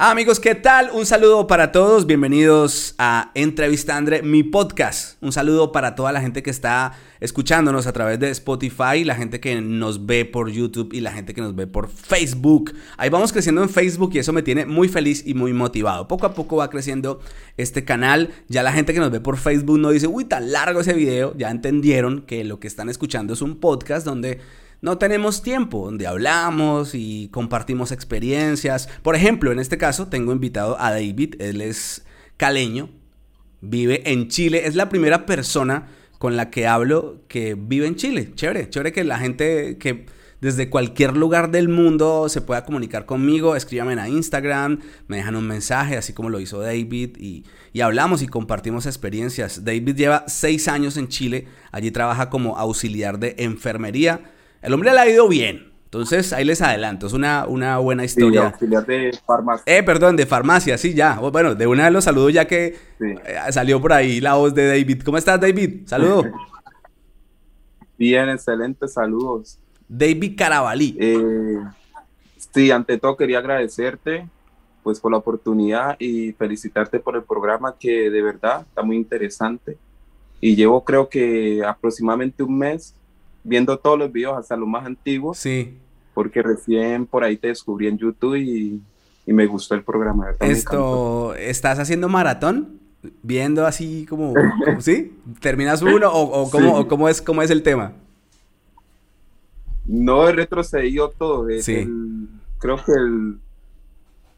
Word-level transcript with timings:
Ah, 0.00 0.12
amigos, 0.12 0.38
¿qué 0.38 0.54
tal? 0.54 0.92
Un 0.92 1.06
saludo 1.06 1.48
para 1.48 1.72
todos. 1.72 2.06
Bienvenidos 2.06 2.94
a 2.98 3.32
Entrevista 3.34 3.96
Andre, 3.96 4.22
mi 4.22 4.44
podcast. 4.44 5.20
Un 5.20 5.32
saludo 5.32 5.72
para 5.72 5.96
toda 5.96 6.12
la 6.12 6.20
gente 6.20 6.40
que 6.40 6.50
está 6.50 6.92
escuchándonos 7.18 7.88
a 7.88 7.92
través 7.92 8.20
de 8.20 8.30
Spotify, 8.30 9.02
la 9.02 9.16
gente 9.16 9.40
que 9.40 9.60
nos 9.60 10.06
ve 10.06 10.24
por 10.24 10.50
YouTube 10.50 10.92
y 10.92 11.00
la 11.00 11.10
gente 11.10 11.34
que 11.34 11.40
nos 11.40 11.56
ve 11.56 11.66
por 11.66 11.88
Facebook. 11.88 12.76
Ahí 12.96 13.10
vamos 13.10 13.32
creciendo 13.32 13.60
en 13.60 13.68
Facebook 13.68 14.12
y 14.14 14.20
eso 14.20 14.32
me 14.32 14.44
tiene 14.44 14.66
muy 14.66 14.86
feliz 14.88 15.24
y 15.26 15.34
muy 15.34 15.52
motivado. 15.52 16.06
Poco 16.06 16.26
a 16.26 16.34
poco 16.34 16.58
va 16.58 16.70
creciendo 16.70 17.18
este 17.56 17.84
canal. 17.84 18.30
Ya 18.46 18.62
la 18.62 18.70
gente 18.70 18.94
que 18.94 19.00
nos 19.00 19.10
ve 19.10 19.18
por 19.18 19.36
Facebook 19.36 19.80
no 19.80 19.90
dice, 19.90 20.06
uy, 20.06 20.26
tan 20.26 20.52
largo 20.52 20.78
ese 20.78 20.92
video. 20.92 21.34
Ya 21.36 21.50
entendieron 21.50 22.22
que 22.22 22.44
lo 22.44 22.60
que 22.60 22.68
están 22.68 22.88
escuchando 22.88 23.32
es 23.32 23.42
un 23.42 23.58
podcast 23.58 24.06
donde 24.06 24.38
no 24.80 24.98
tenemos 24.98 25.42
tiempo, 25.42 25.86
donde 25.86 26.06
hablamos 26.06 26.94
y 26.94 27.28
compartimos 27.32 27.90
experiencias. 27.92 28.88
Por 29.02 29.16
ejemplo, 29.16 29.50
en 29.50 29.58
este 29.58 29.78
caso 29.78 30.08
tengo 30.08 30.32
invitado 30.32 30.78
a 30.80 30.90
David, 30.90 31.34
él 31.40 31.60
es 31.60 32.04
caleño, 32.36 32.90
vive 33.60 34.10
en 34.12 34.28
Chile, 34.28 34.66
es 34.66 34.76
la 34.76 34.88
primera 34.88 35.26
persona 35.26 35.88
con 36.18 36.36
la 36.36 36.50
que 36.50 36.66
hablo 36.66 37.22
que 37.28 37.56
vive 37.58 37.86
en 37.86 37.96
Chile. 37.96 38.32
Chévere, 38.34 38.70
chévere 38.70 38.92
que 38.92 39.04
la 39.04 39.18
gente 39.18 39.78
que 39.78 40.06
desde 40.40 40.70
cualquier 40.70 41.16
lugar 41.16 41.50
del 41.50 41.68
mundo 41.68 42.28
se 42.28 42.40
pueda 42.40 42.64
comunicar 42.64 43.06
conmigo, 43.06 43.56
escríbame 43.56 44.00
a 44.00 44.08
Instagram, 44.08 44.78
me 45.08 45.16
dejan 45.16 45.34
un 45.34 45.48
mensaje, 45.48 45.96
así 45.96 46.12
como 46.12 46.30
lo 46.30 46.38
hizo 46.38 46.60
David, 46.60 47.16
y, 47.18 47.44
y, 47.72 47.80
hablamos 47.80 48.22
y 48.22 48.28
compartimos 48.28 48.86
experiencias. 48.86 49.64
David 49.64 49.96
lleva 49.96 50.24
seis 50.28 50.68
años 50.68 50.96
en 50.96 51.08
Chile, 51.08 51.48
allí 51.72 51.90
trabaja 51.90 52.30
como 52.30 52.56
auxiliar 52.56 53.18
de 53.18 53.34
enfermería 53.38 54.22
el 54.68 54.74
hombre 54.74 54.92
le 54.92 55.00
ha 55.00 55.08
ido 55.08 55.28
bien. 55.28 55.72
Entonces, 55.84 56.34
ahí 56.34 56.44
les 56.44 56.60
adelanto, 56.60 57.06
es 57.06 57.14
una, 57.14 57.46
una 57.46 57.78
buena 57.78 58.04
historia. 58.04 58.54
Sí, 58.58 58.66
de 58.66 59.18
farmacia. 59.26 59.64
Eh, 59.64 59.82
perdón, 59.82 60.16
de 60.16 60.26
farmacia, 60.26 60.76
sí, 60.76 60.92
ya. 60.92 61.18
Bueno, 61.18 61.54
de 61.54 61.66
una 61.66 61.86
de 61.86 61.90
los 61.90 62.04
saludos 62.04 62.34
ya 62.34 62.46
que 62.46 62.76
eh, 63.00 63.18
salió 63.50 63.80
por 63.80 63.94
ahí 63.94 64.20
la 64.20 64.34
voz 64.34 64.54
de 64.54 64.68
David. 64.68 65.02
¿Cómo 65.02 65.16
estás, 65.16 65.40
David? 65.40 65.86
Saludo. 65.86 66.24
Bien, 67.98 68.28
excelente, 68.28 68.86
saludos. 68.86 69.58
David 69.88 70.34
Carabalí. 70.36 70.94
Eh, 71.00 71.58
sí, 72.54 72.70
ante 72.70 72.98
todo 72.98 73.16
quería 73.16 73.38
agradecerte 73.38 74.28
pues 74.82 75.00
por 75.00 75.10
la 75.10 75.18
oportunidad 75.18 75.96
y 75.98 76.32
felicitarte 76.32 77.00
por 77.00 77.16
el 77.16 77.22
programa 77.22 77.74
que 77.78 78.10
de 78.10 78.22
verdad 78.22 78.66
está 78.68 78.82
muy 78.82 78.96
interesante. 78.96 79.78
Y 80.38 80.54
llevo 80.54 80.84
creo 80.84 81.08
que 81.08 81.64
aproximadamente 81.64 82.42
un 82.42 82.58
mes 82.58 82.94
viendo 83.48 83.78
todos 83.78 83.98
los 83.98 84.12
videos, 84.12 84.38
hasta 84.38 84.56
los 84.56 84.68
más 84.68 84.86
antiguos. 84.86 85.38
Sí. 85.38 85.74
Porque 86.14 86.42
recién 86.42 87.06
por 87.06 87.24
ahí 87.24 87.36
te 87.36 87.48
descubrí 87.48 87.88
en 87.88 87.98
YouTube 87.98 88.36
y, 88.36 88.80
me 89.26 89.46
gustó 89.46 89.74
el 89.74 89.82
programa. 89.82 90.28
Esto, 90.40 91.34
¿estás 91.34 91.78
haciendo 91.78 92.08
maratón? 92.08 92.80
Viendo 93.22 93.66
así 93.66 94.06
como, 94.08 94.32
¿sí? 94.78 95.14
¿Terminas 95.40 95.82
uno 95.82 96.10
o, 96.10 96.50
cómo, 96.50 97.08
es, 97.08 97.20
cómo 97.20 97.42
es 97.42 97.50
el 97.50 97.62
tema? 97.62 97.92
No, 99.84 100.26
he 100.26 100.32
retrocedido 100.32 101.10
todo. 101.10 101.46
Sí. 101.60 101.86
creo 102.58 102.76
que 102.82 102.92
el, 102.92 103.38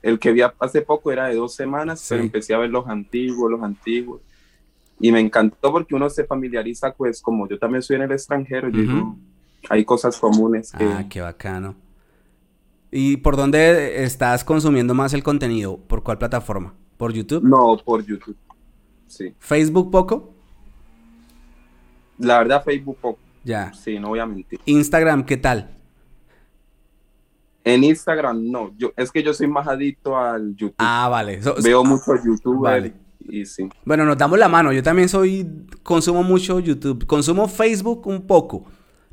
el 0.03 0.19
que 0.19 0.33
vi 0.33 0.43
hace 0.59 0.83
poco 0.83 1.13
era 1.13 1.29
de 1.29 1.37
dos 1.37 1.55
semanas, 1.55 2.05
pero 2.09 2.23
empecé 2.23 2.53
a 2.53 2.59
ver 2.59 2.71
los 2.71 2.89
antiguos, 2.89 3.49
los 3.49 3.63
antiguos 3.63 4.21
y 5.01 5.11
me 5.13 5.21
encantó 5.21 5.73
porque 5.73 5.95
uno 5.95 6.11
se 6.11 6.25
familiariza, 6.25 6.93
pues 6.93 7.23
como 7.23 7.49
yo 7.49 7.59
también 7.59 7.83
soy 7.83 7.97
en 7.97 8.03
el 8.03 8.13
extranjero, 8.13 8.71
hay 9.69 9.85
cosas 9.85 10.19
comunes. 10.19 10.73
Que... 10.73 10.85
Ah, 10.85 11.07
qué 11.09 11.21
bacano. 11.21 11.75
¿Y 12.91 13.17
por 13.19 13.37
dónde 13.37 14.05
estás 14.05 14.45
consumiendo 14.45 14.95
más 14.95 15.15
el 15.15 15.23
contenido? 15.23 15.79
¿Por 15.79 16.03
cuál 16.03 16.19
plataforma? 16.19 16.75
¿Por 16.97 17.13
YouTube? 17.13 17.43
No, 17.43 17.77
por 17.83 18.05
YouTube. 18.05 18.37
Sí. 19.07 19.35
¿Facebook 19.39 19.91
poco? 19.91 20.35
La 22.19 22.39
verdad, 22.39 22.63
Facebook 22.63 22.99
poco. 23.01 23.19
Ya. 23.43 23.73
Sí, 23.73 23.99
no 23.99 24.09
voy 24.09 24.19
a 24.19 24.27
mentir. 24.27 24.61
¿Instagram 24.67 25.25
qué 25.25 25.37
tal? 25.37 25.71
En 27.65 27.85
Instagram 27.85 28.51
no. 28.51 28.73
Yo, 28.77 28.93
es 28.97 29.11
que 29.11 29.23
yo 29.23 29.33
soy 29.33 29.47
más 29.47 29.67
adicto 29.67 30.19
al 30.19 30.55
YouTube. 30.57 30.75
Ah, 30.79 31.09
vale. 31.09 31.41
Veo 31.63 31.85
mucho 31.85 32.15
YouTube. 32.17 32.61
Vale. 32.63 32.93
Bueno, 33.85 34.05
nos 34.05 34.19
damos 34.19 34.39
la 34.39 34.49
mano. 34.49 34.73
Yo 34.73 34.83
también 34.83 35.09
soy, 35.09 35.47
consumo 35.83 36.23
mucho 36.23 36.61
YouTube. 36.61 37.07
Consumo 37.07 37.49
Facebook 37.49 38.07
un 38.07 38.27
poco, 38.27 38.65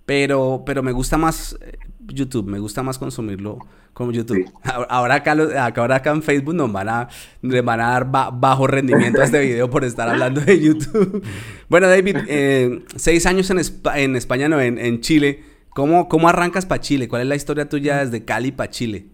pero, 0.05 0.63
pero 0.65 0.83
me 0.83 0.91
gusta 0.91 1.17
más 1.17 1.57
eh, 1.61 1.77
YouTube. 1.99 2.47
Me 2.47 2.59
gusta 2.59 2.83
más 2.83 2.97
consumirlo 2.97 3.59
como 3.93 4.11
YouTube. 4.11 4.49
Ahora, 4.89 5.15
acá, 5.15 5.31
ahora 5.75 5.95
acá 5.95 6.11
en 6.11 6.21
Facebook 6.21 6.53
nos 6.53 6.71
van 6.71 6.89
a, 6.89 7.07
van 7.41 7.81
a 7.81 7.91
dar 7.91 8.11
bajo 8.11 8.67
rendimiento 8.67 9.21
a 9.21 9.25
este 9.25 9.39
video 9.45 9.69
por 9.69 9.83
estar 9.83 10.07
hablando 10.07 10.41
de 10.41 10.59
YouTube. 10.59 11.23
bueno, 11.67 11.87
David, 11.87 12.17
eh, 12.27 12.83
seis 12.95 13.25
años 13.25 13.49
en, 13.49 13.59
en 13.95 14.15
España, 14.15 14.47
no, 14.47 14.61
en, 14.61 14.77
en 14.77 15.01
Chile. 15.01 15.43
¿Cómo, 15.77 16.09
¿Cómo 16.09 16.27
arrancas 16.27 16.65
para 16.65 16.81
Chile? 16.81 17.07
¿Cuál 17.07 17.23
es 17.23 17.27
la 17.27 17.35
historia 17.35 17.69
tuya 17.69 18.03
desde 18.03 18.25
Cali 18.25 18.51
para 18.51 18.71
Chile? 18.71 19.07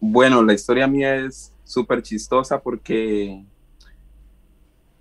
Bueno, 0.00 0.42
la 0.42 0.52
historia 0.52 0.86
mía 0.86 1.16
es 1.16 1.53
súper 1.64 2.02
chistosa 2.02 2.60
porque 2.60 3.44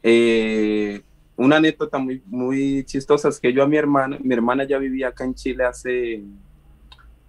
eh, 0.01 1.01
una 1.35 1.57
anécdota 1.57 1.97
muy, 1.97 2.21
muy 2.25 2.83
chistosa 2.85 3.29
es 3.29 3.39
que 3.39 3.53
yo 3.53 3.63
a 3.63 3.67
mi 3.67 3.77
hermana, 3.77 4.17
mi 4.21 4.33
hermana 4.33 4.63
ya 4.63 4.77
vivía 4.77 5.09
acá 5.09 5.23
en 5.23 5.33
Chile 5.33 5.63
hace, 5.63 6.23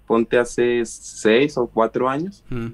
ponte 0.07 0.39
hace 0.39 0.85
seis 0.85 1.57
o 1.57 1.67
cuatro 1.67 2.09
años. 2.09 2.45
Mm. 2.51 2.69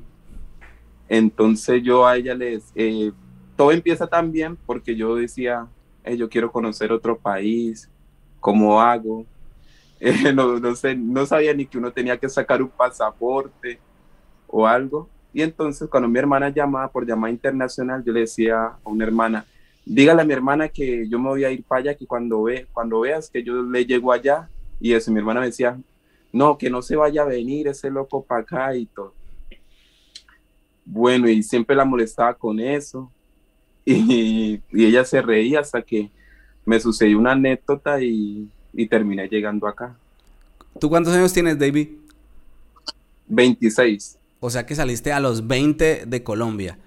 Entonces 1.09 1.82
yo 1.82 2.06
a 2.06 2.16
ella 2.16 2.34
les, 2.34 2.70
eh, 2.75 3.12
todo 3.56 3.72
empieza 3.72 4.06
también 4.06 4.56
porque 4.56 4.94
yo 4.97 5.16
decía, 5.16 5.66
eh, 6.04 6.16
yo 6.16 6.28
quiero 6.28 6.50
conocer 6.50 6.93
otro 6.93 7.19
país, 7.19 7.91
¿cómo 8.38 8.81
hago? 8.81 9.26
no, 10.34 10.59
no, 10.59 10.75
sé, 10.75 10.94
no 10.97 11.26
sabía 11.26 11.53
ni 11.53 11.66
que 11.66 11.78
uno 11.78 11.93
tenía 11.93 12.16
que 12.16 12.28
sacar 12.28 12.62
un 12.62 12.70
pasaporte 12.70 13.78
o 14.47 14.66
algo. 14.66 15.09
Y 15.33 15.43
entonces 15.43 15.89
cuando 15.89 16.09
mi 16.09 16.19
hermana 16.19 16.49
llamaba 16.49 16.89
por 16.91 17.07
llamada 17.07 17.33
internacional, 17.33 18.03
yo 18.05 18.13
le 18.13 18.21
decía 18.21 18.65
a 18.65 18.79
una 18.85 19.05
hermana, 19.05 19.45
dígale 19.85 20.23
a 20.23 20.25
mi 20.25 20.33
hermana 20.33 20.69
que 20.69 21.09
yo 21.09 21.19
me 21.19 21.29
voy 21.29 21.45
a 21.45 21.51
ir 21.51 21.63
para 21.65 21.81
allá, 21.81 21.95
que 21.95 22.07
cuando, 22.07 22.43
ve, 22.43 22.67
cuando 22.73 23.01
veas 23.01 23.31
que 23.31 23.43
yo 23.43 23.63
le 23.63 23.85
llego 23.85 24.13
allá, 24.13 24.49
y 24.81 24.93
eso, 24.93 25.13
mi 25.13 25.19
hermana 25.19 25.41
me 25.41 25.47
decía, 25.47 25.79
no, 26.33 26.57
que 26.59 26.71
no 26.71 26.83
se 26.83 26.97
vaya 26.97 27.23
a 27.23 27.27
venir 27.27 27.69
ese 27.69 27.91
loco 27.91 28.23
para 28.23 28.43
acá 28.43 28.75
y 28.75 28.87
todo. 28.87 29.15
Bueno, 30.85 31.29
y 31.29 31.43
siempre 31.43 31.77
la 31.77 31.85
molestaba 31.85 32.35
con 32.35 32.59
eso, 32.59 33.11
y, 33.85 34.61
y 34.73 34.85
ella 34.85 35.05
se 35.05 35.23
reía 35.23 35.61
hasta 35.61 35.83
que 35.83 36.11
me 36.65 36.79
sucedió 36.79 37.19
una 37.19 37.33
anécdota 37.33 38.01
y, 38.01 38.49
y 38.73 38.87
terminé 38.87 39.29
llegando 39.29 39.67
acá. 39.67 39.97
¿Tú 40.79 40.89
cuántos 40.89 41.12
años 41.12 41.33
tienes, 41.33 41.59
David? 41.59 41.89
26. 43.27 44.19
O 44.41 44.51
sea 44.51 44.67
que 44.67 44.75
saliste 44.75 45.12
a 45.12 45.21
los 45.21 45.47
20 45.47 46.06
de 46.06 46.23
Colombia. 46.23 46.78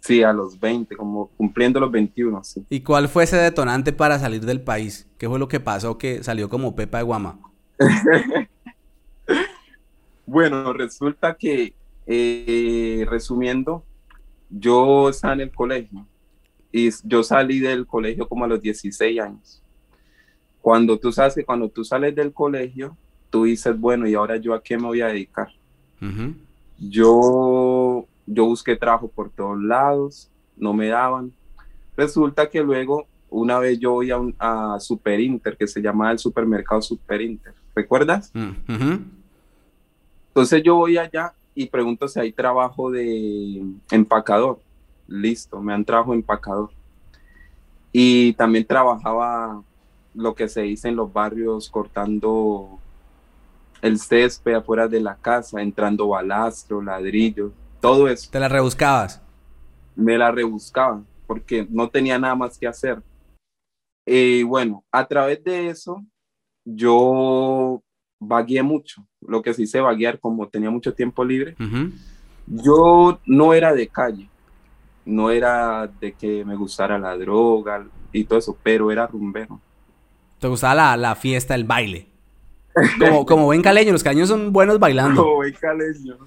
Sí, 0.00 0.22
a 0.22 0.32
los 0.32 0.60
20, 0.60 0.94
como 0.94 1.28
cumpliendo 1.36 1.80
los 1.80 1.90
21, 1.90 2.44
sí. 2.44 2.64
¿Y 2.70 2.80
cuál 2.80 3.08
fue 3.08 3.24
ese 3.24 3.38
detonante 3.38 3.92
para 3.92 4.18
salir 4.18 4.44
del 4.44 4.60
país? 4.60 5.08
¿Qué 5.18 5.28
fue 5.28 5.38
lo 5.38 5.48
que 5.48 5.58
pasó 5.58 5.98
que 5.98 6.22
salió 6.22 6.48
como 6.48 6.76
Pepa 6.76 6.98
de 6.98 7.04
Guama? 7.04 7.40
bueno, 10.26 10.72
resulta 10.72 11.34
que, 11.34 11.74
eh, 12.06 13.04
resumiendo, 13.08 13.82
yo 14.48 15.08
estaba 15.08 15.34
en 15.34 15.40
el 15.40 15.50
colegio 15.50 16.06
y 16.70 16.90
yo 17.02 17.22
salí 17.22 17.58
del 17.58 17.86
colegio 17.86 18.28
como 18.28 18.44
a 18.44 18.48
los 18.48 18.60
16 18.60 19.20
años. 19.20 19.62
Cuando 20.60 20.98
tú 20.98 21.10
sabes 21.10 21.34
que 21.34 21.44
cuando 21.44 21.68
tú 21.68 21.82
sales 21.82 22.14
del 22.14 22.32
colegio, 22.32 22.96
tú 23.30 23.44
dices, 23.44 23.76
bueno, 23.78 24.06
¿y 24.06 24.14
ahora 24.14 24.36
yo 24.36 24.54
a 24.54 24.62
qué 24.62 24.76
me 24.76 24.84
voy 24.84 25.00
a 25.00 25.08
dedicar? 25.08 25.48
Yo, 26.78 28.06
yo 28.26 28.44
busqué 28.44 28.76
trabajo 28.76 29.08
por 29.08 29.30
todos 29.30 29.62
lados, 29.62 30.30
no 30.56 30.72
me 30.74 30.88
daban. 30.88 31.32
Resulta 31.96 32.48
que 32.50 32.62
luego, 32.62 33.06
una 33.30 33.58
vez 33.58 33.78
yo 33.78 33.92
voy 33.92 34.10
a, 34.10 34.18
un, 34.18 34.34
a 34.38 34.78
Super 34.80 35.20
Inter, 35.20 35.56
que 35.56 35.66
se 35.66 35.80
llama 35.80 36.12
el 36.12 36.18
supermercado 36.18 36.82
Super 36.82 37.20
Inter. 37.22 37.54
¿Recuerdas? 37.74 38.32
Entonces 40.28 40.62
yo 40.62 40.76
voy 40.76 40.98
allá 40.98 41.32
y 41.54 41.66
pregunto 41.66 42.06
si 42.08 42.20
hay 42.20 42.32
trabajo 42.32 42.90
de 42.90 43.64
empacador. 43.90 44.60
Listo, 45.08 45.60
me 45.62 45.72
han 45.72 45.84
trabajo 45.84 46.12
empacador. 46.12 46.70
Y 47.92 48.34
también 48.34 48.66
trabajaba 48.66 49.62
lo 50.14 50.34
que 50.34 50.48
se 50.48 50.62
dice 50.62 50.88
en 50.88 50.96
los 50.96 51.12
barrios 51.12 51.70
cortando 51.70 52.78
el 53.82 53.98
césped 53.98 54.54
afuera 54.54 54.88
de 54.88 55.00
la 55.00 55.16
casa, 55.16 55.60
entrando 55.60 56.08
balastro, 56.08 56.82
ladrillos, 56.82 57.52
todo 57.80 58.08
eso. 58.08 58.30
¿Te 58.30 58.40
la 58.40 58.48
rebuscabas? 58.48 59.22
Me 59.94 60.18
la 60.18 60.30
rebuscaba 60.30 61.02
porque 61.26 61.66
no 61.70 61.88
tenía 61.88 62.18
nada 62.18 62.34
más 62.34 62.58
que 62.58 62.66
hacer. 62.66 63.02
Y 64.04 64.42
bueno, 64.44 64.84
a 64.92 65.06
través 65.06 65.42
de 65.42 65.68
eso, 65.68 66.04
yo 66.64 67.82
vagué 68.18 68.62
mucho, 68.62 69.06
lo 69.20 69.42
que 69.42 69.52
sí 69.52 69.66
sé 69.66 69.80
vaguear 69.80 70.20
como 70.20 70.48
tenía 70.48 70.70
mucho 70.70 70.94
tiempo 70.94 71.24
libre. 71.24 71.56
Yo 72.46 73.18
no 73.26 73.52
era 73.52 73.74
de 73.74 73.88
calle, 73.88 74.28
no 75.04 75.30
era 75.30 75.86
de 76.00 76.12
que 76.12 76.44
me 76.44 76.54
gustara 76.54 76.98
la 76.98 77.16
droga 77.16 77.86
y 78.12 78.24
todo 78.24 78.38
eso, 78.38 78.56
pero 78.62 78.90
era 78.90 79.06
rumbero. 79.06 79.60
¿Te 80.38 80.48
gustaba 80.48 80.96
la, 80.96 81.14
fiesta, 81.14 81.54
el 81.54 81.64
baile? 81.64 82.06
Como, 82.98 83.24
como 83.26 83.44
buen 83.46 83.62
caleño, 83.62 83.92
los 83.92 84.04
caleños 84.04 84.28
son 84.28 84.52
buenos 84.52 84.78
bailando. 84.78 85.22
Como 85.22 85.36
buen 85.36 85.54
caleño. 85.54 86.18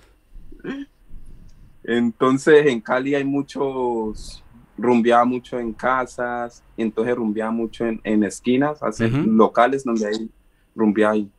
Entonces 1.84 2.68
en 2.68 2.81
Cali 2.81 3.16
hay 3.16 3.24
muchos, 3.24 4.44
rumbeaba 4.78 5.25
mucho 5.25 5.60
en 5.60 5.74
casas, 5.74 6.63
entonces 6.78 7.16
rumbeaba 7.16 7.51
mucho 7.51 7.86
en, 7.86 8.24
esquinas, 8.24 8.81
hacer 8.84 9.12
locales 9.12 9.84
donde 9.84 10.07
hay 10.07 10.30
rumbeaba 10.75 11.13
ahí. 11.13 11.30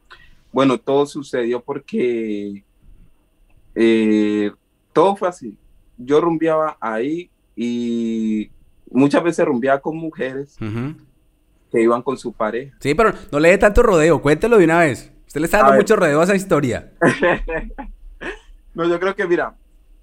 Bueno, 0.53 0.79
todo 0.79 1.07
sucedió 1.07 1.61
porque 1.61 2.65
eh, 3.75 4.51
todo 4.93 5.17
fue 5.17 5.29
así. 5.29 5.57
Yo 5.97 6.21
rumbeaba 6.21 6.77
ahí 6.81 7.31
y 7.55 8.51
muchas 8.91 9.23
veces 9.23 9.45
rumbeaba 9.45 9.81
con 9.81 9.97
mujeres 9.97 10.57
que 11.71 11.81
iban 11.81 12.03
con 12.03 12.19
su 12.19 12.33
pareja. 12.33 12.77
Sí, 12.81 12.95
pero 12.95 13.13
no 13.31 13.39
le 13.39 13.51
dé 13.51 13.59
tanto 13.59 13.83
rodeo, 13.83 14.21
cuéntelo 14.21 14.59
de 14.59 14.65
una 14.65 14.81
vez. 14.81 15.13
Usted 15.27 15.41
le 15.41 15.45
está 15.47 15.59
dando 15.59 15.75
mucho 15.75 15.97
rodeo 15.97 16.21
a 16.21 16.25
esa 16.25 16.35
historia. 16.35 16.91
no, 18.75 18.89
yo 18.89 18.99
creo 18.99 19.15
que, 19.15 19.27
mira, 19.27 19.55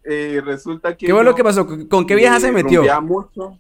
eh, 0.04 0.42
resulta 0.44 0.96
que... 0.96 1.06
¿Qué 1.06 1.14
fue 1.14 1.24
lo 1.24 1.36
que 1.36 1.44
pasó? 1.44 1.68
¿Con 1.90 2.06
qué 2.08 2.16
vieja 2.16 2.40
se 2.40 2.52
metió? 2.52 2.84
Mucho, 3.02 3.60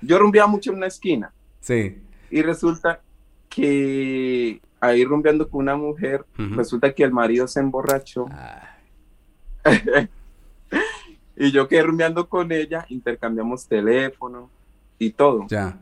yo 0.00 0.18
rumbeaba 0.18 0.46
mucho 0.46 0.70
en 0.70 0.76
una 0.76 0.86
esquina. 0.86 1.32
Sí. 1.60 2.00
Y 2.30 2.42
resulta 2.42 3.00
que 3.48 4.60
ahí 4.80 5.04
rumbeando 5.04 5.48
con 5.48 5.60
una 5.62 5.76
mujer, 5.76 6.24
resulta 6.36 6.92
que 6.92 7.04
el 7.04 7.12
marido 7.12 7.46
se 7.48 7.60
emborrachó. 7.60 8.26
y 11.36 11.50
yo 11.52 11.68
quedé 11.68 11.82
rumbeando 11.82 12.28
con 12.28 12.50
ella, 12.52 12.86
intercambiamos 12.88 13.66
teléfono 13.66 14.50
y 14.98 15.10
todo. 15.10 15.46
Ya. 15.48 15.78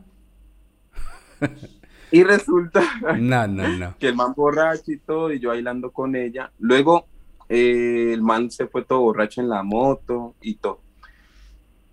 y 2.11 2.23
resulta 2.23 2.83
no, 3.19 3.47
no, 3.47 3.67
no. 3.67 3.95
que 3.97 4.07
el 4.07 4.15
man 4.15 4.33
borracho 4.35 4.91
y 4.91 4.97
todo, 4.97 5.31
y 5.31 5.39
yo 5.39 5.49
bailando 5.49 5.91
con 5.91 6.15
ella. 6.15 6.51
Luego 6.59 7.05
eh, 7.49 8.11
el 8.13 8.21
man 8.21 8.49
se 8.49 8.67
fue 8.67 8.83
todo 8.83 9.01
borracho 9.01 9.41
en 9.41 9.49
la 9.49 9.63
moto 9.63 10.35
y 10.41 10.55
todo. 10.55 10.79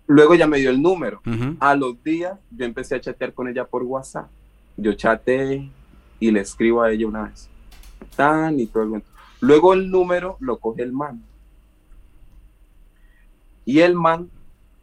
Luego 0.07 0.33
ya 0.33 0.47
me 0.47 0.57
dio 0.57 0.71
el 0.71 0.81
número. 0.81 1.21
A 1.59 1.75
los 1.75 2.01
días 2.03 2.39
yo 2.49 2.65
empecé 2.65 2.95
a 2.95 3.01
chatear 3.01 3.33
con 3.33 3.47
ella 3.47 3.65
por 3.65 3.83
WhatsApp. 3.83 4.27
Yo 4.75 4.93
chateé 4.93 5.69
y 6.19 6.31
le 6.31 6.39
escribo 6.39 6.81
a 6.81 6.91
ella 6.91 7.07
una 7.07 7.23
vez. 7.23 7.47
Tan 8.15 8.59
y 8.59 8.65
todo 8.65 8.95
el. 8.95 9.03
Luego 9.41 9.73
el 9.73 9.91
número 9.91 10.37
lo 10.39 10.57
coge 10.57 10.81
el 10.81 10.93
man. 10.93 11.23
Y 13.65 13.79
el 13.81 13.93
man 13.93 14.29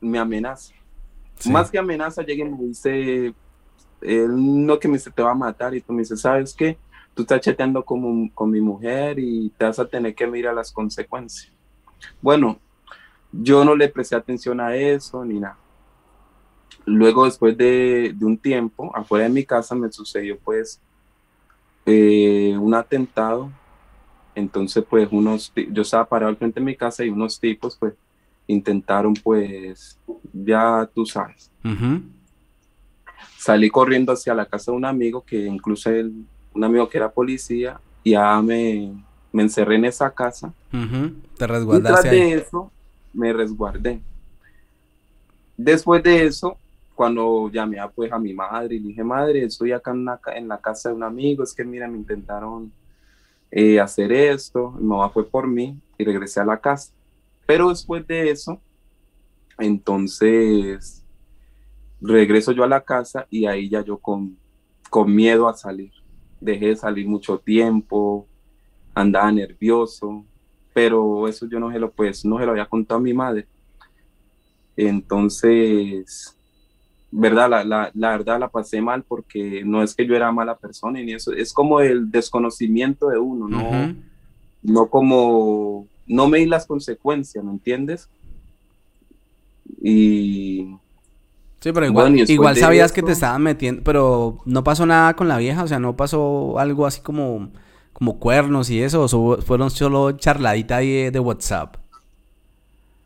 me 0.00 0.19
amenaza. 0.19 0.74
Más 1.50 1.70
que 1.70 1.78
amenaza, 1.78 2.22
llega 2.22 2.46
y 2.46 2.50
me 2.50 2.64
dice, 2.64 3.34
no 4.02 4.78
que 4.78 4.88
me 4.88 4.94
dice, 4.94 5.10
te 5.10 5.22
va 5.22 5.32
a 5.32 5.34
matar. 5.34 5.75
Y 5.75 5.81
tú 5.81 5.93
me 5.93 6.00
dices, 6.00 6.20
¿sabes 6.20 6.54
qué? 6.54 6.78
Tú 7.14 7.22
estás 7.22 7.40
chateando 7.40 7.84
con, 7.84 8.28
con 8.28 8.50
mi 8.50 8.60
mujer 8.60 9.19
y 9.19 9.50
te 9.56 9.64
vas 9.64 9.78
a 9.78 9.87
tener 9.87 10.14
que 10.14 10.26
mirar 10.26 10.54
las 10.54 10.70
consecuencias. 10.70 11.52
Bueno, 12.20 12.58
yo 13.32 13.64
no 13.64 13.75
le 13.75 13.88
presté 13.88 14.16
atención 14.16 14.60
a 14.60 14.75
eso 14.75 15.25
ni 15.25 15.40
nada. 15.40 15.58
Luego, 16.84 17.25
después 17.25 17.56
de, 17.56 18.14
un 18.20 18.38
tiempo, 18.38 18.94
afuera 18.94 19.25
de 19.25 19.31
mi 19.31 19.44
casa 19.44 19.75
me 19.75 19.90
sucedió 19.90 20.38
pues 20.38 20.81
eh, 21.84 22.56
un 22.58 22.75
atentado. 22.75 23.50
Entonces, 24.34 24.84
pues, 24.88 25.08
unos, 25.10 25.52
yo 25.70 25.82
estaba 25.82 26.04
parado 26.04 26.28
al 26.28 26.37
frente 26.37 26.60
de 26.60 26.66
mi 26.66 26.76
casa 26.76 27.04
y 27.04 27.08
unos 27.08 27.40
tipos, 27.40 27.76
pues, 27.76 27.94
intentaron, 28.46 29.14
pues, 29.14 29.98
ya 30.32 30.88
tú 30.94 31.06
sabes. 31.06 31.50
Salí 33.38 33.70
corriendo 33.70 34.12
hacia 34.12 34.34
la 34.34 34.46
casa 34.46 34.70
de 34.70 34.76
un 34.76 34.84
amigo, 34.84 35.24
que 35.24 35.46
incluso 35.46 35.90
un 35.90 36.64
amigo 36.64 36.88
que 36.88 36.98
era 36.98 37.10
policía, 37.10 37.80
y 38.02 38.12
ya 38.12 38.40
me, 38.42 38.92
me 39.32 39.42
encerré 39.42 39.76
en 39.76 39.84
esa 39.84 40.10
casa. 40.10 40.52
Te 41.36 41.46
resguardaste. 41.46 42.08
de 42.08 42.34
eso, 42.34 42.70
me 43.12 43.32
resguardé. 43.32 44.00
Después 45.56 46.02
de 46.02 46.26
eso, 46.26 46.58
cuando 46.94 47.50
llamé 47.50 47.78
a, 47.78 47.88
pues, 47.88 48.12
a 48.12 48.18
mi 48.18 48.32
madre 48.32 48.76
y 48.76 48.78
dije, 48.80 49.04
madre, 49.04 49.44
estoy 49.44 49.72
acá 49.72 49.92
en, 49.92 50.06
en 50.34 50.48
la 50.48 50.58
casa 50.58 50.88
de 50.88 50.94
un 50.94 51.02
amigo, 51.02 51.42
es 51.42 51.52
que 51.52 51.64
mira, 51.64 51.86
me 51.88 51.98
intentaron 51.98 52.72
eh, 53.50 53.78
hacer 53.80 54.12
esto, 54.12 54.72
mi 54.72 54.86
mamá 54.86 55.08
fue 55.10 55.24
por 55.24 55.46
mí 55.46 55.78
y 55.98 56.04
regresé 56.04 56.40
a 56.40 56.44
la 56.44 56.58
casa. 56.58 56.92
Pero 57.46 57.69
después 57.69 58.06
de 58.06 58.30
eso, 58.30 58.60
entonces 59.58 61.02
regreso 62.06 62.53
yo 62.53 62.64
a 62.64 62.69
la 62.69 62.82
casa 62.82 63.26
y 63.31 63.47
ahí 63.47 63.69
ya 63.69 63.82
yo 63.82 63.99
con, 63.99 64.37
con 64.91 65.14
miedo 65.14 65.49
a 65.49 65.55
salir. 65.55 65.93
Dejé 66.41 66.69
de 66.69 66.76
salir 66.76 67.06
mucho 67.06 67.38
tiempo, 67.38 68.26
andaba 68.94 69.31
nervioso, 69.32 70.25
pero 70.75 71.29
eso 71.29 71.47
yo 71.49 71.58
no 71.58 71.70
se 71.70 71.79
lo, 71.79 71.91
pues, 71.91 72.25
no 72.25 72.38
se 72.38 72.44
lo 72.44 72.53
había 72.53 72.67
contado 72.67 72.99
a 72.99 73.03
mi 73.03 73.14
madre. 73.14 73.47
Entonces, 74.76 76.37
verdad, 77.11 77.49
la, 77.49 77.64
la, 77.64 77.91
la, 77.94 78.11
verdad 78.11 78.41
la 78.41 78.49
pasé 78.49 78.81
mal 78.82 79.03
porque 79.03 79.62
no 79.64 79.82
es 79.82 79.94
que 79.94 80.06
yo 80.06 80.14
era 80.14 80.31
mala 80.32 80.56
persona 80.56 81.00
y 81.00 81.12
eso, 81.12 81.32
es 81.32 81.53
como 81.53 81.81
el 81.81 82.11
desconocimiento 82.11 83.08
de 83.08 83.19
uno, 83.19 83.49
no, 83.49 83.94
no 84.62 84.91
como, 84.91 85.88
no 86.06 86.29
me 86.29 86.38
di 86.38 86.47
las 86.47 86.67
consecuencias, 86.67 87.43
¿me 87.43 87.53
entiendes? 87.53 88.08
Y... 89.81 90.76
Sí, 91.61 91.73
pero 91.73 91.87
igual, 91.87 92.19
igual 92.31 92.56
sabías 92.56 92.93
que 92.93 93.03
te 93.03 93.12
estaban 93.12 93.43
metiendo, 93.43 93.82
pero 93.82 94.38
no 94.44 94.62
pasó 94.62 94.87
nada 94.87 95.14
con 95.14 95.26
la 95.26 95.38
vieja, 95.38 95.64
o 95.64 95.67
sea, 95.67 95.79
no 95.79 95.97
pasó 95.97 96.58
algo 96.58 96.87
así 96.87 97.00
como 97.00 97.50
como 97.97 98.19
cuernos 98.19 98.69
y 98.69 98.82
eso, 98.82 99.05
o 99.05 99.41
fueron 99.41 99.70
solo 99.70 100.12
charladita 100.12 100.81
de, 100.81 101.11
de 101.11 101.19
WhatsApp? 101.19 101.76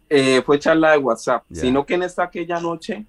Eh, 0.09 0.43
fue 0.45 0.59
charla 0.59 0.91
de 0.91 0.99
WhatsApp, 0.99 1.45
sino 1.53 1.87
que 1.87 1.95
en 1.95 2.03
esta 2.03 2.25
aquella 2.25 2.59
noche 2.59 3.05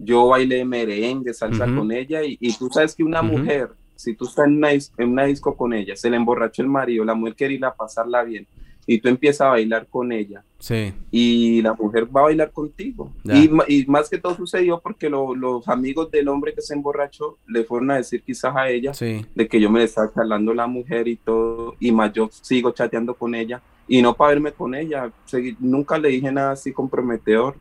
yo 0.00 0.26
bailé 0.26 0.64
merengue, 0.64 1.32
salsa 1.32 1.64
con 1.66 1.92
ella 1.92 2.22
y, 2.24 2.52
tú 2.58 2.68
sabes 2.72 2.96
que 2.96 3.04
una 3.04 3.22
mujer, 3.22 3.70
si 3.94 4.16
tú 4.16 4.24
estás 4.24 4.46
en 4.48 4.56
una, 4.56 4.72
en 4.72 4.82
una, 4.98 5.26
disco 5.26 5.56
con 5.56 5.72
ella, 5.72 5.94
se 5.94 6.10
le 6.10 6.16
emborrachó 6.16 6.62
el 6.62 6.68
marido, 6.68 7.04
la 7.04 7.14
mujer 7.14 7.36
quiere 7.36 7.54
ir 7.54 7.64
a 7.64 7.72
pasarla 7.72 8.24
bien 8.24 8.44
y 8.86 8.98
tú 8.98 9.08
empiezas 9.08 9.42
a 9.42 9.50
bailar 9.50 9.86
con 9.88 10.12
ella. 10.12 10.44
Sí. 10.58 10.94
Y 11.10 11.60
la 11.60 11.74
mujer 11.74 12.04
va 12.04 12.20
a 12.20 12.24
bailar 12.24 12.52
contigo. 12.52 13.12
Y, 13.24 13.50
y, 13.68 13.86
más 13.86 14.08
que 14.08 14.18
todo 14.18 14.36
sucedió 14.36 14.80
porque 14.80 15.10
los 15.10 15.68
amigos 15.68 16.10
del 16.10 16.28
hombre 16.28 16.54
que 16.54 16.62
se 16.62 16.74
emborrachó 16.74 17.36
le 17.48 17.64
fueron 17.64 17.90
a 17.90 17.96
decir 17.96 18.22
quizás 18.22 18.54
a 18.54 18.70
ella 18.70 18.92
de 19.34 19.48
que 19.48 19.60
yo 19.60 19.68
me 19.70 19.82
estaba 19.82 20.12
charlando 20.14 20.54
la 20.54 20.68
mujer 20.68 21.08
y 21.08 21.16
todo, 21.16 21.74
y 21.80 21.90
más 21.90 22.12
yo 22.12 22.30
sigo 22.30 22.70
chateando 22.70 23.14
con 23.14 23.34
ella. 23.34 23.60
Y 23.88 24.02
no 24.02 24.14
para 24.14 24.30
verme 24.30 24.52
con 24.52 24.74
ella, 24.74 25.12
nunca 25.60 25.98
le 25.98 26.08
dije 26.08 26.30
nada 26.32 26.52
así 26.52 26.72
comprometedor, 26.72 27.56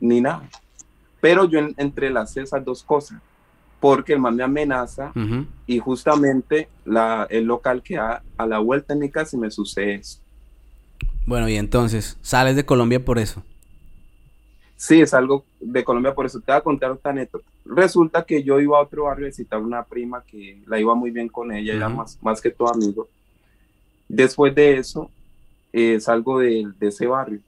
ni 0.00 0.20
nada. 0.20 0.48
Pero 1.20 1.48
yo 1.48 1.60
entrelacé 1.76 2.42
esas 2.42 2.64
dos 2.64 2.82
cosas, 2.82 3.20
porque 3.80 4.12
el 4.12 4.20
man 4.20 4.36
me 4.36 4.44
amenaza 4.44 5.12
y 5.66 5.78
justamente 5.78 6.68
la, 6.84 7.26
el 7.30 7.44
local 7.44 7.82
que 7.82 7.96
a, 7.96 8.22
a 8.36 8.46
la 8.46 8.58
vuelta 8.60 8.92
en 8.92 9.00
mi 9.00 9.10
casa 9.10 9.36
me 9.36 9.50
sucede 9.50 9.94
eso. 9.94 10.20
Bueno, 11.28 11.46
y 11.46 11.56
entonces, 11.56 12.16
sales 12.22 12.56
de 12.56 12.64
Colombia 12.64 13.04
por 13.04 13.18
eso. 13.18 13.42
Sí, 14.76 15.06
salgo 15.06 15.44
de 15.60 15.84
Colombia 15.84 16.14
por 16.14 16.24
eso. 16.24 16.40
Te 16.40 16.52
voy 16.52 16.58
a 16.58 16.62
contar 16.62 16.90
otra 16.90 17.10
anécdota. 17.10 17.44
Resulta 17.66 18.24
que 18.24 18.42
yo 18.42 18.58
iba 18.60 18.78
a 18.78 18.80
otro 18.80 19.04
barrio 19.04 19.26
a 19.26 19.28
visitar 19.28 19.60
una 19.60 19.84
prima 19.84 20.22
que 20.22 20.62
la 20.66 20.80
iba 20.80 20.94
muy 20.94 21.10
bien 21.10 21.28
con 21.28 21.52
ella, 21.52 21.74
era 21.74 21.90
más, 21.90 22.18
más 22.22 22.40
que 22.40 22.48
todo 22.48 22.72
amigo. 22.72 23.08
Después 24.08 24.54
de 24.54 24.78
eso, 24.78 25.10
eh, 25.70 26.00
salgo 26.00 26.38
de, 26.38 26.66
ese 26.80 27.06
barrio, 27.06 27.40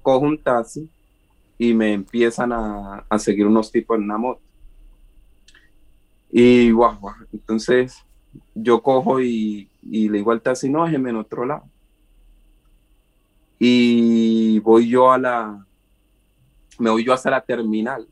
cojo 0.00 0.24
un 0.24 0.38
taxi 0.38 0.88
y 1.58 1.74
me 1.74 1.92
empiezan 1.92 2.50
a, 2.50 3.04
seguir 3.18 3.46
unos 3.46 3.70
tipos 3.70 3.98
en 3.98 4.04
una 4.04 4.16
moto. 4.16 4.40
Y 6.30 6.70
guau, 6.70 6.98
guau. 6.98 7.14
Entonces 7.30 7.98
yo 8.54 8.80
cojo 8.80 9.20
y, 9.20 9.68
y 9.82 10.08
le 10.08 10.16
digo 10.16 10.32
al 10.32 10.40
taxi, 10.40 10.70
no, 10.70 10.86
déjeme 10.86 11.10
en 11.10 11.16
otro 11.16 11.44
lado 11.44 11.64
y 13.58 14.58
voy 14.60 14.88
yo 14.88 15.10
a 15.10 15.18
la, 15.18 15.66
me 16.78 16.90
voy 16.90 17.04
yo 17.04 17.12
hasta 17.12 17.30
la 17.30 17.40
terminal. 17.40 18.06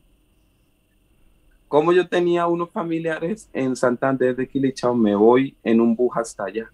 Como 1.67 1.91
yo 1.91 2.07
tenía 2.07 2.47
unos 2.47 2.69
familiares 2.69 3.49
en 3.53 3.75
Santander 3.75 4.35
de 4.35 4.47
Quilichao, 4.47 4.95
me 4.95 5.15
voy 5.15 5.55
en 5.63 5.81
un 5.81 5.95
bus 5.95 6.15
hasta 6.15 6.45
allá. 6.45 6.69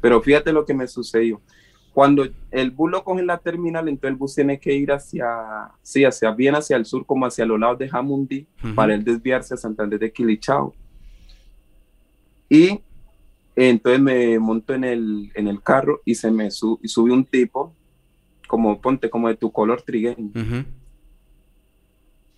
Pero 0.00 0.20
fíjate 0.20 0.52
lo 0.52 0.64
que 0.64 0.74
me 0.74 0.86
sucedió. 0.88 1.40
Cuando 1.92 2.26
el 2.50 2.70
bus 2.70 2.90
lo 2.90 3.04
coge 3.04 3.20
en 3.20 3.26
la 3.26 3.38
terminal, 3.38 3.88
entonces 3.88 4.10
el 4.12 4.16
bus 4.16 4.34
tiene 4.34 4.58
que 4.58 4.72
ir 4.72 4.92
hacia, 4.92 5.70
sí, 5.82 6.04
hacia 6.04 6.30
bien 6.30 6.54
hacia 6.54 6.76
el 6.76 6.84
sur, 6.84 7.04
como 7.04 7.26
hacia 7.26 7.44
los 7.44 7.58
lados 7.58 7.78
de 7.78 7.88
Jamundí, 7.88 8.46
para 8.74 8.94
él 8.94 9.04
desviarse 9.04 9.54
a 9.54 9.56
Santander 9.56 9.98
de 9.98 10.12
Quilichao. 10.12 10.74
Y 12.48 12.80
entonces 13.68 14.00
me 14.00 14.38
monto 14.38 14.74
en 14.74 14.84
el, 14.84 15.32
en 15.34 15.48
el 15.48 15.62
carro 15.62 16.00
y 16.04 16.14
se 16.14 16.30
me 16.30 16.50
sube 16.50 17.12
un 17.12 17.24
tipo 17.24 17.74
como 18.46 18.80
ponte, 18.80 19.10
como 19.10 19.28
de 19.28 19.36
tu 19.36 19.52
color 19.52 19.82
trigueño. 19.82 20.30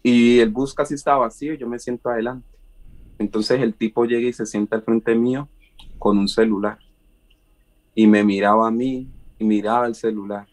Y 0.02 0.40
el 0.40 0.50
bus 0.50 0.74
casi 0.74 0.94
está 0.94 1.16
vacío, 1.16 1.54
yo 1.54 1.68
me 1.68 1.78
siento 1.78 2.10
adelante. 2.10 2.48
Entonces 3.18 3.60
el 3.60 3.74
tipo 3.74 4.04
llega 4.04 4.28
y 4.28 4.32
se 4.32 4.46
sienta 4.46 4.76
al 4.76 4.82
frente 4.82 5.14
mío 5.14 5.48
con 5.98 6.18
un 6.18 6.28
celular. 6.28 6.78
Y 7.94 8.06
me 8.06 8.24
miraba 8.24 8.68
a 8.68 8.70
mí 8.70 9.08
y 9.38 9.44
miraba 9.44 9.86
el 9.86 9.94
celular. 9.94 10.46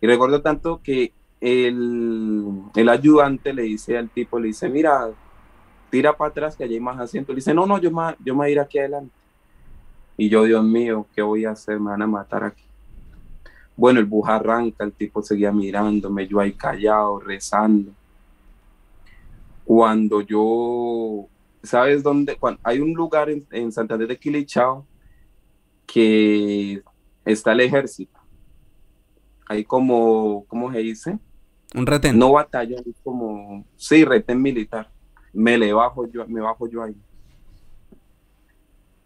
Y 0.00 0.06
recuerdo 0.06 0.42
tanto 0.42 0.80
que 0.82 1.12
el, 1.40 2.62
el 2.74 2.88
ayudante 2.88 3.52
le 3.52 3.62
dice 3.62 3.96
al 3.96 4.10
tipo, 4.10 4.38
le 4.38 4.48
dice, 4.48 4.68
mira, 4.68 5.10
tira 5.90 6.16
para 6.16 6.30
atrás 6.30 6.56
que 6.56 6.64
allí 6.64 6.74
hay 6.74 6.80
más 6.80 6.98
asientos. 6.98 7.34
Le 7.34 7.38
dice, 7.38 7.54
no, 7.54 7.66
no, 7.66 7.78
yo 7.78 7.90
me, 7.90 8.16
yo 8.24 8.34
me 8.34 8.38
voy 8.38 8.48
a 8.48 8.50
ir 8.50 8.60
aquí 8.60 8.78
adelante. 8.78 9.19
Y 10.20 10.28
yo, 10.28 10.44
Dios 10.44 10.62
mío, 10.62 11.06
¿qué 11.14 11.22
voy 11.22 11.46
a 11.46 11.52
hacer? 11.52 11.80
Me 11.80 11.92
van 11.92 12.02
a 12.02 12.06
matar 12.06 12.44
aquí. 12.44 12.62
Bueno, 13.74 14.00
el 14.00 14.04
bus 14.04 14.28
arranca, 14.28 14.84
el 14.84 14.92
tipo 14.92 15.22
seguía 15.22 15.50
mirándome, 15.50 16.26
yo 16.26 16.38
ahí 16.40 16.52
callado, 16.52 17.20
rezando. 17.20 17.90
Cuando 19.64 20.20
yo, 20.20 21.26
¿sabes 21.62 22.02
dónde? 22.02 22.36
Cuando, 22.36 22.60
hay 22.62 22.80
un 22.80 22.92
lugar 22.92 23.30
en, 23.30 23.46
en 23.50 23.72
Santander 23.72 24.08
de 24.08 24.18
Quilichao 24.18 24.84
que 25.86 26.82
está 27.24 27.52
el 27.52 27.60
ejército. 27.60 28.20
Hay 29.46 29.64
como, 29.64 30.44
¿cómo 30.48 30.70
se 30.70 30.80
dice? 30.80 31.18
Un 31.74 31.86
retén. 31.86 32.18
No 32.18 32.32
batalla, 32.32 32.76
es 32.76 33.00
como, 33.02 33.64
sí, 33.78 34.04
retén 34.04 34.42
militar. 34.42 34.90
Me 35.32 35.56
le 35.56 35.72
bajo 35.72 36.06
yo, 36.06 36.28
me 36.28 36.42
bajo 36.42 36.68
yo 36.68 36.82
ahí. 36.82 36.94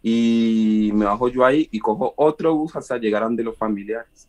Y 0.07 0.91
me 0.93 1.05
bajo 1.05 1.29
yo 1.29 1.43
ahí 1.43 1.67
y 1.71 1.79
cojo 1.79 2.13
otro 2.17 2.53
bus 2.53 2.75
hasta 2.75 2.99
llegar 2.99 3.23
a 3.23 3.25
donde 3.25 3.43
los 3.43 3.57
familiares. 3.57 4.27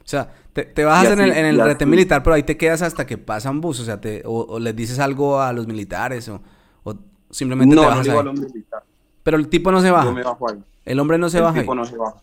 O 0.00 0.08
sea, 0.08 0.28
te, 0.52 0.64
te 0.64 0.82
bajas 0.82 1.12
en 1.12 1.20
el, 1.20 1.30
en 1.30 1.46
el 1.46 1.60
retén 1.60 1.88
militar, 1.88 2.24
pero 2.24 2.34
ahí 2.34 2.42
te 2.42 2.56
quedas 2.56 2.82
hasta 2.82 3.06
que 3.06 3.16
pasa 3.16 3.52
un 3.52 3.60
bus. 3.60 3.78
O 3.78 3.84
sea, 3.84 4.00
te, 4.00 4.22
o, 4.24 4.58
les 4.58 4.74
dices 4.74 4.98
algo 4.98 5.40
a 5.40 5.52
los 5.52 5.68
militares 5.68 6.28
o, 6.28 6.40
o 6.82 6.96
simplemente 7.30 7.72
no, 7.76 7.82
te 7.82 7.86
bajas 7.86 7.98
no 7.98 8.02
digo 8.02 8.14
ahí. 8.16 8.20
a 8.20 8.32
los 8.32 8.40
militares. 8.40 8.88
Pero 9.22 9.36
el 9.36 9.48
tipo 9.48 9.70
no 9.70 9.80
se 9.80 9.92
baja. 9.92 10.06
Yo 10.06 10.12
me 10.12 10.24
bajo 10.24 10.50
ahí. 10.50 10.58
El 10.84 10.98
hombre 10.98 11.18
no 11.18 11.30
se 11.30 11.38
el 11.38 11.44
baja. 11.44 11.60
tipo 11.60 11.72
ahí. 11.72 11.78
no 11.78 11.84
se 11.84 11.96
baja. 11.96 12.22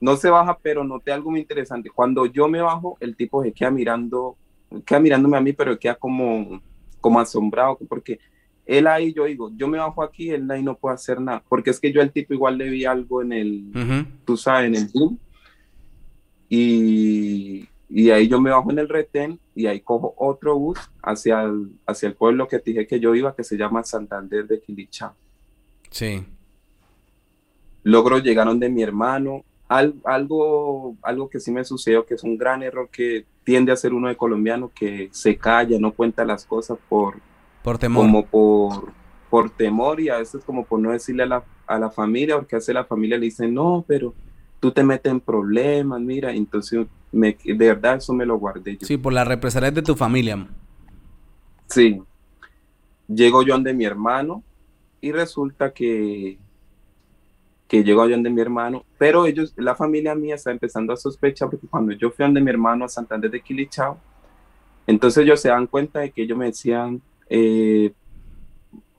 No 0.00 0.16
se 0.16 0.30
baja, 0.30 0.58
pero 0.62 0.84
noté 0.84 1.12
algo 1.12 1.30
muy 1.30 1.40
interesante. 1.40 1.90
Cuando 1.90 2.24
yo 2.24 2.48
me 2.48 2.62
bajo, 2.62 2.96
el 3.00 3.16
tipo 3.16 3.42
se 3.42 3.52
queda 3.52 3.70
mirando, 3.70 4.34
queda 4.86 4.98
mirándome 4.98 5.36
a 5.36 5.42
mí, 5.42 5.52
pero 5.52 5.78
queda 5.78 5.96
como, 5.96 6.58
como 7.02 7.20
asombrado, 7.20 7.76
porque 7.86 8.18
él 8.66 8.86
ahí, 8.86 9.12
yo 9.12 9.24
digo, 9.24 9.50
yo 9.56 9.66
me 9.68 9.78
bajo 9.78 10.02
aquí, 10.02 10.30
él 10.30 10.50
ahí 10.50 10.62
no 10.62 10.76
puede 10.76 10.94
hacer 10.94 11.20
nada, 11.20 11.42
porque 11.48 11.70
es 11.70 11.80
que 11.80 11.92
yo 11.92 12.00
al 12.00 12.12
tipo 12.12 12.32
igual 12.34 12.58
le 12.58 12.68
vi 12.70 12.84
algo 12.84 13.20
en 13.22 13.32
el, 13.32 13.64
Ujú. 13.74 14.06
tú 14.24 14.36
sabes, 14.36 14.68
en 14.68 14.74
el 14.76 14.88
Zoom, 14.88 15.18
y, 16.48 17.66
y 17.88 18.10
ahí 18.10 18.28
yo 18.28 18.40
me 18.40 18.50
bajo 18.50 18.70
en 18.70 18.78
el 18.78 18.88
retén 18.88 19.38
y 19.54 19.66
ahí 19.66 19.80
cojo 19.80 20.14
otro 20.16 20.58
bus 20.58 20.78
hacia 21.02 21.42
el, 21.42 21.70
hacia 21.86 22.08
el 22.08 22.14
pueblo 22.14 22.46
que 22.48 22.58
te 22.58 22.70
dije 22.70 22.86
que 22.86 23.00
yo 23.00 23.14
iba, 23.14 23.34
que 23.34 23.44
se 23.44 23.56
llama 23.56 23.82
Santander 23.84 24.46
de 24.46 24.60
Quilichao. 24.60 25.14
Sí. 25.90 26.24
logro 27.84 28.18
llegaron 28.18 28.58
de 28.58 28.68
mi 28.68 28.82
hermano. 28.82 29.44
Al- 29.68 29.94
algo, 30.04 30.96
algo 31.02 31.28
que 31.30 31.40
sí 31.40 31.50
me 31.50 31.64
sucedió, 31.64 32.04
que 32.04 32.14
es 32.14 32.22
un 32.22 32.36
gran 32.36 32.62
error 32.62 32.88
que 32.90 33.24
tiende 33.44 33.72
a 33.72 33.76
ser 33.76 33.92
uno 33.94 34.08
de 34.08 34.16
colombiano, 34.16 34.70
que 34.74 35.08
se 35.12 35.36
calla, 35.36 35.78
no 35.78 35.92
cuenta 35.92 36.24
las 36.24 36.44
cosas 36.44 36.78
por, 36.88 37.16
Por 37.62 37.78
temor. 37.78 38.02
como 38.02 38.26
por, 38.26 38.92
por 39.30 39.50
temor 39.50 40.00
y 40.00 40.08
a 40.08 40.18
veces 40.18 40.42
como 40.44 40.64
por 40.64 40.80
no 40.80 40.90
decirle 40.90 41.22
a 41.22 41.26
la, 41.26 41.44
a 41.66 41.78
la 41.78 41.90
familia, 41.90 42.36
porque 42.36 42.56
hace 42.56 42.72
la 42.72 42.84
familia 42.84 43.18
le 43.18 43.26
dice, 43.26 43.46
no, 43.48 43.84
pero 43.86 44.14
tú 44.60 44.70
te 44.70 44.82
metes 44.82 45.10
en 45.10 45.20
problemas, 45.20 46.00
mira, 46.00 46.32
entonces 46.32 46.86
me, 47.10 47.36
de 47.44 47.54
verdad 47.54 47.96
eso 47.96 48.12
me 48.12 48.26
lo 48.26 48.38
guardé 48.38 48.76
yo. 48.76 48.86
Sí, 48.86 48.96
por 48.96 49.12
las 49.12 49.26
represalias 49.26 49.74
de 49.74 49.82
tu 49.82 49.94
familia. 49.94 50.46
Sí. 51.68 52.02
Llego 53.08 53.42
yo 53.42 53.54
donde 53.54 53.74
mi 53.74 53.84
hermano 53.84 54.42
y 55.00 55.12
resulta 55.12 55.72
que 55.72 56.38
que 57.72 57.82
llego 57.82 58.04
yo 58.04 58.10
donde 58.10 58.28
mi 58.28 58.42
hermano, 58.42 58.84
pero 58.98 59.24
ellos, 59.24 59.54
la 59.56 59.74
familia 59.74 60.14
mía 60.14 60.34
está 60.34 60.50
empezando 60.50 60.92
a 60.92 60.96
sospechar 60.98 61.48
porque 61.48 61.66
cuando 61.66 61.92
yo 61.92 62.10
fui 62.10 62.22
donde 62.22 62.42
mi 62.42 62.50
hermano 62.50 62.84
a 62.84 62.88
Santander 62.88 63.30
de 63.30 63.40
Quilichao, 63.40 63.98
entonces 64.86 65.24
ellos 65.24 65.40
se 65.40 65.48
dan 65.48 65.66
cuenta 65.66 66.00
de 66.00 66.10
que 66.10 66.20
ellos 66.20 66.36
me 66.36 66.44
decían, 66.44 67.00
eh, 67.34 67.94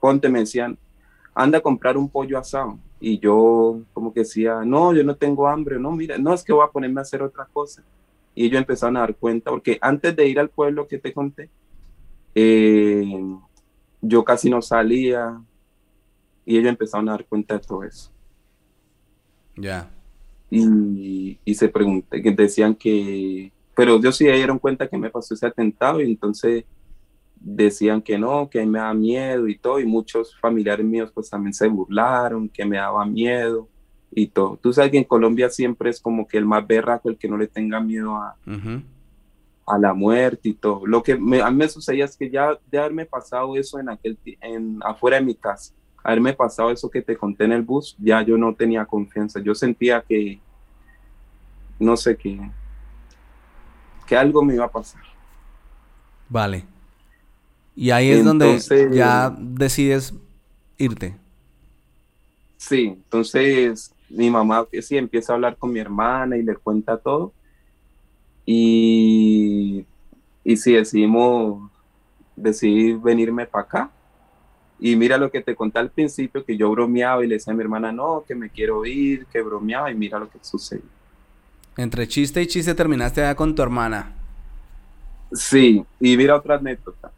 ponte, 0.00 0.28
me 0.28 0.40
decían, 0.40 0.76
anda 1.34 1.58
a 1.58 1.60
comprar 1.60 1.96
un 1.96 2.08
pollo 2.08 2.36
asado. 2.36 2.80
Y 2.98 3.20
yo 3.20 3.80
como 3.92 4.12
que 4.12 4.20
decía, 4.20 4.62
no, 4.64 4.92
yo 4.92 5.04
no 5.04 5.14
tengo 5.14 5.46
hambre, 5.46 5.78
no, 5.78 5.92
mira, 5.92 6.18
no, 6.18 6.34
es 6.34 6.42
que 6.42 6.52
voy 6.52 6.64
a 6.66 6.70
ponerme 6.70 7.00
a 7.00 7.02
hacer 7.02 7.22
otra 7.22 7.46
cosa. 7.52 7.84
Y 8.34 8.46
ellos 8.46 8.58
empezaron 8.58 8.96
a 8.96 9.00
dar 9.00 9.14
cuenta, 9.14 9.52
porque 9.52 9.78
antes 9.80 10.16
de 10.16 10.26
ir 10.26 10.40
al 10.40 10.48
pueblo 10.48 10.88
que 10.88 10.98
te 10.98 11.12
conté, 11.12 11.48
eh, 12.34 13.36
yo 14.00 14.24
casi 14.24 14.50
no 14.50 14.60
salía 14.60 15.40
y 16.44 16.58
ellos 16.58 16.70
empezaron 16.70 17.08
a 17.08 17.12
dar 17.12 17.24
cuenta 17.26 17.54
de 17.54 17.60
todo 17.60 17.84
eso. 17.84 18.10
Ya. 19.56 19.88
Y, 20.50 21.38
y 21.44 21.54
se 21.54 21.68
pregunté, 21.68 22.20
que 22.20 22.32
decían 22.32 22.74
que, 22.74 23.52
pero 23.76 23.94
ellos 23.94 24.16
sí 24.16 24.24
dieron 24.24 24.58
cuenta 24.58 24.88
que 24.88 24.98
me 24.98 25.10
pasó 25.10 25.34
ese 25.34 25.46
atentado 25.46 26.00
y 26.00 26.06
entonces 26.06 26.64
decían 27.44 28.00
que 28.00 28.18
no, 28.18 28.48
que 28.48 28.64
me 28.64 28.78
da 28.78 28.94
miedo 28.94 29.46
y 29.46 29.58
todo, 29.58 29.78
y 29.78 29.86
muchos 29.86 30.34
familiares 30.40 30.84
míos 30.84 31.10
pues 31.14 31.28
también 31.28 31.52
se 31.52 31.68
burlaron, 31.68 32.48
que 32.48 32.64
me 32.64 32.78
daba 32.78 33.04
miedo 33.04 33.68
y 34.10 34.28
todo. 34.28 34.58
Tú 34.60 34.72
sabes 34.72 34.90
que 34.90 34.98
en 34.98 35.04
Colombia 35.04 35.50
siempre 35.50 35.90
es 35.90 36.00
como 36.00 36.26
que 36.26 36.38
el 36.38 36.46
más 36.46 36.66
berraco, 36.66 37.10
el 37.10 37.18
que 37.18 37.28
no 37.28 37.36
le 37.36 37.46
tenga 37.46 37.80
miedo 37.80 38.16
a, 38.16 38.36
a 39.66 39.78
la 39.78 39.92
muerte 39.92 40.48
y 40.48 40.54
todo. 40.54 40.86
Lo 40.86 41.02
que 41.02 41.16
me, 41.16 41.42
a 41.42 41.50
mí 41.50 41.56
me 41.58 41.68
sucedía 41.68 42.06
es 42.06 42.16
que 42.16 42.30
ya 42.30 42.58
de 42.70 42.78
haberme 42.78 43.04
pasado 43.04 43.56
eso 43.56 43.78
en 43.78 43.90
aquel, 43.90 44.18
en, 44.40 44.78
afuera 44.82 45.18
de 45.18 45.24
mi 45.24 45.34
casa, 45.34 45.74
haberme 46.02 46.32
pasado 46.32 46.70
eso 46.70 46.90
que 46.90 47.02
te 47.02 47.16
conté 47.16 47.44
en 47.44 47.52
el 47.52 47.62
bus, 47.62 47.94
ya 47.98 48.22
yo 48.22 48.38
no 48.38 48.54
tenía 48.54 48.86
confianza. 48.86 49.40
Yo 49.40 49.54
sentía 49.54 50.00
que, 50.00 50.40
no 51.78 51.96
sé 51.96 52.16
qué, 52.16 52.40
que 54.06 54.16
algo 54.16 54.42
me 54.42 54.54
iba 54.54 54.64
a 54.64 54.70
pasar. 54.70 55.02
Vale. 56.28 56.73
Y 57.76 57.90
ahí 57.90 58.10
es 58.10 58.24
donde 58.24 58.58
ya 58.92 59.34
decides 59.38 60.14
irte. 60.78 61.16
Sí, 62.56 62.86
entonces 62.86 63.92
mi 64.08 64.30
mamá 64.30 64.66
sí 64.80 64.96
empieza 64.96 65.32
a 65.32 65.36
hablar 65.36 65.56
con 65.56 65.72
mi 65.72 65.80
hermana 65.80 66.36
y 66.36 66.42
le 66.42 66.54
cuenta 66.56 66.96
todo. 66.96 67.32
Y, 68.46 69.84
y 70.44 70.56
sí, 70.56 70.72
decidimos, 70.72 71.70
decidí 72.36 72.92
venirme 72.92 73.46
para 73.46 73.64
acá. 73.64 73.90
Y 74.78 74.96
mira 74.96 75.16
lo 75.16 75.30
que 75.30 75.40
te 75.40 75.54
conté 75.54 75.78
al 75.78 75.90
principio, 75.90 76.44
que 76.44 76.56
yo 76.56 76.70
bromeaba 76.70 77.24
y 77.24 77.28
le 77.28 77.36
decía 77.36 77.52
a 77.52 77.56
mi 77.56 77.62
hermana, 77.62 77.92
no, 77.92 78.24
que 78.26 78.34
me 78.34 78.50
quiero 78.50 78.84
ir, 78.84 79.26
que 79.26 79.40
bromeaba, 79.40 79.90
y 79.90 79.94
mira 79.94 80.18
lo 80.18 80.28
que 80.28 80.38
sucedió. 80.42 80.84
Entre 81.76 82.06
chiste 82.06 82.42
y 82.42 82.46
chiste 82.46 82.74
terminaste 82.74 83.22
allá 83.22 83.34
con 83.34 83.54
tu 83.54 83.62
hermana. 83.62 84.12
Sí, 85.32 85.84
y 86.00 86.16
mira 86.16 86.36
otra 86.36 86.56
anécdota. 86.56 87.10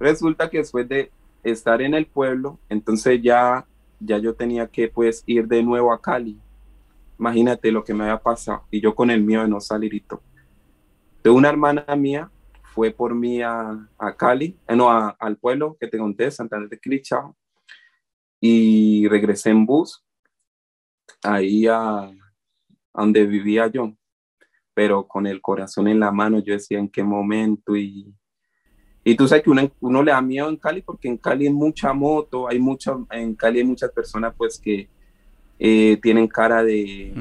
Resulta 0.00 0.48
que 0.50 0.58
después 0.58 0.88
de 0.88 1.12
estar 1.44 1.80
en 1.82 1.94
el 1.94 2.06
pueblo, 2.06 2.58
entonces 2.68 3.20
ya, 3.22 3.66
ya 4.00 4.18
yo 4.18 4.34
tenía 4.34 4.66
que 4.66 4.88
pues 4.88 5.22
ir 5.26 5.46
de 5.46 5.62
nuevo 5.62 5.92
a 5.92 6.00
Cali. 6.00 6.40
Imagínate 7.18 7.70
lo 7.70 7.84
que 7.84 7.92
me 7.94 8.04
había 8.04 8.18
pasado 8.18 8.64
y 8.70 8.80
yo 8.80 8.94
con 8.94 9.10
el 9.10 9.22
miedo 9.22 9.42
de 9.42 9.48
no 9.48 9.60
salir. 9.60 10.02
De 11.22 11.30
una 11.30 11.50
hermana 11.50 11.84
mía 11.96 12.30
fue 12.74 12.90
por 12.90 13.14
mí 13.14 13.42
a, 13.42 13.88
a 13.98 14.16
Cali, 14.16 14.56
eh, 14.66 14.74
no, 14.74 14.90
a- 14.90 15.10
al 15.18 15.36
pueblo 15.36 15.76
que 15.78 15.86
te 15.86 15.98
conté, 15.98 16.30
Santander 16.30 16.68
de 16.70 16.78
Quilichao, 16.78 17.36
y 18.40 19.06
regresé 19.08 19.50
en 19.50 19.66
bus 19.66 20.02
ahí 21.22 21.66
a, 21.66 22.04
a 22.04 22.12
donde 22.94 23.26
vivía 23.26 23.66
yo 23.66 23.92
pero 24.72 25.06
con 25.06 25.26
el 25.26 25.42
corazón 25.42 25.88
en 25.88 26.00
la 26.00 26.10
mano, 26.10 26.38
yo 26.38 26.54
decía 26.54 26.78
en 26.78 26.88
qué 26.88 27.02
momento 27.02 27.76
y, 27.76 28.14
y 29.02 29.14
tú 29.14 29.26
sabes 29.26 29.42
que 29.42 29.50
uno, 29.50 29.70
uno 29.80 30.02
le 30.02 30.12
da 30.12 30.20
miedo 30.20 30.48
en 30.48 30.56
Cali 30.56 30.82
porque 30.82 31.08
en 31.08 31.16
Cali 31.16 31.46
hay 31.46 31.52
mucha 31.52 31.92
moto, 31.92 32.48
hay 32.48 32.58
mucha, 32.58 32.96
en 33.10 33.34
Cali 33.34 33.60
hay 33.60 33.64
muchas 33.64 33.90
personas 33.90 34.34
pues 34.36 34.58
que 34.58 34.88
eh, 35.58 35.98
tienen 36.02 36.28
cara 36.28 36.62
de, 36.62 37.12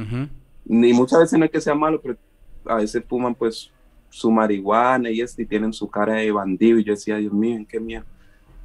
y 0.65 0.93
muchas 0.93 1.19
veces 1.19 1.39
no 1.39 1.45
es 1.45 1.51
que 1.51 1.61
sea 1.61 1.75
malo, 1.75 1.99
pero 2.01 2.17
a 2.65 2.75
veces 2.75 3.03
fuman 3.07 3.33
pues 3.33 3.71
su 4.09 4.31
marihuana 4.31 5.09
y, 5.09 5.21
esto, 5.21 5.41
y 5.41 5.45
tienen 5.45 5.73
su 5.73 5.89
cara 5.89 6.15
de 6.15 6.31
bandido 6.31 6.79
y 6.79 6.83
yo 6.83 6.93
decía, 6.93 7.17
Dios 7.17 7.33
mío, 7.33 7.55
¿en 7.55 7.65
qué 7.65 7.79
miedo? 7.79 8.03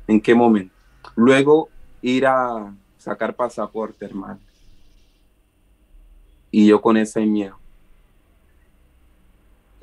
¿En 0.07 0.21
qué 0.21 0.35
momento? 0.35 0.75
Luego 1.17 1.69
ir 2.03 2.27
a 2.27 2.75
sacar 2.99 3.35
pasaporte, 3.35 4.05
hermano. 4.05 4.41
Y 6.51 6.67
yo 6.67 6.81
con 6.81 6.97
ese 6.97 7.25
miedo. 7.27 7.59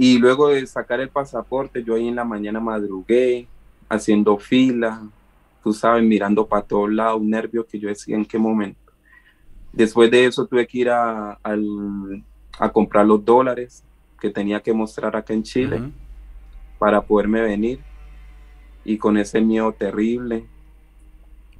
Y 0.01 0.17
luego 0.20 0.50
de 0.50 0.65
sacar 0.67 1.00
el 1.01 1.12
pasaporte, 1.12 1.84
yo 1.84 1.93
ahí 1.96 2.08
en 2.08 2.15
la 2.15 2.25
mañana 2.25 2.60
madrugué, 2.60 3.51
haciendo 3.89 4.38
fila, 4.39 5.12
tú 5.63 5.74
sabes, 5.74 6.03
mirando 6.03 6.48
para 6.48 6.65
todos 6.65 6.91
lados, 6.91 7.22
un 7.22 7.29
nervio 7.29 7.65
que 7.67 7.79
yo 7.79 7.89
decía 7.89 8.15
en 8.15 8.25
qué 8.25 8.39
momento. 8.39 8.79
Después 9.72 10.12
de 10.12 10.25
eso 10.25 10.48
tuve 10.48 10.67
que 10.67 10.79
ir 10.79 10.89
a, 10.89 11.34
al- 11.43 12.25
a 12.60 12.72
comprar 12.72 13.05
los 13.05 13.24
dólares 13.25 13.86
que 14.20 14.29
tenía 14.31 14.62
que 14.62 14.74
mostrar 14.74 15.15
acá 15.15 15.34
en 15.34 15.43
Chile 15.43 15.86
para 16.79 17.05
poderme 17.05 17.41
venir 17.41 17.86
y 18.84 18.98
con 19.00 19.17
ese 19.17 19.41
miedo 19.41 19.74
terrible. 19.74 20.51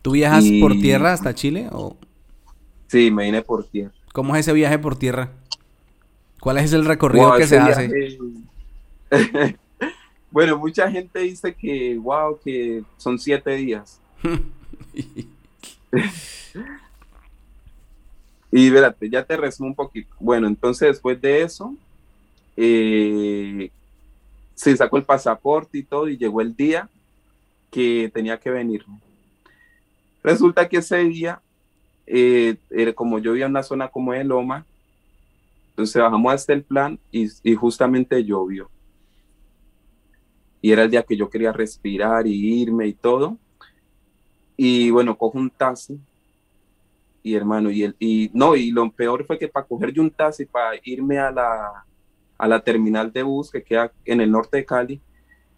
¿Tú 0.02 0.12
viajas 0.12 0.52
por 0.52 0.78
tierra 0.80 1.14
hasta 1.14 1.34
Chile 1.34 1.70
o...? 1.72 1.98
Sí, 2.88 3.10
me 3.12 3.24
vine 3.26 3.42
por 3.42 3.68
tierra. 3.68 3.96
¿Cómo 4.14 4.36
es 4.36 4.42
ese 4.42 4.54
viaje 4.54 4.80
por 4.80 4.98
tierra? 4.98 5.32
¿Cuál 6.42 6.58
es 6.58 6.74
el 6.74 6.86
recorrido 6.86 7.38
que 7.38 7.46
se 7.46 7.60
hace? 7.60 8.18
bueno, 10.32 10.58
mucha 10.58 10.90
gente 10.90 11.20
dice 11.20 11.54
que, 11.54 11.96
wow, 12.00 12.40
que 12.44 12.84
son 12.98 13.20
siete 13.20 13.52
días. 13.52 14.02
y 18.52 18.68
espérate, 18.68 19.08
ya 19.08 19.24
te 19.24 19.38
resumo 19.38 19.70
un 19.70 19.76
poquito. 19.76 20.12
Bueno, 20.20 20.48
entonces 20.48 20.88
después 20.88 21.22
de 21.22 21.44
eso, 21.44 21.76
eh, 22.58 23.70
se 24.56 24.76
sacó 24.76 24.98
el 24.98 25.04
pasaporte 25.04 25.78
y 25.78 25.84
todo 25.84 26.10
y 26.10 26.18
llegó 26.18 26.42
el 26.42 26.56
día 26.56 26.90
que 27.70 28.10
tenía 28.12 28.40
que 28.40 28.50
venirme. 28.50 28.98
Resulta 30.24 30.68
que 30.68 30.78
ese 30.78 31.04
día, 31.04 31.40
eh, 32.08 32.58
como 32.96 33.20
yo 33.20 33.34
vivía 33.34 33.46
en 33.46 33.52
una 33.52 33.62
zona 33.62 33.90
como 33.90 34.14
de 34.14 34.24
Loma, 34.24 34.66
entonces 35.82 36.02
bajamos 36.02 36.34
hasta 36.34 36.54
el 36.54 36.64
plan 36.64 37.00
y, 37.12 37.28
y, 37.44 37.56
justamente 37.56 38.24
llovió. 38.24 38.70
Y 40.62 40.72
era 40.72 40.84
el 40.84 40.92
día 40.92 41.04
que 41.04 41.18
yo 41.18 41.30
quería 41.30 41.52
respirar 41.52 42.28
y 42.28 42.62
irme 42.62 42.88
y 42.88 42.94
todo. 42.94 43.38
Y 44.56 44.92
bueno, 44.92 45.18
cojo 45.18 45.40
un 45.40 45.50
taxi. 45.50 46.00
Y 47.24 47.34
hermano, 47.34 47.72
y, 47.72 47.84
el, 47.84 47.96
y 48.00 48.30
no, 48.34 48.56
y 48.56 48.70
lo 48.72 48.92
peor 48.92 49.26
fue 49.26 49.40
que 49.40 49.48
para 49.48 49.66
coger 49.66 49.92
yo 49.92 50.04
un 50.04 50.12
taxi, 50.12 50.46
para 50.46 50.80
irme 50.84 51.18
a 51.18 51.32
la, 51.32 51.86
a 52.38 52.48
la 52.48 52.60
terminal 52.60 53.12
de 53.12 53.24
bus 53.24 53.50
que 53.50 53.64
queda 53.64 53.92
en 54.06 54.22
el 54.22 54.32
norte 54.32 54.58
de 54.58 54.66
Cali, 54.66 55.02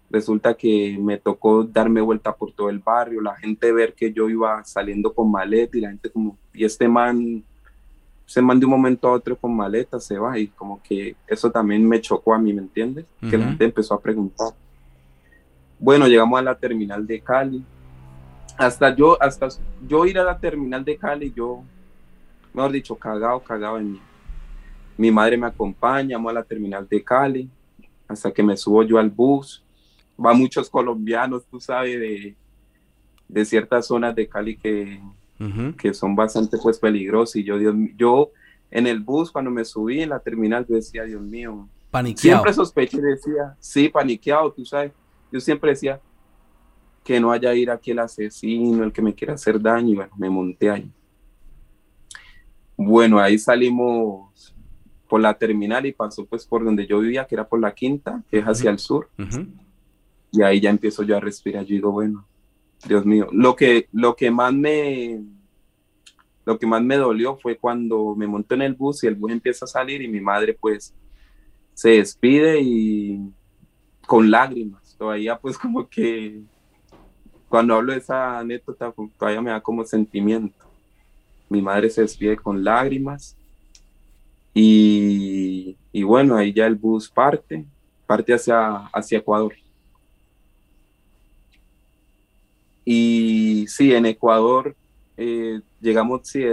resulta 0.10 0.54
que 0.54 0.98
me 1.02 1.18
tocó 1.18 1.64
darme 1.64 2.00
vuelta 2.00 2.36
por 2.36 2.54
todo 2.54 2.70
el 2.70 2.80
barrio, 2.80 3.20
la 3.20 3.36
gente 3.36 3.72
ver 3.72 3.94
que 3.94 4.14
yo 4.14 4.30
iba 4.30 4.64
saliendo 4.64 5.14
con 5.14 5.32
maleta 5.32 5.78
y 5.78 5.82
la 5.82 5.90
gente 5.90 6.10
como, 6.10 6.38
y 6.54 6.64
este 6.64 6.88
man, 6.88 7.44
se 8.34 8.42
man 8.42 8.60
de 8.60 8.66
un 8.66 8.72
momento 8.72 9.08
a 9.08 9.12
otro 9.12 9.38
con 9.38 9.56
maleta 9.56 10.00
se 10.00 10.18
va 10.18 10.40
y 10.40 10.48
como 10.48 10.82
que 10.82 11.16
eso 11.28 11.52
también 11.52 11.88
me 11.88 12.02
chocó 12.02 12.34
a 12.34 12.40
mí, 12.40 12.52
¿me 12.52 12.64
entiendes? 12.64 13.06
Que 13.30 13.38
la 13.38 13.46
gente 13.46 13.66
empezó 13.66 13.94
a 13.94 14.02
preguntar. 14.02 14.54
Bueno, 15.78 16.08
llegamos 16.08 16.40
a 16.40 16.42
la 16.42 16.56
terminal 16.56 17.06
de 17.06 17.20
Cali. 17.20 17.64
Hasta 18.58 18.96
yo, 18.96 19.22
hasta 19.22 19.50
yo 19.88 20.08
ir 20.08 20.18
a 20.18 20.24
la 20.24 20.40
terminal 20.40 20.84
de 20.84 20.98
Cali, 20.98 21.32
yo, 21.32 21.62
mejor 22.56 22.72
dicho, 22.72 22.96
cagado, 22.96 23.40
cagado 23.40 23.78
en 23.78 23.92
mí. 23.92 24.02
Mi 24.98 25.12
madre 25.12 25.38
me 25.38 25.46
acompaña, 25.46 26.18
vamos 26.18 26.32
a 26.32 26.34
la 26.34 26.44
terminal 26.44 26.88
de 26.90 27.04
Cali, 27.04 27.48
hasta 28.08 28.32
que 28.32 28.42
me 28.42 28.58
subo 28.58 28.82
yo 28.82 28.98
al 28.98 29.12
bus 29.12 29.64
va 30.20 30.34
muchos 30.34 30.72
colombianos, 30.72 31.46
tú 31.46 31.60
sabes, 31.60 32.00
de, 32.00 32.36
de 33.28 33.46
ciertas 33.46 33.86
zonas 33.86 34.16
de 34.16 34.28
Cali 34.28 34.58
que, 34.58 35.00
que 35.78 35.94
son 35.94 36.16
bastante 36.16 36.58
pues 36.58 36.80
peligrosas. 36.80 37.38
Y 37.38 37.44
yo, 37.44 37.58
Dios 37.58 37.76
yo 37.96 38.32
en 38.72 38.88
el 38.88 39.00
bus 39.00 39.32
cuando 39.32 39.52
me 39.52 39.64
subí 39.64 40.02
en 40.02 40.10
la 40.10 40.20
terminal, 40.20 40.66
yo 40.68 40.76
decía, 40.76 41.04
Dios 41.04 41.22
mío, 41.22 41.70
paniqueado. 41.92 42.38
Siempre 42.38 42.54
sospeché 42.54 42.98
y 42.98 43.02
decía, 43.02 43.56
sí, 43.60 43.88
paniqueado, 43.88 44.52
tú 44.52 44.66
sabes. 44.66 44.92
Yo 45.32 45.40
siempre 45.40 45.72
decía 45.72 46.02
que 47.04 47.20
no 47.20 47.32
haya 47.32 47.54
ir 47.54 47.70
aquí 47.70 47.92
el 47.92 48.00
asesino, 48.00 48.84
el 48.84 48.92
que 48.92 49.02
me 49.02 49.14
quiera 49.14 49.34
hacer 49.34 49.62
daño, 49.62 49.90
y 49.90 49.96
bueno, 49.96 50.14
me 50.18 50.30
monté 50.30 50.70
ahí. 50.70 50.92
Bueno, 52.76 53.20
ahí 53.20 53.38
salimos 53.38 54.56
por 55.08 55.22
la 55.22 55.36
terminal 55.36 55.86
y 55.86 55.92
pasó 55.92 56.26
pues 56.26 56.46
por 56.46 56.66
donde 56.66 56.88
yo 56.88 57.00
vivía, 57.00 57.26
que 57.26 57.36
era 57.36 57.48
por 57.48 57.60
la 57.60 57.74
quinta, 57.74 58.24
que 58.32 58.40
es 58.40 58.46
hacia 58.46 58.72
el 58.72 58.80
sur. 58.80 59.10
Y 60.32 60.42
ahí 60.42 60.60
ya 60.60 60.72
empiezo 60.72 61.04
yo 61.04 61.16
a 61.16 61.20
respirar. 61.20 61.64
Yo 61.66 61.76
digo, 61.76 61.92
bueno, 61.92 62.26
Dios 62.88 63.06
mío. 63.06 63.28
Lo 63.32 63.56
que, 63.56 63.88
lo 63.92 64.16
que 64.16 64.32
más 64.32 64.52
me 64.52 65.22
lo 66.46 66.60
que 66.60 66.68
más 66.68 66.82
me 66.82 66.98
dolió 66.98 67.38
fue 67.38 67.58
cuando 67.58 68.16
me 68.16 68.28
monto 68.28 68.56
en 68.56 68.64
el 68.64 68.74
bus 68.74 69.04
y 69.04 69.08
el 69.08 69.16
bus 69.16 69.32
empieza 69.32 69.66
a 69.66 69.68
salir 69.68 70.02
y 70.02 70.08
mi 70.08 70.20
madre 70.20 70.54
pues 70.54 70.94
se 71.74 71.92
despide 71.92 72.60
y 72.62 73.32
con 74.06 74.30
lágrimas. 74.30 74.96
Todavía 74.98 75.38
pues 75.38 75.58
como 75.60 75.88
que 75.88 76.42
cuando 77.48 77.76
hablo 77.76 77.94
de 77.94 78.00
esa 78.00 78.40
anécdota 78.40 78.92
pues, 78.92 79.12
todavía 79.18 79.42
me 79.42 79.52
da 79.52 79.62
como 79.62 79.86
sentimiento. 79.86 80.66
Mi 81.50 81.62
madre 81.62 81.90
se 81.90 82.02
despide 82.02 82.36
con 82.36 82.64
lágrimas 82.64 83.38
y, 84.54 85.78
y 85.92 86.04
bueno, 86.04 86.36
ahí 86.36 86.54
ya 86.54 86.66
el 86.66 86.76
bus 86.76 87.10
parte, 87.10 87.66
parte 88.06 88.34
hacia, 88.34 88.88
hacia 88.88 89.20
Ecuador. 89.20 89.54
Y 92.86 93.66
sí, 93.68 93.94
en 93.94 94.06
Ecuador 94.06 94.76
eh, 95.18 95.62
llegamos, 95.82 96.22
sí, 96.24 96.44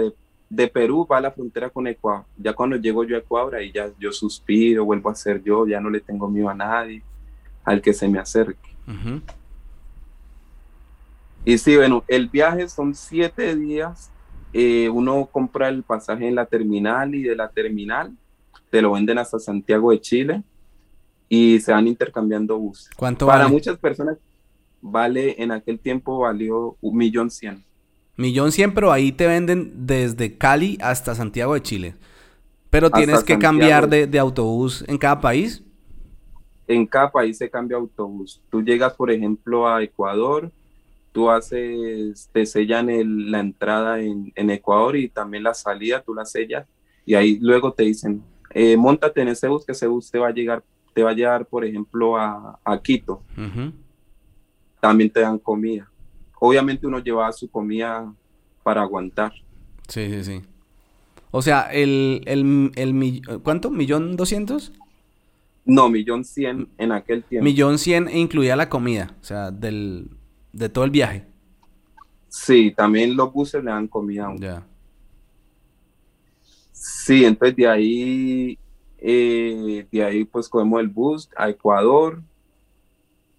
de, 0.49 0.67
Perú 0.67 1.07
va 1.09 1.17
a 1.17 1.21
la 1.21 1.31
frontera 1.31 1.69
con 1.69 1.87
Ecuador. 1.87 2.25
Ya 2.37 2.53
cuando 2.53 2.75
llego 2.75 3.03
yo 3.03 3.15
a 3.15 3.19
Ecuador, 3.19 3.55
ahí 3.55 3.71
ya 3.71 3.89
yo 3.99 4.11
suspiro, 4.11 4.85
vuelvo 4.85 5.09
a 5.09 5.15
ser 5.15 5.41
yo, 5.43 5.65
ya 5.67 5.79
no 5.79 5.89
le 5.89 5.99
tengo 5.99 6.29
miedo 6.29 6.49
a 6.49 6.53
nadie, 6.53 7.01
al 7.63 7.81
que 7.81 7.93
se 7.93 8.07
me 8.07 8.19
acerque. 8.19 8.69
Y 11.45 11.57
sí, 11.57 11.75
bueno, 11.75 12.03
el 12.07 12.27
viaje 12.27 12.67
son 12.67 12.93
siete 12.93 13.55
días. 13.55 14.11
Eh, 14.53 14.89
uno 14.89 15.27
compra 15.31 15.69
el 15.69 15.83
pasaje 15.83 16.27
en 16.27 16.35
la 16.35 16.45
terminal 16.45 17.15
y 17.15 17.23
de 17.23 17.35
la 17.35 17.49
terminal 17.49 18.11
te 18.69 18.81
lo 18.81 18.93
venden 18.93 19.17
hasta 19.17 19.39
Santiago 19.39 19.91
de 19.91 20.01
Chile 20.01 20.43
y 21.29 21.59
se 21.59 21.71
van 21.71 21.87
intercambiando 21.87 22.57
buses. 22.57 22.89
¿Cuánto 22.97 23.25
Para 23.27 23.47
muchas 23.47 23.77
personas 23.77 24.17
vale, 24.81 25.41
en 25.41 25.51
aquel 25.51 25.79
tiempo 25.79 26.19
valió 26.19 26.77
un 26.81 26.97
millón 26.97 27.29
cien. 27.29 27.63
Millón 28.17 28.51
cien, 28.51 28.73
pero 28.73 28.91
ahí 28.91 29.11
te 29.11 29.27
venden 29.27 29.87
desde 29.87 30.37
Cali 30.37 30.77
hasta 30.81 31.15
Santiago 31.15 31.53
de 31.53 31.61
Chile. 31.61 31.95
Pero 32.69 32.89
tienes 32.89 33.23
que 33.23 33.37
cambiar 33.37 33.89
de, 33.89 34.19
autobús 34.19 34.85
en 34.87 34.97
cada 34.97 35.19
país. 35.19 35.63
En 36.67 36.85
cada 36.85 37.11
país 37.11 37.37
se 37.37 37.49
cambia 37.49 37.77
autobús. 37.77 38.41
Tú 38.49 38.61
llegas, 38.63 38.93
por 38.93 39.11
ejemplo, 39.11 39.67
a 39.67 39.83
Ecuador, 39.83 40.49
tú 41.11 41.29
haces, 41.29 42.29
te 42.31 42.45
sellan 42.45 42.87
la 43.29 43.39
entrada 43.39 43.99
en, 43.99 44.31
Ecuador 44.49 44.95
y 44.95 45.09
también 45.09 45.43
la 45.43 45.53
salida, 45.53 46.01
tú 46.01 46.13
la 46.13 46.25
sellas 46.25 46.65
y 47.05 47.15
ahí 47.15 47.39
luego 47.41 47.73
te 47.73 47.83
dicen, 47.83 48.23
eh, 48.51 48.77
montate 48.77 49.21
en 49.21 49.29
ese 49.29 49.47
bus 49.47 49.65
que 49.65 49.73
ese 49.73 49.87
bus 49.87 50.09
te 50.09 50.19
va 50.19 50.27
a 50.27 50.31
llegar, 50.31 50.63
te 50.93 51.03
va 51.03 51.09
a 51.09 51.13
llevar, 51.13 51.45
por 51.45 51.65
ejemplo, 51.65 52.15
a, 52.17 52.57
Quito 52.81 53.21
también 54.79 55.11
te 55.11 55.19
dan 55.19 55.37
comida. 55.37 55.90
Obviamente 56.43 56.87
uno 56.87 56.97
lleva 56.97 57.31
su 57.31 57.47
comida 57.51 58.11
para 58.63 58.81
aguantar. 58.81 59.31
Sí, 59.87 60.09
sí, 60.09 60.23
sí. 60.23 60.41
O 61.29 61.43
sea, 61.43 61.71
el, 61.71 62.23
el, 62.25 62.71
el 62.75 63.21
¿cuánto? 63.43 63.69
¿Millón 63.69 64.15
doscientos? 64.15 64.73
No, 65.65 65.87
millón 65.87 66.25
cien 66.25 66.67
en 66.79 66.93
aquel 66.93 67.23
tiempo. 67.23 67.43
Millón 67.43 67.77
cien 67.77 68.09
incluía 68.09 68.55
la 68.55 68.69
comida, 68.69 69.15
o 69.21 69.23
sea, 69.23 69.51
del, 69.51 70.09
de 70.51 70.67
todo 70.67 70.83
el 70.83 70.89
viaje. 70.89 71.27
Sí, 72.27 72.73
también 72.75 73.15
los 73.15 73.31
buses 73.31 73.63
le 73.63 73.69
dan 73.69 73.87
comida 73.87 74.27
a 74.27 74.35
Ya. 74.35 74.67
Sí, 76.71 77.23
entonces 77.23 77.55
de 77.55 77.67
ahí, 77.67 78.57
eh, 78.97 79.85
de 79.91 80.03
ahí 80.03 80.25
pues 80.25 80.49
cogemos 80.49 80.81
el 80.81 80.87
bus 80.87 81.29
a 81.37 81.51
Ecuador, 81.51 82.23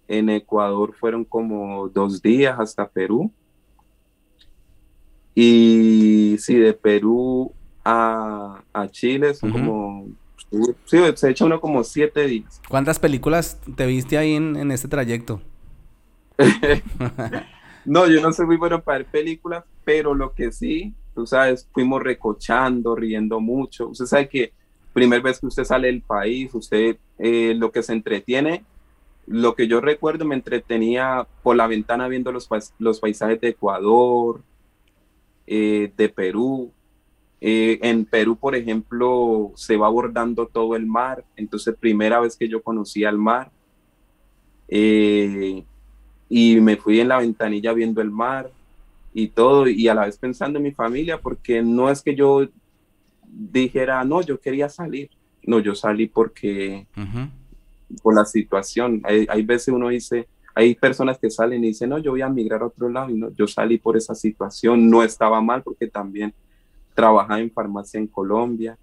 en 0.07 0.29
Ecuador 0.29 0.93
fueron 0.93 1.23
como 1.23 1.89
dos 1.89 2.21
días 2.21 2.59
hasta 2.59 2.87
Perú. 2.87 3.31
Y 5.35 6.35
sí, 6.39 6.55
de 6.55 6.73
Perú 6.73 7.51
a, 7.83 8.61
Chile 8.91 9.33
son 9.33 9.51
como... 9.51 10.07
Sí, 10.85 10.99
se 11.15 11.29
echa 11.31 11.45
uno 11.45 11.59
como 11.59 11.83
siete 11.83 12.27
días. 12.27 12.61
¿Cuántas 12.69 12.99
películas 12.99 13.59
te 13.75 13.87
viste 13.87 14.17
ahí 14.17 14.33
en, 14.33 14.71
este 14.71 14.87
trayecto? 14.87 15.41
no, 17.85 18.07
yo 18.07 18.21
no 18.21 18.31
soy 18.31 18.45
muy 18.45 18.57
bueno 18.57 18.81
para 18.81 18.99
ver 18.99 19.07
películas, 19.07 19.63
pero 19.83 20.13
lo 20.13 20.33
que 20.33 20.51
sí, 20.51 20.93
tú 21.15 21.25
sabes, 21.25 21.67
fuimos 21.73 22.03
recochando, 22.03 22.95
riendo 22.95 23.39
mucho. 23.39 23.87
Usted 23.87 24.05
sabe 24.05 24.29
que 24.29 24.53
primera 24.93 25.23
vez 25.23 25.39
que 25.39 25.47
usted 25.47 25.63
sale 25.63 25.87
del 25.87 26.03
país, 26.03 26.53
usted 26.53 26.97
eh, 27.17 27.55
lo 27.57 27.71
que 27.71 27.81
se 27.81 27.93
entretiene 27.93 28.63
lo 29.25 29.55
que 29.55 29.67
yo 29.67 29.79
recuerdo 29.79 30.25
me 30.25 30.35
entretenía 30.35 31.27
por 31.41 31.55
la 31.55 31.67
ventana 31.67 32.07
viendo 32.07 32.31
los, 32.31 32.47
paisajes 32.99 33.39
de 33.39 33.49
Ecuador, 33.49 34.41
eh, 35.47 35.91
de 35.95 36.09
Perú. 36.09 36.71
Eh, 37.39 37.79
en 37.81 38.05
Perú, 38.05 38.37
por 38.37 38.55
ejemplo, 38.55 39.51
se 39.55 39.75
va 39.75 39.87
abordando 39.87 40.47
todo 40.47 40.75
el 40.75 40.85
mar, 40.85 41.25
entonces 41.35 41.75
primera 41.77 42.19
vez 42.19 42.37
que 42.37 42.47
yo 42.47 42.61
conocí 42.61 43.03
al 43.03 43.17
mar. 43.17 43.51
Eh, 44.67 45.63
y 46.29 46.59
me 46.61 46.77
fui 46.77 46.99
en 46.99 47.09
la 47.09 47.19
ventanilla 47.19 47.73
viendo 47.73 48.01
el 48.01 48.09
mar 48.09 48.49
y 49.13 49.27
todo, 49.27 49.67
y 49.67 49.87
a 49.87 49.93
la 49.93 50.05
vez 50.05 50.17
pensando 50.17 50.57
en 50.57 50.63
mi 50.63 50.71
familia, 50.71 51.19
porque 51.19 51.61
no 51.61 51.89
es 51.89 52.01
que 52.01 52.15
yo 52.15 52.47
dijera, 53.27 54.03
no, 54.03 54.21
yo 54.21 54.39
quería 54.39 54.69
salir, 54.69 55.09
no, 55.43 55.59
yo 55.59 55.75
salí 55.75 56.07
porque 56.07 56.87
por 58.01 58.15
la 58.15 58.25
situación. 58.25 59.01
Hay, 59.03 59.27
hay, 59.29 59.43
veces 59.43 59.73
uno 59.73 59.89
dice, 59.89 60.27
hay 60.55 60.75
personas 60.75 61.17
que 61.17 61.29
salen 61.29 61.63
y 61.63 61.67
dicen, 61.67 61.89
no, 61.89 61.97
yo 61.97 62.11
voy 62.11 62.21
a 62.21 62.29
migrar 62.29 62.61
a 62.61 62.67
otro 62.67 62.89
lado 62.89 63.09
y 63.09 63.15
no, 63.15 63.29
yo 63.31 63.47
salí 63.47 63.77
por 63.77 63.97
esa 63.97 64.15
situación, 64.15 64.89
no 64.89 65.03
estaba 65.03 65.41
mal 65.41 65.63
porque 65.63 65.87
también 65.87 66.33
trabajaba 66.93 67.39
en 67.39 67.51
farmacia 67.51 67.99
en 67.99 68.07
Colombia 68.07 68.77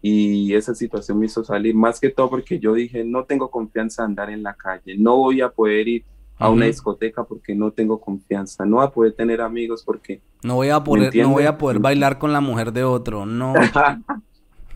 y 0.00 0.54
esa 0.54 0.74
situación 0.74 1.18
me 1.18 1.26
hizo 1.26 1.42
salir, 1.42 1.74
más 1.74 1.98
que 1.98 2.10
todo 2.10 2.30
porque 2.30 2.58
yo 2.58 2.74
dije, 2.74 3.02
no 3.04 3.24
tengo 3.24 3.50
confianza 3.50 4.02
de 4.02 4.06
andar 4.06 4.30
en 4.30 4.42
la 4.42 4.54
calle, 4.54 4.96
no 4.96 5.16
voy 5.16 5.40
a 5.40 5.48
poder 5.48 5.88
ir 5.88 6.04
a 6.38 6.50
una 6.50 6.66
discoteca 6.66 7.24
porque 7.24 7.54
no 7.54 7.72
tengo 7.72 7.98
confianza, 7.98 8.66
no 8.66 8.76
voy 8.76 8.86
a 8.86 8.90
poder 8.90 9.14
tener 9.14 9.40
amigos 9.40 9.82
porque... 9.84 10.20
No 10.44 10.56
voy 10.56 10.68
a 10.68 10.84
poder, 10.84 11.16
no 11.16 11.30
voy 11.30 11.44
a 11.44 11.56
poder 11.56 11.78
bailar 11.78 12.18
con 12.18 12.32
la 12.32 12.40
mujer 12.40 12.72
de 12.72 12.84
otro, 12.84 13.26
no. 13.26 13.54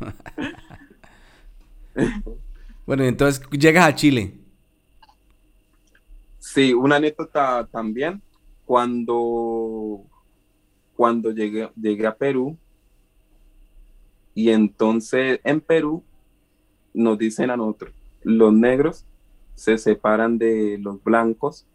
bueno, 2.91 3.05
entonces 3.05 3.41
llegas 3.53 3.87
a 3.87 3.95
Chile. 3.95 4.35
Sí, 6.41 6.75
una 6.75 6.97
anécdota 6.97 7.69
también. 7.71 8.21
Cuando, 8.65 10.03
cuando 10.97 11.31
llegué, 11.31 11.71
llegué 11.81 12.05
a 12.09 12.17
Perú, 12.17 12.59
y 14.35 14.51
entonces 14.51 15.39
en 15.45 15.61
Perú 15.61 16.03
nos 16.93 17.17
dicen 17.17 17.51
a 17.51 17.57
nosotros, 17.57 17.95
los 18.25 18.53
negros 18.53 19.05
se 19.55 19.79
separan 19.79 20.37
de 20.37 20.77
los 20.79 21.01
blancos 21.05 21.69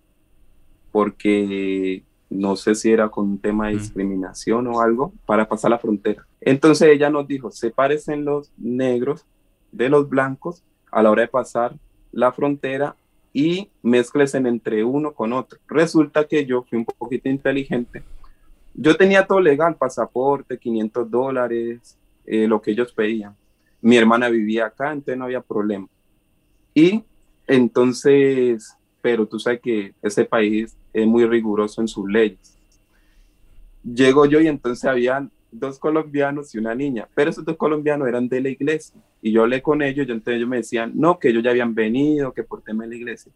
porque 0.92 2.04
no 2.30 2.58
sé 2.58 2.76
si 2.76 2.92
era 2.92 3.08
con 3.08 3.30
un 3.30 3.40
tema 3.40 3.70
de 3.70 3.76
discriminación 3.76 4.68
o 4.68 4.82
algo, 4.82 5.14
para 5.26 5.48
pasar 5.48 5.72
la 5.72 5.80
frontera. 5.80 6.28
Entonces 6.42 6.90
ella 6.90 7.10
nos 7.10 7.26
dijo, 7.26 7.52
sepárense 7.52 8.18
los 8.18 8.52
negros 8.58 9.26
de 9.72 9.88
los 9.88 10.10
blancos 10.10 10.62
a 10.96 11.04
la 11.04 11.12
hora 11.12 11.24
de 11.24 11.28
pasar 11.28 11.76
la 12.14 12.32
frontera 12.32 12.96
y 13.34 13.70
mezclesen 13.84 14.48
entre 14.48 14.82
uno 14.86 15.14
con 15.14 15.34
otro. 15.34 15.60
Resulta 15.68 16.26
que 16.26 16.46
yo 16.46 16.64
fui 16.64 16.78
un 16.78 16.86
poquito 16.86 17.28
inteligente. 17.28 18.02
Yo 18.74 18.96
tenía 18.96 19.28
todo 19.28 19.42
legal, 19.42 19.76
pasaporte, 19.76 20.58
500 20.58 21.12
dólares, 21.12 21.98
eh, 22.26 22.48
lo 22.48 22.62
que 22.62 22.72
ellos 22.72 22.94
pedían. 22.94 23.36
Mi 23.82 23.98
hermana 23.98 24.30
vivía 24.30 24.68
acá, 24.68 24.94
entonces 24.94 25.18
no 25.18 25.26
había 25.26 25.42
problema. 25.42 25.86
Y 26.74 27.04
entonces, 27.46 28.78
pero 29.02 29.26
tú 29.26 29.38
sabes 29.38 29.60
que 29.60 29.94
ese 30.02 30.24
país 30.24 30.78
es 30.94 31.06
muy 31.06 31.26
riguroso 31.26 31.82
en 31.82 31.90
sus 31.90 32.10
leyes. 32.10 32.58
Llego 33.84 34.26
yo 34.28 34.40
y 34.40 34.48
entonces 34.48 34.86
habían 34.86 35.30
dos 35.60 35.80
colombianos 35.80 36.54
y 36.54 36.58
una 36.58 36.76
niña, 36.76 37.08
pero 37.16 37.30
esos 37.30 37.46
dos 37.46 37.58
colombianos 37.58 38.08
eran 38.08 38.28
de 38.28 38.42
la 38.42 38.50
iglesia 38.50 39.00
y 39.22 39.32
yo 39.32 39.44
hablé 39.44 39.62
con 39.62 39.82
ellos 39.82 40.08
entonces 40.08 40.36
ellos 40.36 40.50
me 40.50 40.58
decían, 40.58 40.92
no, 40.96 41.18
que 41.18 41.30
ellos 41.30 41.44
ya 41.44 41.52
habían 41.52 41.74
venido, 41.74 42.34
que 42.34 42.44
por 42.44 42.62
tema 42.62 42.84
de 42.84 42.90
la 42.92 42.96
iglesia. 42.96 43.32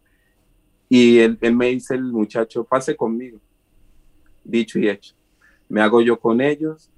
Y 0.88 1.18
él, 1.18 1.38
él 1.40 1.54
me 1.54 1.66
dice, 1.66 1.94
el 1.94 2.04
muchacho, 2.04 2.64
pase 2.64 2.96
conmigo. 2.96 3.38
Dicho 4.42 4.78
y 4.78 4.88
hecho. 4.88 5.14
Me 5.68 5.80
hago 5.80 6.00
yo 6.02 6.18
con 6.18 6.40
ellos 6.40 6.90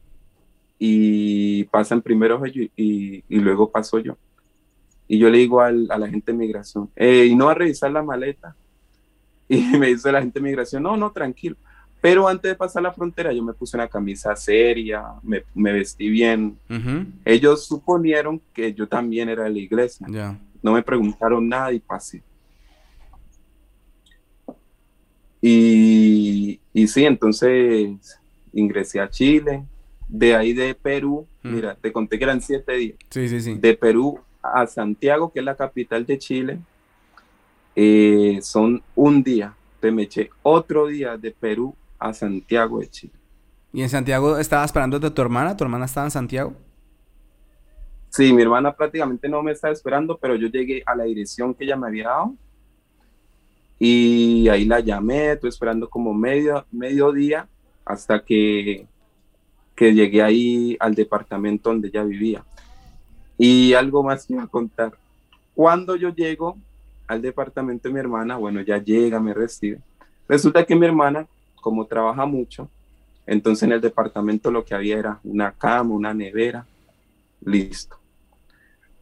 y 0.78 1.64
pasan 1.64 2.02
primero 2.02 2.44
ellos 2.44 2.70
y, 2.74 3.22
y, 3.28 3.38
luego 3.38 3.70
paso 3.70 3.98
yo. 3.98 4.16
Y 5.06 5.18
yo 5.18 5.28
le 5.30 5.38
digo 5.38 5.61
al, 5.61 5.87
a 5.90 5.98
la 5.98 6.08
gente 6.08 6.32
de 6.32 6.38
migración, 6.38 6.90
eh, 6.96 7.26
y 7.26 7.37
no 7.37 7.46
va 7.46 7.52
a 7.52 7.54
revisar 7.54 7.92
la 7.92 8.02
maleta. 8.02 8.56
Y 9.48 9.62
me 9.78 9.88
dice 9.88 10.11
la 10.11 10.22
gente 10.22 10.40
de 10.40 10.44
migración, 10.44 10.82
no, 10.82 10.96
no, 10.96 11.12
tranquilo. 11.12 11.56
Pero 12.02 12.26
antes 12.26 12.50
de 12.50 12.56
pasar 12.56 12.82
la 12.82 12.92
frontera, 12.92 13.32
yo 13.32 13.44
me 13.44 13.52
puse 13.54 13.76
una 13.76 13.86
camisa 13.86 14.34
seria, 14.34 15.04
me, 15.22 15.44
me 15.54 15.72
vestí 15.72 16.08
bien. 16.10 16.58
Ellos 17.24 17.64
suponieron 17.64 18.42
que 18.52 18.74
yo 18.74 18.88
también 18.88 19.28
era 19.28 19.44
de 19.44 19.50
la 19.50 19.58
iglesia. 19.60 20.08
No 20.60 20.72
me 20.72 20.82
preguntaron 20.82 21.48
nada 21.48 21.72
y 21.72 21.78
pasé. 21.78 22.20
Y, 25.40 26.58
y 26.72 26.88
sí, 26.88 27.04
entonces 27.04 28.20
ingresé 28.52 28.98
a 28.98 29.08
Chile. 29.08 29.64
De 30.08 30.34
ahí 30.34 30.52
de 30.52 30.74
Perú, 30.74 31.24
mira, 31.40 31.76
te 31.76 31.92
conté 31.92 32.18
que 32.18 32.24
eran 32.24 32.40
siete 32.42 32.72
días. 32.72 32.96
Sí, 33.10 33.28
sí, 33.28 33.40
sí. 33.40 33.54
De 33.54 33.74
Perú 33.74 34.18
a 34.42 34.66
Santiago, 34.66 35.32
que 35.32 35.38
es 35.38 35.44
la 35.44 35.54
capital 35.54 36.04
de 36.04 36.18
Chile, 36.18 36.58
eh, 37.76 38.40
son 38.42 38.82
un 38.96 39.22
día. 39.22 39.54
Te 39.78 39.92
me 39.92 40.02
eché 40.02 40.30
otro 40.42 40.88
día 40.88 41.16
de 41.16 41.30
Perú 41.30 41.76
a 42.02 42.12
Santiago 42.12 42.80
de 42.80 42.88
Chile. 42.88 43.12
¿Y 43.72 43.82
en 43.82 43.88
Santiago 43.88 44.38
estabas 44.38 44.66
esperando 44.66 44.96
a 44.96 45.14
tu 45.14 45.22
hermana? 45.22 45.56
¿Tu 45.56 45.64
hermana 45.64 45.86
estaba 45.86 46.06
en 46.06 46.10
Santiago? 46.10 46.52
Sí, 48.10 48.32
mi 48.32 48.42
hermana 48.42 48.74
prácticamente 48.74 49.28
no 49.28 49.42
me 49.42 49.52
estaba 49.52 49.72
esperando, 49.72 50.18
pero 50.18 50.36
yo 50.36 50.48
llegué 50.48 50.82
a 50.84 50.94
la 50.94 51.04
dirección 51.04 51.54
que 51.54 51.64
ella 51.64 51.76
me 51.76 51.86
había 51.86 52.08
dado 52.08 52.34
y 53.78 54.48
ahí 54.48 54.64
la 54.64 54.80
llamé, 54.80 55.32
estuve 55.32 55.48
esperando 55.48 55.88
como 55.88 56.12
medio, 56.14 56.64
medio 56.70 57.10
día 57.10 57.48
hasta 57.84 58.22
que, 58.24 58.86
que 59.74 59.92
llegué 59.94 60.22
ahí 60.22 60.76
al 60.78 60.94
departamento 60.94 61.70
donde 61.70 61.88
ella 61.88 62.04
vivía. 62.04 62.44
Y 63.38 63.74
algo 63.74 64.02
más 64.02 64.26
que 64.26 64.34
iba 64.34 64.44
a 64.44 64.46
contar. 64.46 64.92
Cuando 65.54 65.96
yo 65.96 66.10
llego 66.10 66.56
al 67.08 67.22
departamento 67.22 67.88
de 67.88 67.94
mi 67.94 68.00
hermana, 68.00 68.36
bueno, 68.36 68.60
ya 68.60 68.78
llega, 68.78 69.18
me 69.18 69.34
recibe. 69.34 69.80
Resulta 70.28 70.64
que 70.64 70.76
mi 70.76 70.86
hermana, 70.86 71.26
como 71.62 71.87
trabaja 71.87 72.27
mucho, 72.27 72.68
entonces 73.27 73.62
en 73.62 73.72
el 73.72 73.81
departamento 73.81 74.51
lo 74.51 74.64
que 74.64 74.75
había 74.75 74.98
era 74.98 75.20
una 75.25 75.53
cama, 75.53 75.94
una 75.94 76.12
nevera, 76.12 76.66
listo. 77.40 77.96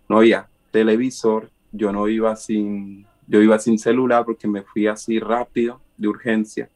No 0.09 0.19
había 0.19 0.49
televisor, 0.71 1.51
yo 1.73 1.91
no 1.91 2.07
iba 2.07 2.37
sin, 2.37 3.07
yo 3.27 3.41
iba 3.41 3.59
sin 3.59 3.79
celular 3.79 4.25
porque 4.25 4.47
me 4.47 4.63
fui 4.63 4.87
así 4.87 5.19
rápido, 5.19 5.81
de 5.97 6.09
urgencia. 6.09 6.69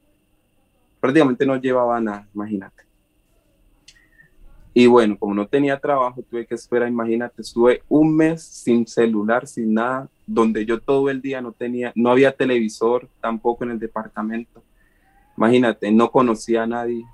Prácticamente 1.01 1.47
no 1.47 1.57
llevaba 1.57 2.01
nada, 2.01 2.27
imagínate. 2.35 2.85
Y 4.77 4.87
bueno, 4.87 5.16
como 5.16 5.35
no 5.35 5.47
tenía 5.47 5.79
trabajo, 5.79 6.20
tuve 6.29 6.44
que 6.44 6.57
esperar, 6.57 6.88
imagínate, 6.88 7.42
estuve 7.42 7.83
un 7.88 8.16
mes 8.16 8.42
sin 8.42 8.87
celular, 8.87 9.47
sin 9.47 9.73
nada, 9.73 10.09
donde 10.27 10.66
yo 10.66 10.81
todo 10.81 11.11
el 11.11 11.23
día 11.23 11.40
no 11.40 11.53
tenía, 11.53 11.92
no 11.94 12.11
había 12.11 12.33
televisor 12.33 13.09
tampoco 13.20 13.62
en 13.62 13.70
el 13.70 13.79
departamento. 13.79 14.64
Imagínate, 15.37 15.90
no 15.90 16.11
conocía 16.11 16.62
a 16.62 16.66
nadie. 16.66 17.05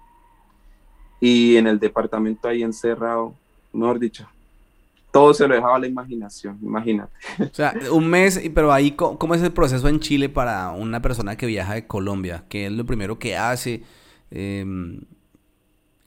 Y 1.20 1.56
en 1.56 1.66
el 1.66 1.78
departamento 1.78 2.48
ahí 2.48 2.62
encerrado, 2.62 3.35
mejor 3.72 3.98
dicho, 3.98 4.26
todo 5.11 5.35
se 5.35 5.46
lo 5.46 5.54
dejaba 5.54 5.76
a 5.76 5.78
la 5.80 5.87
imaginación, 5.87 6.59
imagínate. 6.62 7.12
O 7.40 7.54
sea, 7.54 7.74
un 7.92 8.09
mes, 8.09 8.40
pero 8.54 8.72
ahí, 8.72 8.92
¿cómo 8.92 9.35
es 9.35 9.42
el 9.42 9.52
proceso 9.52 9.88
en 9.88 10.00
Chile 10.00 10.28
para 10.28 10.70
una 10.70 11.02
persona 11.02 11.37
que 11.37 11.46
viaja 11.46 11.74
de 11.74 11.87
Colombia? 11.87 12.44
¿Qué 12.48 12.66
es 12.66 12.72
lo 12.72 12.87
primero 12.87 13.18
que 13.18 13.37
hace? 13.37 13.83
Eh, 14.30 14.64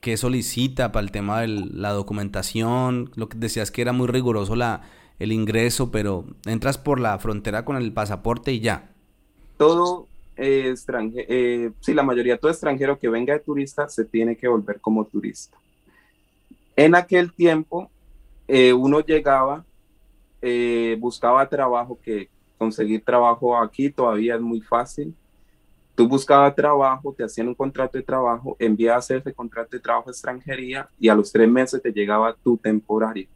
¿Qué 0.03 0.17
solicita 0.17 0.91
para 0.91 1.05
el 1.05 1.11
tema 1.11 1.39
de 1.39 1.47
la 1.47 1.91
documentación? 1.91 3.11
Lo 3.15 3.29
que 3.29 3.37
decías 3.37 3.71
que 3.71 3.81
era 3.81 3.93
muy 3.93 4.07
riguroso 4.07 4.55
la, 4.55 4.81
el 5.17 5.31
ingreso, 5.31 5.91
pero 5.91 6.25
entras 6.45 6.77
por 6.77 6.99
la 6.99 7.17
frontera 7.19 7.63
con 7.63 7.77
el 7.77 7.93
pasaporte 7.93 8.51
y 8.51 8.59
ya. 8.59 8.91
Todo 9.57 10.07
eh, 10.35 10.69
extranjero, 10.69 11.25
eh, 11.29 11.71
sí, 11.79 11.93
la 11.93 12.03
mayoría, 12.03 12.37
todo 12.37 12.51
extranjero 12.51 12.97
que 12.97 13.09
venga 13.09 13.33
de 13.33 13.39
turista 13.39 13.87
se 13.87 14.05
tiene 14.05 14.35
que 14.35 14.47
volver 14.47 14.79
como 14.79 15.05
turista. 15.05 15.57
En 16.75 16.95
aquel 16.95 17.33
tiempo, 17.33 17.89
eh, 18.47 18.73
uno 18.73 18.99
llegaba, 18.99 19.65
buscaba 20.99 21.47
trabajo, 21.47 21.99
que 22.03 22.29
conseguir 22.57 23.03
trabajo 23.03 23.57
aquí 23.57 23.89
todavía 23.89 24.35
es 24.35 24.41
muy 24.41 24.61
fácil 24.61 25.15
Tú 25.95 26.07
buscabas 26.07 26.55
trabajo, 26.55 27.13
te 27.15 27.23
hacían 27.23 27.49
un 27.49 27.55
contrato 27.55 27.97
de 27.97 28.03
trabajo, 28.03 28.55
enviabas 28.57 29.11
ese 29.11 29.31
contrato 29.31 29.69
de 29.71 29.79
trabajo 29.79 30.09
a 30.09 30.11
extranjería 30.11 30.89
y 30.99 31.07
a 31.07 31.13
los 31.13 31.31
tres 31.31 31.47
meses 31.47 31.81
te 31.81 31.91
llegaba 31.91 32.35
tu 32.35 32.57
temporaria. 32.57 33.27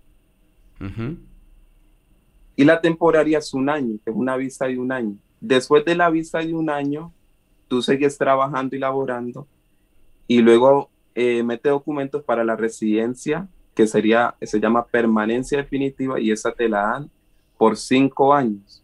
Y 2.56 2.64
la 2.64 2.82
temporaria 2.82 3.38
es 3.38 3.54
un 3.54 3.70
año, 3.70 4.00
es 4.04 4.16
una 4.16 4.36
visa 4.38 4.66
de 4.66 4.80
un 4.80 4.92
año. 4.92 5.16
Después 5.40 5.86
de 5.86 5.96
la 5.96 6.10
visa 6.10 6.40
de 6.40 6.54
un 6.54 6.70
año, 6.70 7.14
tú 7.68 7.82
sigues 7.82 8.18
trabajando 8.18 8.76
y 8.76 8.80
laborando 8.80 9.48
y 10.28 10.42
luego 10.42 10.90
eh, 11.16 11.44
mete 11.44 11.70
documentos 11.70 12.24
para 12.24 12.44
la 12.44 12.56
residencia, 12.56 13.48
que 13.74 13.88
sería, 13.88 14.36
se 14.42 14.60
llama 14.60 14.86
permanencia 14.86 15.58
definitiva 15.58 16.20
y 16.20 16.32
esa 16.32 16.52
te 16.52 16.68
la 16.68 16.82
dan 16.82 17.10
por 17.58 17.78
cinco 17.78 18.34
años. 18.34 18.84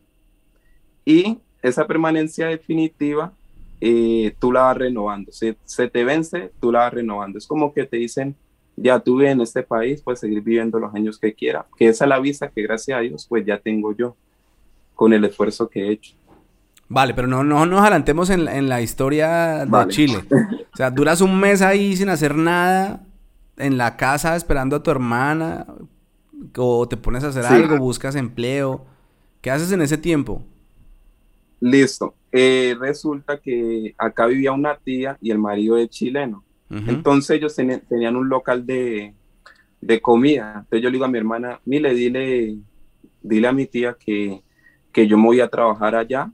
Y 1.05 1.39
esa 1.61 1.85
permanencia 1.85 2.47
definitiva 2.47 3.33
eh, 3.81 4.33
tú 4.39 4.51
la 4.51 4.61
vas 4.61 4.77
renovando. 4.77 5.31
Si 5.31 5.55
se 5.65 5.89
te 5.89 6.03
vence, 6.03 6.51
tú 6.59 6.71
la 6.71 6.79
vas 6.79 6.93
renovando. 6.93 7.37
Es 7.37 7.45
como 7.45 7.73
que 7.73 7.85
te 7.85 7.97
dicen, 7.97 8.35
ya 8.75 8.99
tuve 8.99 9.29
en 9.29 9.41
este 9.41 9.61
país, 9.63 10.01
puedes 10.01 10.19
seguir 10.19 10.41
viviendo 10.41 10.79
los 10.79 10.93
años 10.95 11.19
que 11.19 11.33
quiera. 11.33 11.65
Que 11.77 11.87
esa 11.87 12.05
es 12.05 12.09
la 12.09 12.19
visa 12.19 12.49
que 12.49 12.61
gracias 12.61 12.97
a 12.97 13.01
Dios, 13.01 13.25
pues 13.27 13.45
ya 13.45 13.59
tengo 13.59 13.93
yo 13.95 14.15
con 14.95 15.11
el 15.13 15.25
esfuerzo 15.25 15.67
que 15.69 15.81
he 15.81 15.91
hecho. 15.91 16.13
Vale, 16.89 17.13
pero 17.13 17.27
no, 17.27 17.43
no 17.43 17.65
nos 17.65 17.81
adelantemos 17.81 18.29
en, 18.29 18.69
la 18.69 18.81
historia 18.81 19.65
de 19.65 19.87
Chile. 19.87 20.23
O 20.73 20.77
sea, 20.77 20.91
duras 20.91 21.21
un 21.21 21.39
mes 21.39 21.61
ahí 21.61 21.95
sin 21.95 22.09
hacer 22.09 22.35
nada, 22.35 23.03
en 23.57 23.77
la 23.77 23.97
casa 23.97 24.35
esperando 24.35 24.75
a 24.75 24.83
tu 24.83 24.91
hermana. 24.91 25.65
¿O 26.57 26.87
te 26.87 26.97
pones 26.97 27.23
a 27.23 27.29
hacer 27.29 27.45
algo, 27.45 27.77
buscas 27.77 28.15
empleo? 28.15 28.85
¿Qué 29.41 29.49
haces 29.49 29.71
en 29.71 29.81
ese 29.81 29.97
tiempo? 29.97 30.43
Listo. 31.59 32.13
Eh, 32.31 32.75
resulta 32.79 33.39
que 33.39 33.93
acá 33.97 34.25
vivía 34.25 34.51
una 34.51 34.75
tía 34.75 35.17
y 35.21 35.31
el 35.31 35.37
marido 35.37 35.77
es 35.77 35.89
chileno. 35.89 36.43
Entonces 36.69 37.37
ellos 37.37 37.55
tenían, 37.55 38.15
un 38.15 38.29
local 38.29 38.65
de, 38.65 39.13
comida. 40.01 40.53
Entonces 40.55 40.81
yo 40.81 40.89
le 40.89 40.93
digo 40.93 41.05
a 41.05 41.07
mi 41.07 41.19
hermana, 41.19 41.59
mire, 41.65 41.93
dile, 41.93 42.57
dile 43.21 43.47
a 43.47 43.51
mi 43.51 43.67
tía 43.67 43.95
que, 43.99 44.41
que 44.91 45.07
yo 45.07 45.17
me 45.17 45.25
voy 45.25 45.39
a 45.39 45.49
trabajar 45.49 45.95
allá, 45.95 46.31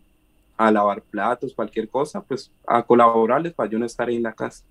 a 0.60 0.70
lavar 0.74 1.02
platos, 1.02 1.54
cualquier 1.54 1.88
cosa, 1.88 2.22
pues 2.22 2.52
a 2.68 2.84
colaborarles 2.84 3.54
para 3.54 3.70
yo 3.70 3.80
no 3.80 3.86
estar 3.86 4.10
ahí 4.10 4.18
en 4.18 4.24
la 4.24 4.34
casa. 4.34 4.66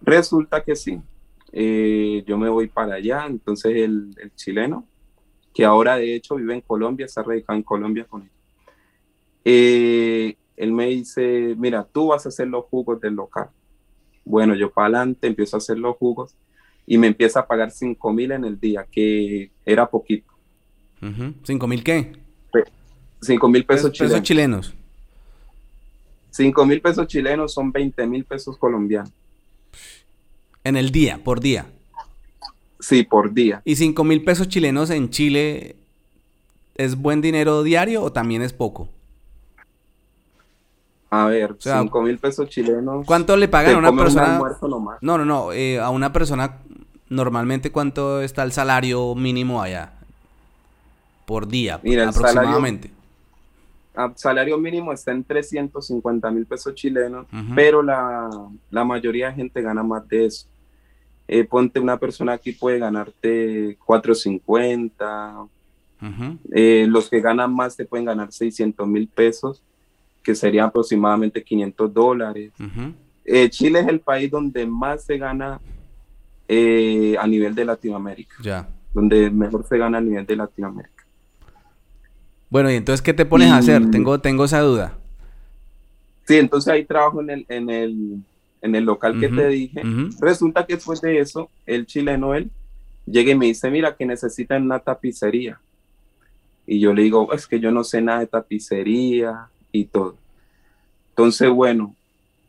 Resulta 0.00 0.62
que 0.62 0.76
sí, 0.76 1.00
eh, 1.50 2.22
yo 2.24 2.38
me 2.38 2.48
voy 2.48 2.68
para 2.68 2.94
allá, 2.94 3.26
entonces 3.26 3.74
el, 3.74 4.14
chileno, 4.36 4.86
que 5.52 5.64
ahora 5.64 5.96
de 5.96 6.14
hecho 6.14 6.36
vive 6.36 6.54
en 6.54 6.60
Colombia, 6.60 7.06
está 7.06 7.24
radicado 7.24 7.56
en 7.56 7.64
Colombia 7.64 8.06
con 8.08 8.22
él. 8.22 8.30
Eh, 9.44 10.36
él 10.56 10.72
me 10.72 10.86
dice, 10.86 11.56
mira, 11.58 11.84
tú 11.92 12.06
vas 12.08 12.24
a 12.26 12.28
hacer 12.28 12.46
los 12.46 12.66
jugos 12.66 13.00
del 13.00 13.14
local. 13.14 13.48
Bueno, 14.24 14.54
yo 14.54 14.70
para 14.70 14.98
adelante 14.98 15.26
empiezo 15.26 15.56
a 15.56 15.58
hacer 15.58 15.76
los 15.76 15.96
jugos 15.96 16.36
y 16.86 16.98
me 16.98 17.08
empieza 17.08 17.40
a 17.40 17.48
pagar 17.48 17.72
5 17.72 18.12
mil 18.12 18.30
en 18.30 18.44
el 18.44 18.60
día, 18.60 18.86
que 18.88 19.50
era 19.66 19.90
poquito. 19.90 20.32
¿5 21.00 21.66
mil 21.66 21.82
qué? 21.82 22.12
5 23.22 23.48
mil 23.48 23.66
pesos, 23.66 23.90
chilenos. 23.90 24.12
pesos 24.12 24.22
chilenos. 24.22 24.79
5 26.40 26.64
mil 26.64 26.80
pesos 26.80 27.06
chilenos 27.06 27.52
son 27.52 27.70
20 27.70 28.06
mil 28.06 28.24
pesos 28.24 28.56
colombianos. 28.56 29.12
En 30.64 30.74
el 30.76 30.90
día, 30.90 31.20
por 31.22 31.40
día. 31.40 31.66
Sí, 32.78 33.02
por 33.02 33.34
día. 33.34 33.60
¿Y 33.66 33.76
5 33.76 34.04
mil 34.04 34.24
pesos 34.24 34.48
chilenos 34.48 34.88
en 34.88 35.10
Chile 35.10 35.76
es 36.76 36.96
buen 36.96 37.20
dinero 37.20 37.62
diario 37.62 38.02
o 38.02 38.10
también 38.10 38.40
es 38.40 38.54
poco? 38.54 38.88
A 41.10 41.26
ver, 41.26 41.56
5 41.58 42.02
mil 42.02 42.16
pesos 42.16 42.48
chilenos. 42.48 43.04
¿Cuánto 43.04 43.36
le 43.36 43.48
pagan 43.48 43.74
a 43.74 43.78
una 43.78 43.94
persona? 43.94 44.40
no, 45.02 45.18
no, 45.18 45.24
no. 45.26 45.52
Eh, 45.52 45.78
a 45.78 45.90
una 45.90 46.10
persona, 46.10 46.56
normalmente, 47.10 47.70
¿cuánto 47.70 48.22
está 48.22 48.44
el 48.44 48.52
salario 48.52 49.14
mínimo 49.14 49.60
allá? 49.60 49.92
Por 51.26 51.48
día, 51.48 51.80
Mira, 51.82 52.08
aproximadamente. 52.08 52.86
El 52.86 52.92
salario, 52.94 52.99
mínimo 54.58 54.92
está 54.92 55.12
en 55.12 55.24
350 55.24 56.30
mil 56.30 56.46
pesos 56.46 56.74
chilenos, 56.74 57.26
pero 57.54 57.82
la, 57.82 58.84
mayoría 58.84 59.28
de 59.28 59.34
gente 59.34 59.62
gana 59.62 59.82
más 59.82 60.06
de 60.08 60.26
eso. 60.26 60.46
Eh, 61.28 61.44
ponte 61.44 61.78
una 61.78 61.96
persona 61.96 62.32
aquí 62.32 62.52
puede 62.52 62.78
ganarte 62.78 63.76
450. 63.84 65.46
Eh, 66.52 66.86
los 66.88 67.10
que 67.10 67.20
ganan 67.20 67.54
más 67.54 67.76
te 67.76 67.84
pueden 67.84 68.06
ganar 68.06 68.32
600 68.32 68.86
mil 68.88 69.06
pesos 69.06 69.62
que 70.22 70.34
serían 70.34 70.66
aproximadamente 70.66 71.42
500 71.42 71.92
dólares. 71.92 72.52
Eh, 73.24 73.48
Chile 73.50 73.80
es 73.80 73.88
el 73.88 74.00
país 74.00 74.30
donde 74.30 74.66
más 74.66 75.04
se 75.04 75.18
gana 75.18 75.60
a 77.18 77.26
nivel 77.26 77.54
de 77.54 77.64
Latinoamérica. 77.64 78.36
Ya. 78.42 78.68
Donde 78.92 79.30
mejor 79.30 79.64
se 79.64 79.78
gana 79.78 79.98
a 79.98 80.00
nivel 80.00 80.26
de 80.26 80.34
Latinoamérica. 80.36 80.99
Bueno, 82.50 82.70
y 82.70 82.74
entonces, 82.74 83.00
¿qué 83.00 83.14
te 83.14 83.24
pones 83.24 83.50
a 83.50 83.58
hacer? 83.58 83.90
Tengo, 83.90 84.20
tengo 84.20 84.44
esa 84.44 84.60
duda. 84.60 84.98
Sí, 86.26 86.36
entonces 86.36 86.72
ahí 86.72 86.84
trabajo 86.84 87.20
en 87.20 87.30
el, 87.30 87.46
en 87.48 87.70
el, 87.70 88.22
en 88.60 88.74
el 88.74 88.84
local 88.84 89.18
que 89.18 89.28
te 89.28 89.48
dije. 89.48 89.82
Resulta 90.20 90.66
que 90.66 90.74
después 90.74 91.00
de 91.00 91.20
eso, 91.20 91.48
el 91.64 91.86
chileno, 91.86 92.34
él, 92.34 92.50
llega 93.06 93.30
y 93.30 93.36
me 93.36 93.46
dice, 93.46 93.70
mira, 93.70 93.96
que 93.96 94.04
necesitan 94.04 94.64
una 94.64 94.80
tapicería. 94.80 95.60
Y 96.66 96.80
yo 96.80 96.92
le 96.92 97.02
digo, 97.02 97.32
es 97.32 97.46
que 97.46 97.58
yo 97.58 97.70
no 97.70 97.84
sé 97.84 98.02
nada 98.02 98.20
de 98.20 98.26
tapicería, 98.26 99.48
y 99.72 99.84
todo. 99.84 100.16
Entonces, 101.10 101.50
bueno, 101.50 101.94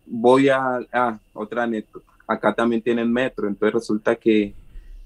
voy 0.06 0.50
a, 0.50 0.80
ah, 0.92 1.20
otra 1.34 1.64
anécdota. 1.64 2.06
Acá 2.28 2.54
también 2.54 2.82
tienen 2.82 3.12
metro, 3.12 3.48
entonces 3.48 3.74
resulta 3.74 4.16
que 4.16 4.54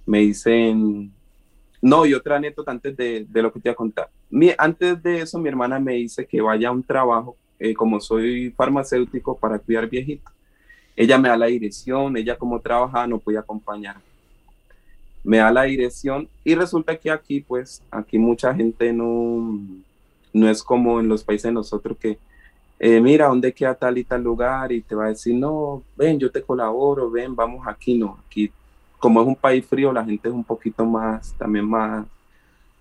me 0.06 0.20
dicen, 0.20 1.12
no, 1.86 2.04
y 2.04 2.16
otra 2.16 2.38
anécdota 2.38 2.72
antes 2.72 2.98
de, 2.98 3.28
lo 3.32 3.54
que 3.54 3.60
te 3.60 3.70
voy 3.70 3.74
a 3.74 3.76
contar. 3.76 4.10
Mi, 4.32 4.52
antes 4.58 5.04
de 5.04 5.22
eso, 5.22 5.38
mi 5.38 5.50
hermana 5.50 5.80
me 5.80 5.94
dice 5.94 6.26
que 6.26 6.42
vaya 6.42 6.70
a 6.70 6.72
un 6.72 6.82
trabajo, 6.82 7.38
eh, 7.60 7.76
como 7.76 8.00
soy 8.00 8.50
farmacéutico, 8.58 9.38
para 9.38 9.60
cuidar 9.60 9.88
viejitos. 9.88 10.34
Ella 10.96 11.20
me 11.20 11.30
da 11.30 11.38
la 11.38 11.46
dirección, 11.46 12.18
ella 12.18 12.40
como 12.40 12.60
trabaja 12.60 13.06
no 13.06 13.20
puede 13.20 13.38
acompañar. 13.38 13.98
Me 15.24 15.38
da 15.38 15.52
la 15.52 15.62
dirección 15.66 16.28
y 16.44 16.56
resulta 16.56 16.98
que 16.98 17.12
aquí, 17.12 17.42
pues, 17.42 17.84
aquí 17.92 18.18
mucha 18.18 18.52
gente 18.56 18.92
no, 18.92 19.60
no 20.34 20.50
es 20.50 20.64
como 20.64 21.00
en 21.00 21.08
los 21.08 21.24
países 21.24 21.50
de 21.50 21.52
nosotros 21.52 22.00
que, 22.00 22.18
eh, 22.80 23.00
mira, 23.00 23.28
¿dónde 23.28 23.54
queda 23.54 23.76
tal 23.76 24.00
y 24.00 24.04
tal 24.04 24.24
lugar? 24.24 24.72
Y 24.72 24.82
te 24.82 24.96
va 24.96 25.06
a 25.06 25.10
decir, 25.10 25.36
no, 25.36 25.84
ven, 25.96 26.18
yo 26.18 26.32
te 26.32 26.42
colaboro, 26.42 27.12
ven, 27.12 27.36
vamos 27.36 27.68
aquí, 27.68 27.96
no. 27.96 28.18
Aquí, 28.26 28.52
como 29.06 29.22
es 29.22 29.28
un 29.28 29.36
país 29.36 29.64
frío, 29.64 29.94
la 29.94 30.04
gente 30.04 30.28
es 30.28 30.34
un 30.34 30.44
poquito 30.44 30.84
más, 30.84 31.32
también 31.38 31.70
más, 31.70 32.08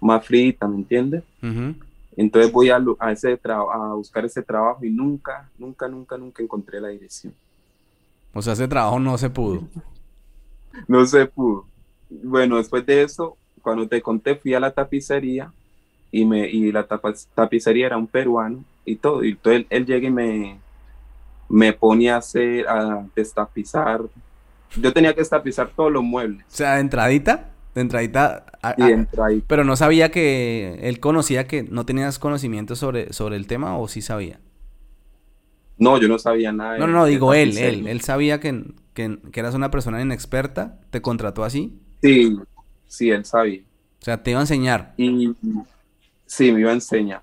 más 0.01 0.25
frita, 0.25 0.67
¿me 0.67 0.77
entiendes? 0.77 1.23
Entonces 2.17 2.51
voy 2.51 2.71
a, 2.71 2.83
a, 2.99 3.13
ese 3.13 3.39
a 3.45 3.93
buscar 3.95 4.25
ese 4.25 4.43
trabajo 4.43 4.83
y 4.83 4.89
nunca, 4.89 5.51
nunca, 5.59 5.87
nunca, 5.87 6.17
nunca 6.17 6.43
encontré 6.43 6.81
la 6.81 6.89
dirección. 6.89 7.35
O 8.33 8.41
sea, 8.41 8.55
ese 8.55 8.67
trabajo 8.67 8.99
no 8.99 9.19
se 9.19 9.29
pudo. 9.29 9.69
no 10.89 11.05
se 11.05 11.27
pudo. 11.27 11.67
Bueno, 12.09 12.57
después 12.57 12.87
de 12.87 13.03
eso, 13.03 13.37
cuando 13.61 13.87
te 13.87 14.01
conté, 14.01 14.35
fui 14.35 14.55
a 14.55 14.61
la 14.61 14.71
tapicería 14.71 15.53
y, 16.11 16.25
me, 16.25 16.49
y 16.49 16.73
la 16.73 16.87
tapicería 17.35 17.85
era 17.85 17.99
un 17.99 18.07
peruano 18.07 18.65
y 18.87 18.97
todo. 18.97 19.23
Y 19.23 19.33
entonces 19.33 19.67
él, 19.69 19.85
llega 19.85 20.09
y 20.09 20.11
me, 20.11 20.59
me 21.51 21.75
pone 21.75 22.11
a 22.11 22.17
hacer, 22.17 22.67
a 22.67 23.07
destapizar. 23.15 24.01
Yo 24.77 24.93
tenía 24.93 25.13
que 25.13 25.21
destapizar 25.21 25.71
todos 25.75 25.93
los 25.93 26.03
muebles. 26.03 26.45
O 26.47 26.57
sea, 26.57 26.75
de 26.75 26.81
entradita, 26.81 27.51
de 27.75 27.81
entradita. 27.83 28.47
Pero 29.47 29.65
no 29.65 29.77
sabía 29.77 30.11
que 30.11 30.79
él 30.83 31.01
conocía 31.01 31.47
que 31.47 31.63
no 31.63 31.87
tenías 31.87 32.19
conocimiento 32.19 32.77
sobre, 32.77 33.13
sobre 33.13 33.37
el 33.37 33.47
tema 33.47 33.79
o 33.79 33.89
sí 33.89 34.03
sabía. 34.03 34.41
No, 35.77 35.99
yo 36.01 36.09
no 36.09 36.19
sabía 36.19 36.53
nada. 36.53 36.79
No, 36.79 36.87
no, 36.87 36.93
no, 36.93 37.05
digo 37.07 37.35
él, 37.35 37.59
él, 37.59 37.87
él 37.87 38.01
sabía 38.01 38.41
que, 38.41 38.65
que, 38.95 39.19
que, 39.33 39.41
eras 39.41 39.55
una 39.55 39.71
persona 39.71 40.01
inexperta, 40.01 40.81
te 40.91 41.03
contrató 41.03 41.43
así. 41.43 41.81
Sí, 42.01 42.39
sí, 42.87 43.11
él 43.11 43.25
sabía. 43.25 43.63
O 44.01 44.05
sea, 44.05 44.23
te 44.23 44.31
iba 44.31 44.41
a 44.41 44.43
enseñar. 44.43 44.95
Y, 44.97 45.35
Sí, 46.27 46.51
me 46.53 46.61
iba 46.61 46.71
a 46.71 46.75
enseñar. 46.75 47.23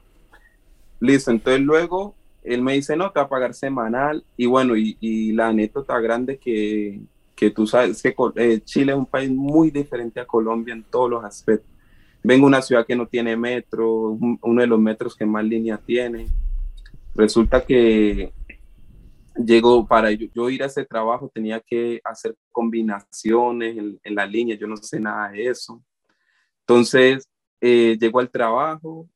Listo, 1.00 1.32
entonces 1.32 1.62
luego 1.62 2.16
él 2.44 2.62
me 2.62 2.74
dice, 2.74 2.96
no, 2.96 3.12
te 3.12 3.20
va 3.20 3.26
a 3.26 3.30
pagar 3.30 3.54
semanal. 3.54 4.24
Y 4.38 4.46
bueno, 4.46 4.76
y, 4.78 5.32
la 5.34 5.50
anécdota 5.50 6.00
grande 6.00 6.38
que, 6.38 7.02
que 7.42 7.50
tú 7.50 7.66
sabes 7.66 8.04
que 8.04 8.14
eh, 8.36 8.62
Chile 8.64 8.92
es 8.92 8.98
un 9.00 9.08
país 9.08 9.32
muy 9.32 9.72
diferente 9.72 10.20
a 10.20 10.28
Colombia 10.28 10.76
en 10.76 10.84
todos 10.84 11.10
los 11.10 11.24
aspectos. 11.24 11.68
Vengo 12.24 12.46
a 12.46 12.50
una 12.50 12.62
ciudad 12.62 12.86
que 12.86 12.96
no 12.96 13.08
tiene 13.08 13.36
metro, 13.36 14.12
uno 14.44 14.62
de 14.62 14.68
los 14.68 14.80
metros 14.80 15.16
que 15.16 15.26
más 15.26 15.44
línea 15.44 15.80
tiene. 15.80 16.28
Resulta 17.16 17.66
que 17.66 18.32
llegó 19.36 19.88
para 19.88 20.12
yo, 20.12 20.52
ir 20.52 20.62
a 20.62 20.68
ese 20.68 20.86
trabajo 20.86 21.32
tenía 21.34 21.60
que 21.60 22.00
hacer 22.04 22.36
combinaciones 22.52 23.76
en, 23.76 24.00
en 24.04 24.14
la 24.14 24.28
línea, 24.28 24.56
yo 24.56 24.68
no 24.68 24.78
sé 24.78 25.00
nada 25.00 25.32
de 25.32 25.48
eso. 25.48 25.82
Entonces, 26.60 27.28
eh, 27.60 27.98
llego 28.00 28.20
al 28.20 28.30
trabajo 28.30 29.10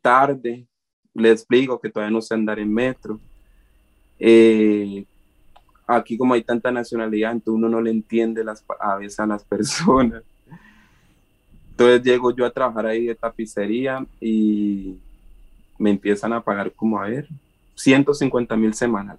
tarde, 0.00 0.66
le 1.12 1.30
explico 1.30 1.78
que 1.78 1.90
todavía 1.90 2.14
no 2.14 2.22
sé 2.22 2.32
andar 2.32 2.58
en 2.58 2.72
metro. 2.72 3.20
Eh, 4.18 5.04
aquí 5.96 6.16
como 6.16 6.34
hay 6.34 6.42
tanta 6.42 6.70
nacionalidad, 6.70 7.32
entonces 7.32 7.58
uno 7.58 7.68
no 7.68 7.80
le 7.80 7.90
entiende 7.90 8.44
las, 8.44 8.64
a 8.80 8.96
veces 8.96 9.20
a 9.20 9.26
las 9.26 9.44
personas. 9.54 10.22
Entonces 11.70 12.02
llego 12.02 12.34
yo 12.34 12.44
a 12.44 12.50
trabajar 12.50 12.86
ahí 12.86 13.06
de 13.06 13.14
tapicería 13.14 14.04
y 14.20 14.98
me 15.78 15.90
empiezan 15.90 16.32
a 16.32 16.40
pagar 16.40 16.72
como, 16.72 17.00
a 17.00 17.08
ver, 17.08 17.28
150 17.74 18.56
mil 18.56 18.74
semanal. 18.74 19.18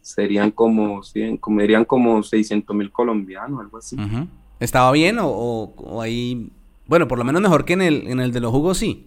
Serían 0.00 0.50
como, 0.50 1.02
100, 1.02 1.36
como, 1.36 1.60
serían 1.60 1.84
como 1.84 2.22
600 2.22 2.74
mil 2.74 2.90
colombianos, 2.90 3.60
algo 3.60 3.78
así. 3.78 3.96
¿Estaba 4.58 4.90
bien 4.92 5.18
o, 5.20 6.00
ahí... 6.00 6.50
Bueno, 6.86 7.06
por 7.06 7.18
lo 7.18 7.24
menos 7.24 7.42
mejor 7.42 7.64
que 7.66 7.74
en 7.74 7.82
el, 7.82 8.06
en 8.08 8.20
el 8.20 8.32
de 8.32 8.40
los 8.40 8.50
jugos, 8.50 8.78
sí. 8.78 9.06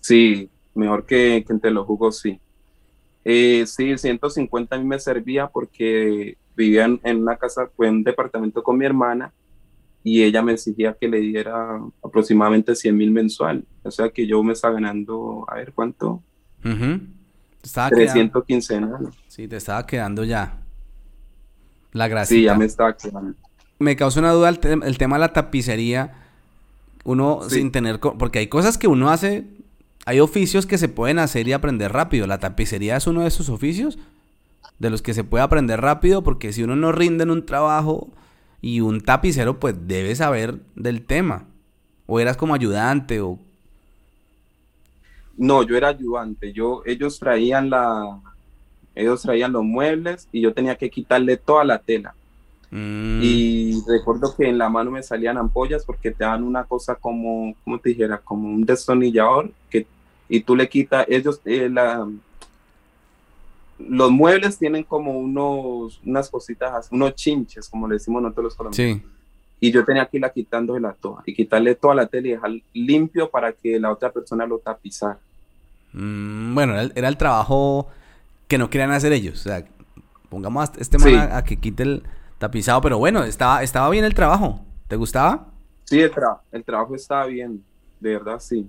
Sí, 0.00 0.48
mejor 0.74 1.04
que, 1.04 1.44
entre 1.48 1.70
los 1.70 1.86
jugos, 1.86 2.18
sí. 2.18 2.38
Eh, 3.24 3.64
sí, 3.66 3.96
150 3.96 4.74
a 4.74 4.78
mí 4.78 4.84
me 4.84 4.98
servía 4.98 5.46
porque 5.46 6.38
vivía 6.56 6.84
en, 6.84 7.16
una 7.16 7.36
casa, 7.36 7.68
fue 7.76 7.88
en 7.88 7.96
un 7.96 8.04
departamento 8.04 8.62
con 8.62 8.78
mi 8.78 8.86
hermana 8.86 9.32
y 10.02 10.22
ella 10.22 10.42
me 10.42 10.52
exigía 10.52 10.96
que 10.98 11.08
le 11.08 11.20
diera 11.20 11.80
aproximadamente 12.02 12.74
100 12.74 12.96
mil 12.96 13.10
mensual. 13.10 13.64
O 13.82 13.90
sea 13.90 14.08
que 14.08 14.26
yo 14.26 14.42
me 14.42 14.54
estaba 14.54 14.74
ganando, 14.74 15.44
a 15.48 15.56
ver 15.56 15.72
cuánto. 15.72 16.22
Uh 16.64 16.98
315 17.62 18.80
Sí, 19.28 19.46
te 19.46 19.56
estaba 19.56 19.86
quedando 19.86 20.24
ya. 20.24 20.58
La 21.92 22.08
gracia. 22.08 22.36
Sí, 22.36 22.42
ya 22.44 22.54
me 22.54 22.64
estaba 22.64 22.96
quedando. 22.96 23.34
me 23.78 23.96
causa 23.96 24.20
una 24.20 24.32
duda 24.32 24.48
el, 24.48 24.98
tema 24.98 25.16
de 25.16 25.20
la 25.20 25.32
tapicería. 25.32 26.14
Uno 27.04 27.40
sin 27.48 27.72
tener... 27.72 27.98
Porque 28.00 28.38
hay 28.38 28.46
cosas 28.46 28.78
que 28.78 28.86
uno 28.86 29.10
hace... 29.10 29.44
Hay 30.06 30.20
oficios 30.20 30.66
que 30.66 30.78
se 30.78 30.88
pueden 30.88 31.18
hacer 31.18 31.46
y 31.46 31.52
aprender 31.52 31.92
rápido. 31.92 32.26
La 32.26 32.38
tapicería 32.38 32.96
es 32.96 33.06
uno 33.06 33.22
de 33.22 33.28
esos 33.28 33.48
oficios 33.48 33.98
de 34.78 34.90
los 34.90 35.02
que 35.02 35.14
se 35.14 35.24
puede 35.24 35.44
aprender 35.44 35.80
rápido 35.80 36.22
porque 36.22 36.52
si 36.52 36.62
uno 36.62 36.74
no 36.74 36.90
rinde 36.90 37.24
en 37.24 37.30
un 37.30 37.44
trabajo 37.44 38.08
y 38.62 38.80
un 38.80 39.00
tapicero 39.00 39.60
pues 39.60 39.74
debe 39.86 40.14
saber 40.14 40.58
del 40.74 41.02
tema. 41.02 41.44
O 42.06 42.18
eras 42.18 42.36
como 42.36 42.54
ayudante 42.54 43.20
o... 43.20 43.38
No, 45.36 45.62
yo 45.62 45.76
era 45.76 45.88
ayudante. 45.88 46.52
Yo, 46.52 46.82
ellos 46.84 47.18
traían 47.18 47.70
la, 47.70 48.20
ellos 48.94 49.22
traían 49.22 49.52
los 49.52 49.64
muebles 49.64 50.28
y 50.32 50.40
yo 50.40 50.52
tenía 50.52 50.76
que 50.76 50.90
quitarle 50.90 51.36
toda 51.36 51.64
la 51.64 51.78
tela. 51.78 52.14
Mm. 52.70 53.20
Y 53.22 53.82
recuerdo 53.88 54.34
que 54.36 54.48
en 54.48 54.58
la 54.58 54.68
mano 54.68 54.90
me 54.90 55.02
salían 55.02 55.36
ampollas 55.36 55.84
porque 55.84 56.10
te 56.12 56.24
dan 56.24 56.44
una 56.44 56.64
cosa 56.64 56.94
como, 56.94 57.54
como 57.64 57.78
te 57.78 57.90
dijera, 57.90 58.18
como 58.18 58.48
un 58.48 58.64
destornillador 58.64 59.50
que, 59.68 59.86
y 60.28 60.40
tú 60.40 60.54
le 60.54 60.68
quitas, 60.68 61.04
ellos, 61.08 61.40
eh, 61.44 61.68
la, 61.68 62.06
los 63.78 64.10
muebles 64.10 64.58
tienen 64.58 64.84
como 64.84 65.18
unos, 65.18 66.00
unas 66.04 66.28
cositas, 66.28 66.88
unos 66.92 67.14
chinches, 67.14 67.68
como 67.68 67.88
le 67.88 67.94
decimos 67.94 68.22
nosotros 68.22 68.44
los 68.44 68.54
colombianos. 68.54 69.02
Y 69.62 69.70
yo 69.70 69.84
tenía 69.84 70.06
que 70.06 70.16
irla 70.16 70.32
quitando 70.32 70.74
de 70.74 70.80
la 70.80 70.92
toa 70.92 71.22
y 71.26 71.34
quitarle 71.34 71.74
toda 71.74 71.94
la 71.94 72.06
tela 72.06 72.28
y 72.28 72.30
dejar 72.30 72.50
limpio 72.72 73.30
para 73.30 73.52
que 73.52 73.78
la 73.78 73.90
otra 73.90 74.10
persona 74.10 74.46
lo 74.46 74.58
tapizara. 74.58 75.18
Mm, 75.92 76.54
bueno, 76.54 76.80
era 76.94 77.08
el, 77.08 77.16
trabajo 77.16 77.88
que 78.48 78.56
no 78.56 78.70
querían 78.70 78.90
hacer 78.92 79.12
ellos. 79.12 79.40
O 79.40 79.42
sea, 79.42 79.66
pongamos 80.30 80.70
este 80.78 80.96
man 80.98 81.30
a, 81.32 81.44
que 81.44 81.58
quite 81.58 81.82
el 81.82 82.02
tapizado, 82.40 82.80
pero 82.80 82.98
bueno, 82.98 83.22
estaba, 83.22 83.62
estaba 83.62 83.90
bien 83.90 84.04
el 84.04 84.14
trabajo. 84.14 84.64
¿Te 84.88 84.96
gustaba? 84.96 85.46
Sí, 85.84 86.00
el, 86.00 86.10
el 86.50 86.64
trabajo 86.64 86.94
estaba 86.94 87.26
bien, 87.26 87.62
de 88.00 88.12
verdad 88.14 88.40
sí. 88.40 88.66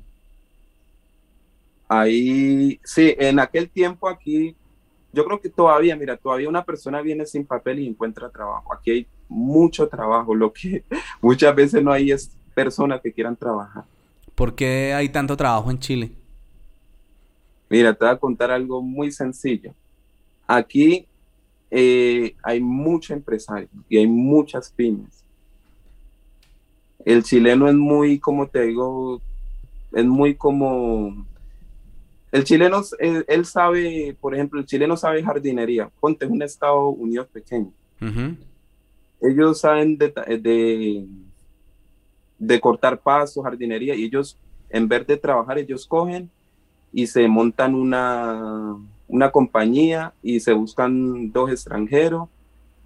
Ahí, 1.88 2.80
sí, 2.84 3.16
en 3.18 3.40
aquel 3.40 3.70
tiempo 3.70 4.10
aquí 4.10 4.56
yo 5.14 5.24
creo 5.26 5.40
que 5.40 5.50
todavía, 5.50 5.96
mira, 5.96 6.18
todavía 6.18 6.50
una 6.50 6.64
persona 6.64 7.02
viene 7.02 7.26
sin 7.26 7.46
papel 7.46 7.80
y 7.80 7.88
encuentra 7.88 8.30
trabajo. 8.30 8.74
Aquí 8.74 8.92
hay 8.92 9.08
mucho 9.30 9.88
trabajo, 9.88 10.36
lo 10.36 10.52
que 10.52 10.84
muchas 11.22 11.56
veces 11.56 11.82
no 11.82 11.94
hay 11.94 12.12
es 12.12 12.30
personas 12.54 13.00
que 13.02 13.14
quieran 13.14 13.38
trabajar. 13.38 13.86
¿Por 14.36 14.54
qué 14.54 14.94
hay 14.94 15.08
tanto 15.08 15.38
trabajo 15.38 15.72
en 15.72 15.80
Chile? 15.80 16.12
Mira, 17.70 17.94
te 17.94 18.04
voy 18.04 18.14
a 18.14 18.18
contar 18.18 18.52
algo 18.52 18.82
muy 18.82 19.14
sencillo. 19.14 19.74
Aquí 20.46 21.08
eh, 21.72 22.36
hay 22.44 22.60
mucho 22.60 23.14
empresario 23.14 23.70
y 23.88 23.98
hay 23.98 24.08
muchas 24.08 24.72
pymes. 24.72 25.24
El 27.04 27.24
chileno 27.24 27.68
es 27.68 27.74
muy, 27.74 28.20
como 28.20 28.48
te 28.48 28.62
digo, 28.64 29.22
es 29.94 30.06
muy 30.06 30.36
como 30.36 31.26
el 32.32 32.46
chileno, 32.46 32.82
él, 33.00 33.46
sabe, 33.46 34.16
por 34.22 34.34
ejemplo, 34.34 34.60
el 34.60 34.66
chileno 34.66 34.96
sabe 34.96 35.22
jardinería. 35.22 35.90
Ponte, 36.00 36.24
es 36.26 36.32
un 36.32 36.42
Estado 36.42 36.88
Unidos 36.88 37.28
pequeño. 37.28 37.74
Ellos 39.20 39.60
saben 39.60 39.98
de, 39.98 41.06
de, 42.40 42.60
cortar 42.62 43.00
pasos, 43.00 43.44
jardinería, 43.44 43.96
y 43.96 44.06
ellos, 44.06 44.38
en 44.70 44.88
vez 44.88 45.06
de 45.06 45.18
trabajar, 45.18 45.58
ellos 45.58 45.86
cogen 45.86 46.30
y 46.94 47.06
se 47.06 47.28
montan 47.28 47.76
una, 47.76 48.78
una 49.12 49.30
compañía 49.30 50.13
y 50.24 50.39
se 50.39 50.54
buscan 50.54 51.32
dos 51.32 51.52
extranjeros 51.52 52.30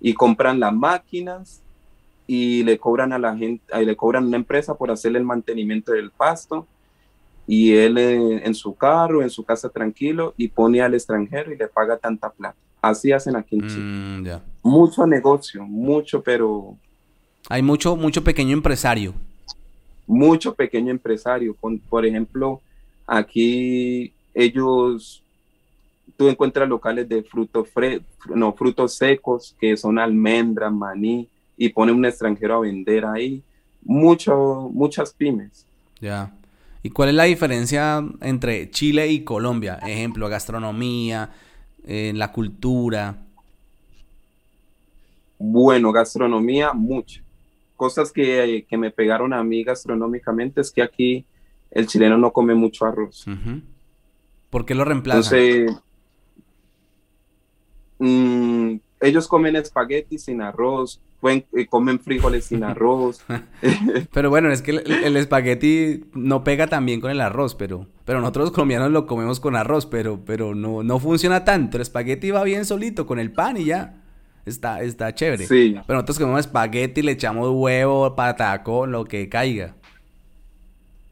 y 0.02 0.14
compran 0.14 0.60
las 0.60 0.74
máquinas 0.74 1.62
y 2.28 2.64
le 2.64 2.80
cobran 2.80 3.14
a 3.14 3.20
la 3.20 3.38
gente, 3.38 3.64
le 3.86 3.96
cobran 3.96 4.26
una 4.26 4.38
empresa 4.38 4.74
por 4.74 4.90
hacerle 4.90 5.20
el 5.20 5.26
mantenimiento 5.26 5.92
del 5.92 6.10
pasto 6.10 6.66
y 7.48 7.74
él 7.74 8.00
en, 8.00 8.56
su 8.56 8.74
carro, 8.76 9.22
en 9.22 9.30
su 9.30 9.44
casa 9.44 9.70
tranquilo 9.70 10.34
y 10.36 10.48
pone 10.48 10.82
al 10.82 10.96
extranjero 10.96 11.54
y 11.54 11.58
le 11.58 11.68
paga 11.68 11.98
tanta 11.98 12.32
plata. 12.32 12.58
Así 12.82 13.12
hacen 13.12 13.36
aquí 13.36 13.56
en 13.56 13.68
Chile. 13.68 13.82
Mm, 13.84 14.28
mucho 14.64 15.06
negocio, 15.06 15.64
mucho, 15.64 16.24
pero... 16.24 16.76
Hay 17.50 17.62
mucho, 17.62 17.96
mucho 17.96 18.24
pequeño 18.24 18.54
empresario. 18.54 19.14
Mucho 20.08 20.56
pequeño 20.56 20.90
empresario. 20.90 21.56
por 21.90 22.06
ejemplo, 22.06 22.62
aquí 23.06 24.12
ellos, 24.34 25.24
tú 26.18 26.30
encuentras 26.30 26.68
locales 26.68 27.08
de 27.10 27.24
frutos, 27.24 27.70
fre 27.70 28.02
no, 28.34 28.54
frutos 28.54 28.96
secos, 28.96 29.56
que 29.60 29.76
son 29.78 30.00
almendras, 30.00 30.72
maní, 30.72 31.28
y 31.58 31.70
pone 31.70 31.92
un 31.92 32.06
extranjero 32.06 32.56
a 32.56 32.60
vender 32.60 33.06
ahí. 33.06 33.44
Mucho, 33.84 34.70
muchas 34.74 35.14
pymes. 35.14 35.66
Ya. 36.02 36.34
¿Y 36.82 36.90
cuál 36.90 37.10
es 37.10 37.16
la 37.16 37.24
diferencia 37.24 38.04
entre 38.22 38.70
Chile 38.70 39.08
y 39.08 39.24
Colombia? 39.24 39.80
Ejemplo, 39.84 40.28
gastronomía, 40.30 41.32
eh, 41.86 42.12
la 42.16 42.32
cultura. 42.32 43.18
Bueno, 45.38 45.92
gastronomía, 45.92 46.74
mucho. 46.74 47.22
Cosas 47.76 48.12
que, 48.12 48.66
me 48.72 48.92
pegaron 48.92 49.34
a 49.34 49.44
mí 49.44 49.64
gastronómicamente 49.64 50.62
es 50.62 50.72
que 50.72 50.82
aquí 50.82 51.26
el 51.72 51.88
chileno 51.88 52.18
no 52.18 52.32
come 52.32 52.56
mucho 52.56 52.86
arroz. 52.86 53.26
¿Por 54.50 54.66
qué 54.66 54.76
lo 54.76 54.86
reemplazan? 54.86 55.38
Entonces, 55.38 55.84
mm, 58.00 58.76
ellos 59.02 59.28
comen 59.28 59.56
espagueti 59.56 60.18
sin 60.18 60.42
arroz, 60.42 61.02
eh, 61.24 61.68
comen 61.68 62.00
frijoles 62.00 62.46
sin 62.46 62.64
arroz. 62.64 63.24
pero 64.14 64.30
bueno, 64.30 64.52
es 64.52 64.62
que 64.62 64.72
el, 64.72 65.18
espagueti 65.18 66.06
no 66.14 66.44
pega 66.44 66.68
tan 66.68 66.86
bien 66.86 67.02
con 67.02 67.12
el 67.12 67.22
arroz, 67.22 67.56
pero, 67.56 67.88
pero 68.06 68.20
nosotros 68.20 68.46
los 68.46 68.52
colombianos 68.52 68.92
lo 68.92 69.08
comemos 69.08 69.40
con 69.40 69.56
arroz, 69.56 69.86
pero, 69.86 70.20
pero 70.26 70.56
no, 70.56 70.84
no 70.84 71.00
funciona 71.00 71.44
tanto. 71.44 71.78
El 71.78 71.82
espagueti 71.82 72.32
va 72.32 72.44
bien 72.44 72.66
solito 72.66 73.06
con 73.06 73.20
el 73.20 73.32
pan 73.32 73.58
y 73.58 73.66
ya. 73.66 74.02
Está, 74.46 74.84
está 74.84 75.14
chévere. 75.16 75.48
Sí. 75.48 75.76
Pero 75.88 75.98
nosotros 75.98 76.20
comemos 76.20 76.42
espagueti, 76.42 77.02
le 77.02 77.14
echamos 77.14 77.50
huevo, 77.52 78.16
pataco, 78.16 78.86
lo 78.86 79.06
que 79.06 79.28
caiga. 79.28 79.76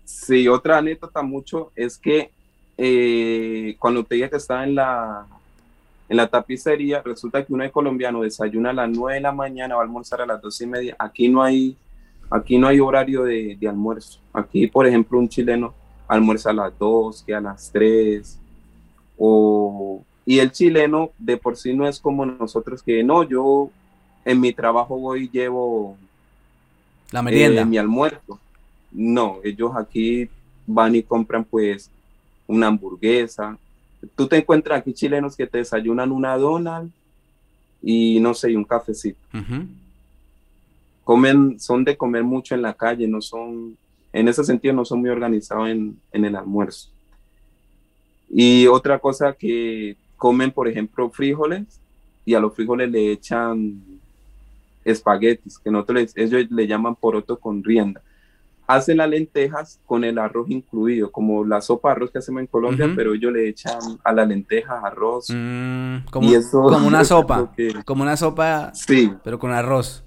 Sí, 0.03 0.47
otra 0.47 0.77
anécdota 0.77 1.23
mucho 1.23 1.71
es 1.75 1.97
que 1.97 2.29
eh, 2.77 3.75
cuando 3.79 4.03
te 4.03 4.15
dije 4.15 4.29
que 4.29 4.37
estaba 4.37 4.63
en 4.63 4.75
la 4.75 5.25
en 6.13 6.17
la 6.17 6.27
tapicería, 6.27 7.01
resulta 7.01 7.43
que 7.43 7.51
uno 7.51 7.63
es 7.63 7.71
colombiano 7.71 8.21
desayuna 8.21 8.69
a 8.69 8.73
las 8.73 8.89
9 8.89 9.15
de 9.15 9.21
la 9.21 9.31
mañana, 9.31 9.73
va 9.73 9.81
a 9.81 9.83
almorzar 9.83 10.21
a 10.21 10.27
las 10.27 10.39
12 10.39 10.63
y 10.63 10.67
media. 10.67 10.95
Aquí 10.99 11.27
no 11.27 11.41
hay, 11.41 11.75
aquí 12.29 12.59
no 12.59 12.67
hay 12.67 12.79
horario 12.79 13.23
de, 13.23 13.57
almuerzo. 13.67 14.19
Aquí, 14.31 14.67
por 14.67 14.85
ejemplo, 14.85 15.17
un 15.17 15.27
chileno 15.27 15.73
almuerza 16.07 16.51
a 16.51 16.53
las 16.53 16.77
2, 16.77 17.23
que 17.23 17.33
a 17.33 17.41
las 17.41 17.71
3. 17.71 18.39
O, 19.17 20.03
y 20.23 20.37
el 20.37 20.51
chileno 20.51 21.09
de 21.17 21.37
por 21.37 21.57
sí 21.57 21.73
no 21.73 21.87
es 21.87 21.99
como 21.99 22.27
nosotros, 22.27 22.83
que 22.83 23.03
no, 23.03 23.23
yo 23.23 23.71
en 24.23 24.39
mi 24.39 24.53
trabajo 24.53 24.99
voy 24.99 25.23
y 25.23 25.29
llevo 25.29 25.97
la 27.11 27.23
merienda. 27.23 27.63
Eh, 27.63 27.65
mi 27.65 27.79
almuerzo. 27.79 28.39
No, 28.91 29.39
ellos 29.43 29.71
aquí 29.75 30.29
van 30.67 30.93
y 30.93 31.01
compran 31.01 31.43
pues 31.43 31.89
una 32.45 32.67
hamburguesa, 32.67 33.57
tú 34.15 34.27
te 34.27 34.37
encuentras 34.37 34.79
aquí 34.79 34.93
chilenos 34.93 35.35
que 35.35 35.47
te 35.47 35.59
desayunan 35.59 36.11
una 36.11 36.37
Donald 36.37 36.91
y 37.81 38.19
no 38.19 38.33
sé, 38.33 38.51
y 38.51 38.55
un 38.55 38.63
cafecito. 38.63 39.19
Comen, 41.03 41.59
son 41.59 41.83
de 41.83 41.97
comer 41.97 42.23
mucho 42.23 42.55
en 42.55 42.61
la 42.61 42.73
calle, 42.73 43.07
no 43.07 43.21
son, 43.21 43.77
en 44.13 44.27
ese 44.27 44.43
sentido 44.43 44.73
no 44.73 44.85
son 44.85 45.01
muy 45.01 45.09
organizados 45.09 45.69
en, 45.69 45.99
el 46.11 46.35
almuerzo. 46.35 46.89
Y 48.29 48.67
otra 48.67 48.99
cosa 48.99 49.33
que 49.33 49.97
comen, 50.15 50.51
por 50.51 50.67
ejemplo, 50.67 51.09
frijoles 51.09 51.79
y 52.25 52.33
a 52.33 52.39
los 52.39 52.55
frijoles 52.55 52.89
le 52.89 53.11
echan 53.11 53.81
espaguetis, 54.85 55.59
que 55.59 55.69
nosotros 55.69 56.13
ellos 56.15 56.49
le 56.49 56.67
llaman 56.67 56.95
poroto 56.95 57.37
con 57.37 57.63
rienda 57.63 58.01
hacen 58.67 58.97
las 58.97 59.09
lentejas 59.09 59.79
con 59.85 60.03
el 60.03 60.17
arroz 60.17 60.49
incluido, 60.49 61.11
como 61.11 61.43
la 61.43 61.61
sopa 61.61 61.89
de 61.89 61.91
arroz 61.93 62.11
que 62.11 62.19
hacemos 62.19 62.41
en 62.41 62.47
Colombia, 62.47 62.91
pero 62.95 63.13
ellos 63.13 63.31
le 63.31 63.49
echan 63.49 63.79
a 64.03 64.13
las 64.13 64.27
lentejas 64.27 64.83
arroz. 64.83 65.27
Mm, 65.29 66.05
como, 66.09 66.31
como 66.51 66.87
una 66.87 67.03
sopa, 67.05 67.51
como 67.85 68.03
una 68.03 68.17
sopa, 68.17 68.71
sí. 68.73 69.13
pero 69.23 69.39
con 69.39 69.51
arroz. 69.51 70.03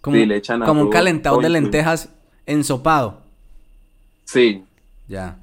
Como, 0.00 0.16
le 0.16 0.36
echan 0.36 0.60
Como 0.60 0.82
un 0.82 0.90
calentado 0.90 1.38
de 1.38 1.48
lentejas 1.48 2.10
ensopado. 2.46 3.22
Sí. 4.24 4.62
Ya. 5.08 5.38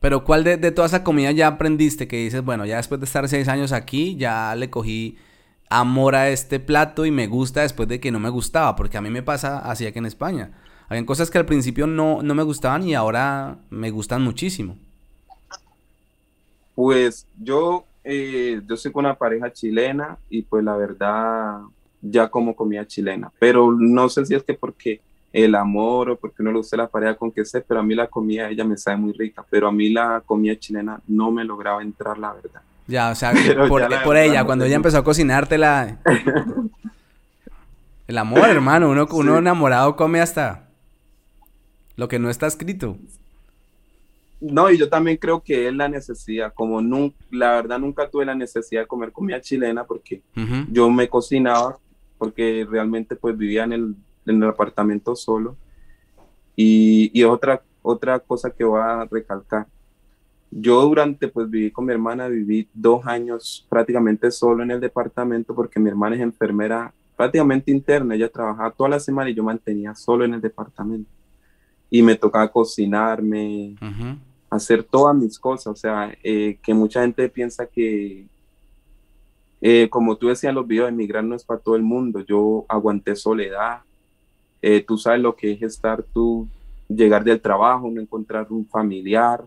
Pero 0.00 0.22
¿cuál 0.22 0.44
de, 0.44 0.58
de 0.58 0.70
toda 0.70 0.86
esa 0.86 1.02
comida 1.02 1.32
ya 1.32 1.46
aprendiste 1.48 2.06
que 2.06 2.18
dices, 2.18 2.44
bueno, 2.44 2.66
ya 2.66 2.76
después 2.76 3.00
de 3.00 3.06
estar 3.06 3.26
seis 3.28 3.48
años 3.48 3.72
aquí, 3.72 4.16
ya 4.16 4.54
le 4.54 4.68
cogí 4.68 5.16
amor 5.70 6.14
a 6.14 6.28
este 6.30 6.60
plato 6.60 7.04
y 7.06 7.10
me 7.10 7.26
gusta 7.26 7.62
después 7.62 7.88
de 7.88 8.00
que 8.00 8.10
no 8.10 8.20
me 8.20 8.30
gustaba, 8.30 8.76
porque 8.76 8.96
a 8.96 9.00
mí 9.00 9.10
me 9.10 9.22
pasa 9.22 9.58
así 9.58 9.86
aquí 9.86 9.98
en 9.98 10.06
España. 10.06 10.52
Habían 10.88 11.04
cosas 11.04 11.30
que 11.30 11.38
al 11.38 11.46
principio 11.46 11.86
no, 11.86 12.22
no 12.22 12.34
me 12.34 12.42
gustaban 12.42 12.82
y 12.82 12.94
ahora 12.94 13.58
me 13.70 13.90
gustan 13.90 14.22
muchísimo. 14.22 14.76
Pues 16.74 17.26
yo, 17.38 17.84
eh, 18.04 18.62
yo 18.66 18.76
soy 18.76 18.92
con 18.92 19.04
una 19.04 19.14
pareja 19.14 19.52
chilena 19.52 20.16
y 20.30 20.42
pues 20.42 20.64
la 20.64 20.76
verdad 20.76 21.58
ya 22.00 22.28
como 22.28 22.54
comida 22.54 22.86
chilena. 22.86 23.30
Pero 23.38 23.72
no 23.72 24.08
sé 24.08 24.24
si 24.24 24.34
es 24.34 24.42
que 24.42 24.54
porque 24.54 25.00
el 25.32 25.54
amor 25.54 26.10
o 26.10 26.16
porque 26.16 26.42
no 26.42 26.50
le 26.50 26.58
gusta 26.58 26.76
la 26.76 26.88
pareja 26.88 27.16
con 27.16 27.30
que 27.30 27.44
sé, 27.44 27.60
pero 27.60 27.80
a 27.80 27.82
mí 27.82 27.94
la 27.94 28.06
comida 28.06 28.48
ella 28.48 28.64
me 28.64 28.76
sabe 28.78 28.96
muy 28.96 29.12
rica, 29.12 29.44
pero 29.50 29.68
a 29.68 29.72
mí 29.72 29.90
la 29.90 30.22
comida 30.24 30.58
chilena 30.58 31.00
no 31.06 31.30
me 31.30 31.44
lograba 31.44 31.82
entrar, 31.82 32.16
la 32.16 32.32
verdad. 32.32 32.62
Ya, 32.88 33.10
o 33.10 33.14
sea, 33.14 33.32
por, 33.68 34.16
ella, 34.16 34.44
cuando 34.44 34.64
ella 34.64 34.76
empezó 34.76 34.98
a 34.98 35.04
cocinártela. 35.04 35.98
el 38.08 38.18
amor, 38.18 38.48
hermano, 38.48 38.90
uno, 38.90 39.06
uno 39.12 39.38
enamorado 39.38 39.94
come 39.94 40.20
hasta 40.20 40.70
lo 41.96 42.08
que 42.08 42.18
no 42.18 42.30
está 42.30 42.46
escrito. 42.46 42.96
No, 44.40 44.70
y 44.70 44.78
yo 44.78 44.88
también 44.88 45.16
creo 45.16 45.42
que 45.42 45.68
es 45.68 45.74
la 45.74 45.88
necesidad, 45.88 46.54
como 46.54 46.80
nunca, 46.80 47.16
la 47.30 47.52
verdad 47.52 47.78
nunca 47.78 48.08
tuve 48.08 48.24
la 48.24 48.36
necesidad 48.36 48.82
de 48.82 48.86
comer 48.86 49.12
comida 49.12 49.40
chilena 49.40 49.84
porque 49.84 50.22
yo 50.70 50.88
me 50.90 51.08
cocinaba, 51.08 51.78
porque 52.18 52.66
realmente 52.70 53.16
pues 53.16 53.36
vivía 53.36 53.64
en 53.64 53.72
el, 53.72 53.96
en 54.26 54.42
el 54.42 54.48
apartamento 54.48 55.16
solo. 55.16 55.56
Y, 56.54 57.10
y, 57.12 57.24
otra, 57.24 57.62
otra 57.82 58.20
cosa 58.20 58.50
que 58.50 58.64
voy 58.64 58.80
a 58.80 59.06
recalcar, 59.10 59.66
yo 60.50 60.82
durante 60.82 61.28
pues 61.28 61.50
viví 61.50 61.70
con 61.70 61.84
mi 61.84 61.92
hermana, 61.92 62.28
viví 62.28 62.68
dos 62.72 63.06
años 63.06 63.66
prácticamente 63.68 64.30
solo 64.30 64.62
en 64.62 64.70
el 64.70 64.80
departamento 64.80 65.54
porque 65.54 65.80
mi 65.80 65.88
hermana 65.88 66.16
es 66.16 66.22
enfermera 66.22 66.92
prácticamente 67.16 67.72
interna, 67.72 68.14
ella 68.14 68.28
trabajaba 68.28 68.70
toda 68.70 68.90
la 68.90 69.00
semana 69.00 69.28
y 69.28 69.34
yo 69.34 69.42
mantenía 69.42 69.94
solo 69.94 70.24
en 70.24 70.34
el 70.34 70.40
departamento. 70.40 71.10
Y 71.90 72.00
me 72.00 72.14
tocaba 72.14 72.46
cocinarme, 72.46 73.74
hacer 74.48 74.84
todas 74.84 75.16
mis 75.16 75.36
cosas, 75.38 75.66
o 75.66 75.74
sea, 75.74 76.14
eh, 76.22 76.58
que 76.62 76.74
mucha 76.74 77.00
gente 77.00 77.28
piensa 77.28 77.66
que, 77.66 78.26
eh, 79.60 79.88
como 79.90 80.16
tú 80.16 80.28
decías 80.28 80.50
en 80.50 80.54
los 80.54 80.66
videos, 80.66 80.88
emigrar 80.88 81.24
no 81.24 81.34
es 81.34 81.42
para 81.42 81.58
todo 81.58 81.74
el 81.74 81.82
mundo, 81.82 82.20
yo 82.20 82.64
aguanté 82.68 83.16
soledad, 83.16 83.80
eh, 84.62 84.84
tú 84.86 84.96
sabes 84.96 85.20
lo 85.20 85.34
que 85.34 85.52
es 85.52 85.62
estar 85.62 86.02
tú, 86.02 86.46
llegar 86.88 87.24
del 87.24 87.40
trabajo, 87.40 87.90
no 87.90 88.00
encontrar 88.00 88.46
un 88.50 88.64
familiar, 88.64 89.44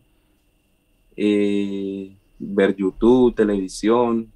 ver 1.16 2.76
YouTube, 2.76 3.36
televisión, 3.36 4.32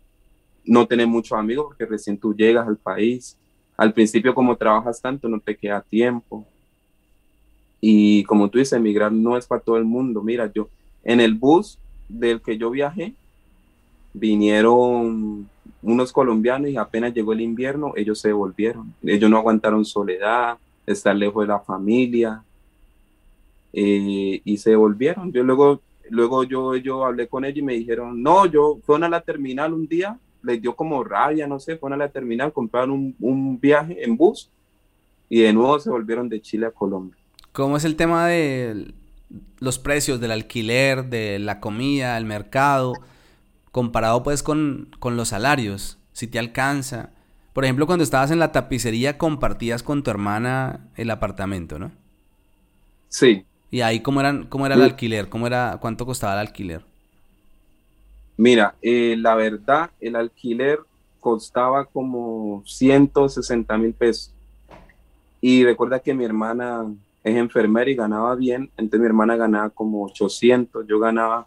no 0.64 0.88
tener 0.88 1.08
muchos 1.08 1.38
amigos 1.38 1.68
porque 1.68 1.86
recién 1.86 2.18
tú 2.18 2.36
llegas 2.36 2.68
al 2.68 2.78
país. 2.78 3.38
Al 3.78 3.94
principio 3.94 4.34
como 4.34 4.56
trabajas 4.56 5.02
tanto 5.02 5.28
no 5.28 5.40
te 5.40 5.56
queda 5.56 5.82
tiempo. 5.82 6.46
Y 7.82 8.24
como 8.24 8.50
tú 8.50 8.58
dices, 8.58 8.74
emigrar 8.74 9.12
no 9.12 9.38
es 9.38 9.46
para 9.46 9.62
todo 9.62 9.78
el 9.78 9.86
mundo. 9.86 10.22
Mira, 10.24 10.52
yo 10.54 10.70
en 11.04 11.22
el 11.22 11.36
bus 11.36 11.78
del 12.10 12.42
que 12.42 12.58
yo 12.58 12.72
viajé, 12.72 13.14
vinieron 14.14 15.48
unos 15.82 16.12
colombianos 16.12 16.70
y 16.70 16.78
apenas 16.78 17.14
llegó 17.14 17.34
el 17.34 17.42
invierno, 17.42 17.94
ellos 17.96 18.20
se 18.20 18.32
volvieron. 18.32 18.94
Ellos 19.04 19.30
no 19.30 19.38
aguantaron 19.38 19.86
soledad, 19.86 20.58
estar 20.86 21.16
lejos 21.16 21.44
de 21.44 21.48
la 21.48 21.60
familia 21.60 22.44
eh, 23.72 24.42
y 24.44 24.58
se 24.58 24.76
volvieron. 24.76 25.32
Yo 25.32 25.44
luego, 25.44 25.82
luego 26.10 26.44
yo, 26.44 26.76
yo 26.76 27.06
hablé 27.06 27.28
con 27.28 27.46
ellos 27.46 27.60
y 27.60 27.64
me 27.64 27.74
dijeron, 27.74 28.22
no, 28.22 28.46
yo 28.46 28.80
fueron 28.86 29.06
a 29.06 29.10
la 29.10 29.22
terminal 29.22 29.74
un 29.74 29.88
día, 29.88 30.20
les 30.44 30.62
dio 30.62 30.76
como 30.76 31.04
rabia, 31.04 31.48
no 31.48 31.60
sé, 31.60 31.78
fueron 31.78 32.02
a 32.02 32.06
la 32.06 32.12
terminal, 32.12 32.54
compraron 32.54 32.92
un, 32.92 33.16
un 33.20 33.60
viaje 33.60 34.04
en 34.04 34.16
bus 34.16 34.50
y 35.30 35.42
de 35.42 35.54
nuevo 35.54 35.80
se 35.80 35.90
volvieron 35.90 36.30
de 36.30 36.42
Chile 36.42 36.68
a 36.68 36.72
Colombia. 36.72 37.18
¿Cómo 37.52 37.78
es 37.78 37.86
el 37.86 37.96
tema 37.96 38.28
de 38.28 38.94
los 39.60 39.80
precios 39.80 40.20
del 40.20 40.32
alquiler, 40.32 41.06
de 41.06 41.40
la 41.40 41.60
comida, 41.60 42.18
el 42.18 42.26
mercado, 42.26 42.94
comparado 43.72 44.24
pues 44.24 44.44
con, 44.44 44.90
los 45.02 45.30
salarios? 45.30 45.98
Si 46.12 46.28
te 46.28 46.38
alcanza. 46.38 47.12
Por 47.54 47.64
ejemplo, 47.64 47.88
cuando 47.88 48.04
estabas 48.04 48.32
en 48.32 48.40
la 48.40 48.52
tapicería 48.52 49.18
compartías 49.18 49.84
con 49.84 50.04
tu 50.04 50.12
hermana 50.12 50.90
el 50.96 51.10
apartamento, 51.10 51.80
¿no? 51.80 51.92
Sí. 53.08 53.46
¿Y 53.76 53.82
ahí 53.82 54.00
cómo, 54.00 54.22
eran, 54.22 54.46
cómo 54.46 54.66
era 54.66 54.76
el 54.76 54.84
alquiler? 54.84 55.28
¿Cómo 55.28 55.48
era, 55.48 55.78
¿Cuánto 55.82 56.06
costaba 56.06 56.32
el 56.32 56.48
alquiler? 56.48 56.82
Mira, 58.38 58.74
eh, 58.82 59.18
la 59.20 59.36
verdad, 59.36 59.90
el 60.00 60.16
alquiler 60.16 60.80
costaba 61.20 61.84
como 61.84 62.64
160 62.66 63.78
mil 63.78 63.94
pesos. 63.94 64.34
Y 65.42 65.66
recuerda 65.66 66.00
que 66.00 66.14
mi 66.14 66.24
hermana 66.24 66.86
es 67.22 67.36
enfermera 67.36 67.92
y 67.92 67.96
ganaba 67.96 68.34
bien, 68.36 68.72
entonces 68.78 69.02
mi 69.02 69.08
hermana 69.08 69.36
ganaba 69.36 69.70
como 69.70 70.06
800, 70.06 70.88
yo 70.88 70.98
ganaba 70.98 71.46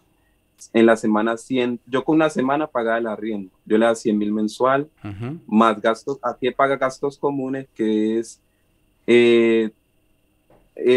en 0.71 0.85
la 0.85 0.95
semana 0.97 1.35
100, 1.35 1.79
yo 1.87 2.03
con 2.03 2.17
una 2.17 2.29
semana 2.29 2.67
pagaba 2.67 2.99
el 2.99 3.07
arriendo, 3.07 3.49
yo 3.65 3.75
le 3.79 3.85
daba 3.85 3.95
100 3.95 4.15
mil 4.15 4.31
mensual, 4.31 4.87
más 5.47 5.81
gastos, 5.81 6.19
aquí 6.21 6.51
paga 6.51 6.77
gastos 6.77 7.17
comunes, 7.17 7.67
que 7.73 8.19
es 8.19 8.39
eh, 9.07 9.71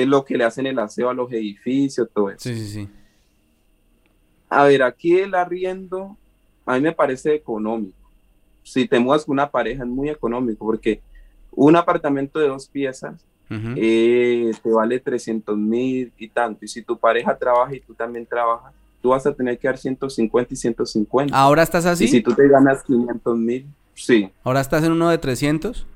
lo 0.06 0.24
que 0.24 0.36
le 0.36 0.44
hacen 0.44 0.66
el 0.66 0.78
aseo 0.78 1.10
a 1.10 1.14
los 1.14 1.32
edificios, 1.32 2.08
todo 2.12 2.30
eso. 2.30 2.40
Sí, 2.40 2.54
sí, 2.54 2.68
sí. 2.68 2.88
A 4.48 4.64
ver, 4.64 4.82
aquí 4.82 5.18
el 5.18 5.34
arriendo 5.34 6.16
a 6.66 6.74
mí 6.74 6.80
me 6.80 6.92
parece 6.92 7.34
económico. 7.34 7.96
Si 8.62 8.86
te 8.86 8.98
mudas 8.98 9.24
con 9.24 9.34
una 9.34 9.50
pareja 9.50 9.82
es 9.82 9.88
muy 9.88 10.08
económico 10.08 10.64
porque 10.64 11.00
un 11.50 11.76
apartamento 11.76 12.38
de 12.38 12.48
dos 12.48 12.68
piezas 12.68 13.24
eh, 13.76 14.50
te 14.62 14.70
vale 14.70 14.98
300 14.98 15.58
mil 15.58 16.10
y 16.16 16.28
tanto. 16.28 16.64
Y 16.64 16.68
si 16.68 16.82
tu 16.82 16.96
pareja 16.96 17.36
trabaja 17.36 17.74
y 17.74 17.80
tú 17.80 17.92
también 17.92 18.24
trabajas, 18.24 18.72
tú 19.02 19.10
vas 19.10 19.26
a 19.26 19.34
tener 19.34 19.58
que 19.58 19.68
dar 19.68 19.76
150 19.76 20.54
y 20.54 20.56
150. 20.56 21.36
¿Ahora 21.36 21.62
estás 21.62 21.84
así? 21.84 22.04
Y 22.04 22.08
si 22.08 22.22
tú 22.22 22.32
te 22.34 22.48
ganas 22.48 22.82
500 22.82 23.36
mil, 23.36 23.66
sí. 23.94 24.30
¿Ahora 24.42 24.62
estás 24.62 24.84
en 24.84 24.92
uno 24.92 25.10
de 25.10 25.18
300? 25.18 25.86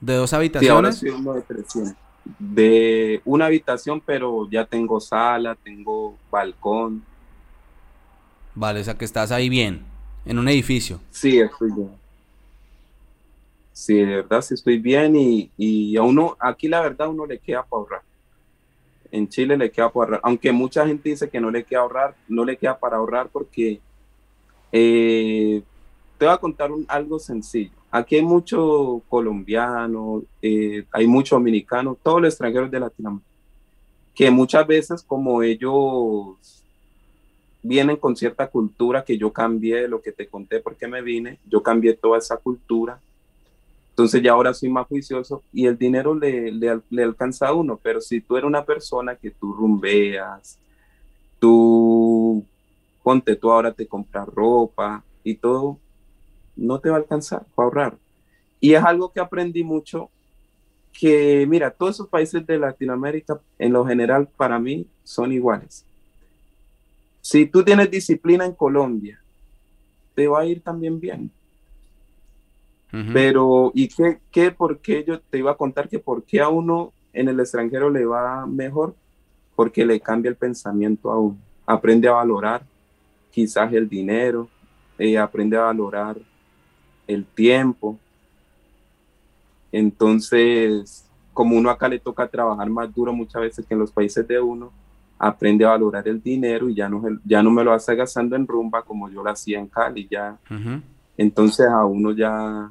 ¿De 0.00 0.14
dos 0.14 0.32
habitaciones? 0.32 0.96
Sí, 0.96 1.08
ahora 1.08 1.16
soy 1.16 1.22
uno 1.22 1.34
de 1.34 1.42
300. 1.42 1.94
De 2.38 3.20
una 3.24 3.46
habitación, 3.46 4.00
pero 4.04 4.48
ya 4.50 4.64
tengo 4.64 5.00
sala, 5.00 5.54
tengo 5.54 6.16
balcón. 6.30 7.04
Vale, 8.54 8.80
o 8.80 8.84
sea 8.84 8.94
que 8.94 9.04
estás 9.04 9.30
ahí 9.32 9.48
bien, 9.48 9.84
en 10.24 10.38
un 10.38 10.48
edificio. 10.48 11.00
Sí, 11.10 11.38
estoy 11.38 11.70
bien 11.72 12.06
sí, 13.76 13.94
de 13.94 14.06
verdad 14.16 14.40
sí 14.40 14.54
estoy 14.54 14.78
bien 14.78 15.14
y, 15.16 15.50
y 15.58 15.98
a 15.98 16.02
uno, 16.02 16.34
aquí 16.40 16.66
la 16.66 16.80
verdad 16.80 17.10
uno 17.10 17.26
le 17.26 17.38
queda 17.38 17.62
para 17.62 17.80
ahorrar. 17.80 18.02
En 19.12 19.28
Chile 19.28 19.56
le 19.56 19.70
queda 19.70 19.92
para 19.92 20.04
ahorrar, 20.04 20.20
aunque 20.24 20.50
mucha 20.50 20.86
gente 20.86 21.10
dice 21.10 21.28
que 21.28 21.38
no 21.38 21.50
le 21.50 21.62
queda 21.62 21.80
ahorrar, 21.80 22.16
no 22.26 22.42
le 22.42 22.56
queda 22.56 22.78
para 22.78 22.96
ahorrar 22.96 23.28
porque 23.28 23.80
eh, 24.72 25.62
te 26.16 26.24
voy 26.24 26.34
a 26.34 26.38
contar 26.38 26.70
algo 26.88 27.18
sencillo. 27.18 27.72
Aquí 27.96 28.16
hay 28.16 28.22
mucho 28.22 29.02
colombiano, 29.08 30.22
eh, 30.42 30.84
hay 30.92 31.06
mucho 31.06 31.36
dominicano, 31.36 31.96
todos 32.02 32.20
los 32.20 32.34
extranjeros 32.34 32.70
de 32.70 32.80
Latinoamérica, 32.80 33.26
que 34.14 34.30
muchas 34.30 34.66
veces 34.66 35.02
como 35.02 35.42
ellos 35.42 36.62
vienen 37.62 37.96
con 37.96 38.14
cierta 38.14 38.48
cultura 38.48 39.02
que 39.02 39.16
yo 39.16 39.32
cambié 39.32 39.88
lo 39.88 40.02
que 40.02 40.12
te 40.12 40.28
conté 40.28 40.60
porque 40.60 40.86
me 40.86 41.00
vine, 41.00 41.38
yo 41.48 41.62
cambié 41.62 41.94
toda 41.94 42.18
esa 42.18 42.36
cultura. 42.36 43.00
Entonces 43.88 44.22
ya 44.22 44.32
ahora 44.32 44.52
soy 44.52 44.68
más 44.68 44.86
juicioso 44.86 45.42
y 45.50 45.64
el 45.64 45.78
dinero 45.78 46.14
le, 46.14 46.52
le, 46.52 47.02
alcanza 47.02 47.48
a 47.48 47.54
uno, 47.54 47.80
pero 47.82 48.02
si 48.02 48.20
tú 48.20 48.36
eres 48.36 48.46
una 48.46 48.66
persona 48.66 49.16
que 49.16 49.30
tú 49.30 49.54
rumbeas, 49.54 50.58
tú 51.38 52.44
ponte 53.02 53.36
tú 53.36 53.50
ahora 53.50 53.72
te 53.72 53.86
compras 53.86 54.28
ropa 54.28 55.02
y 55.24 55.36
todo, 55.36 55.78
no 56.56 56.80
te 56.80 56.90
va 56.90 56.96
a 56.96 57.00
alcanzar 57.00 57.44
para 57.54 57.66
ahorrar. 57.66 57.98
Y 58.60 58.74
es 58.74 58.82
algo 58.82 59.12
que 59.12 59.20
aprendí 59.20 59.62
mucho, 59.62 60.10
que 60.92 61.46
mira, 61.48 61.70
todos 61.70 61.96
esos 61.96 62.08
países 62.08 62.44
de 62.46 62.58
Latinoamérica 62.58 63.38
en 63.58 63.72
lo 63.72 63.84
general 63.84 64.28
para 64.36 64.58
mí 64.58 64.86
son 65.04 65.32
iguales. 65.32 65.84
Si 67.20 67.46
tú 67.46 67.62
tienes 67.62 67.90
disciplina 67.90 68.46
en 68.46 68.52
Colombia, 68.52 69.20
te 70.14 70.26
va 70.26 70.40
a 70.40 70.46
ir 70.46 70.62
también 70.62 70.98
bien. 70.98 71.30
Pero, 73.12 73.72
¿y 73.74 73.88
qué, 73.88 74.20
qué, 74.30 74.50
por 74.50 74.78
qué 74.78 75.04
yo 75.04 75.20
te 75.20 75.36
iba 75.36 75.50
a 75.50 75.56
contar 75.56 75.86
que 75.86 75.98
por 75.98 76.22
qué 76.22 76.40
a 76.40 76.48
uno 76.48 76.92
en 77.12 77.28
el 77.28 77.38
extranjero 77.40 77.90
le 77.90 78.06
va 78.06 78.46
mejor? 78.46 78.94
Porque 79.54 79.84
le 79.84 80.00
cambia 80.00 80.30
el 80.30 80.36
pensamiento 80.36 81.10
a 81.10 81.18
uno. 81.18 81.36
Aprende 81.66 82.08
a 82.08 82.12
valorar 82.12 82.62
quizás 83.30 83.70
el 83.74 83.86
dinero, 83.86 84.48
eh, 84.98 85.18
aprende 85.18 85.58
a 85.58 85.64
valorar 85.64 86.16
el 87.06 87.24
tiempo. 87.24 87.98
Entonces, 89.72 91.04
como 91.32 91.56
uno 91.56 91.70
acá 91.70 91.88
le 91.88 91.98
toca 91.98 92.26
trabajar 92.26 92.70
más 92.70 92.94
duro 92.94 93.12
muchas 93.12 93.42
veces 93.42 93.66
que 93.66 93.74
en 93.74 93.80
los 93.80 93.90
países 93.90 94.26
de 94.26 94.40
uno, 94.40 94.72
aprende 95.18 95.64
a 95.64 95.70
valorar 95.70 96.06
el 96.08 96.22
dinero 96.22 96.68
y 96.68 96.74
ya 96.74 96.88
no, 96.88 97.02
ya 97.24 97.42
no 97.42 97.50
me 97.50 97.64
lo 97.64 97.72
hace 97.72 97.94
gastando 97.94 98.36
en 98.36 98.46
rumba 98.46 98.82
como 98.82 99.08
yo 99.10 99.22
lo 99.22 99.30
hacía 99.30 99.58
en 99.58 99.66
Cali, 99.66 100.06
ya. 100.10 100.36
Entonces 101.16 101.66
a 101.66 101.84
uno 101.84 102.12
ya 102.12 102.70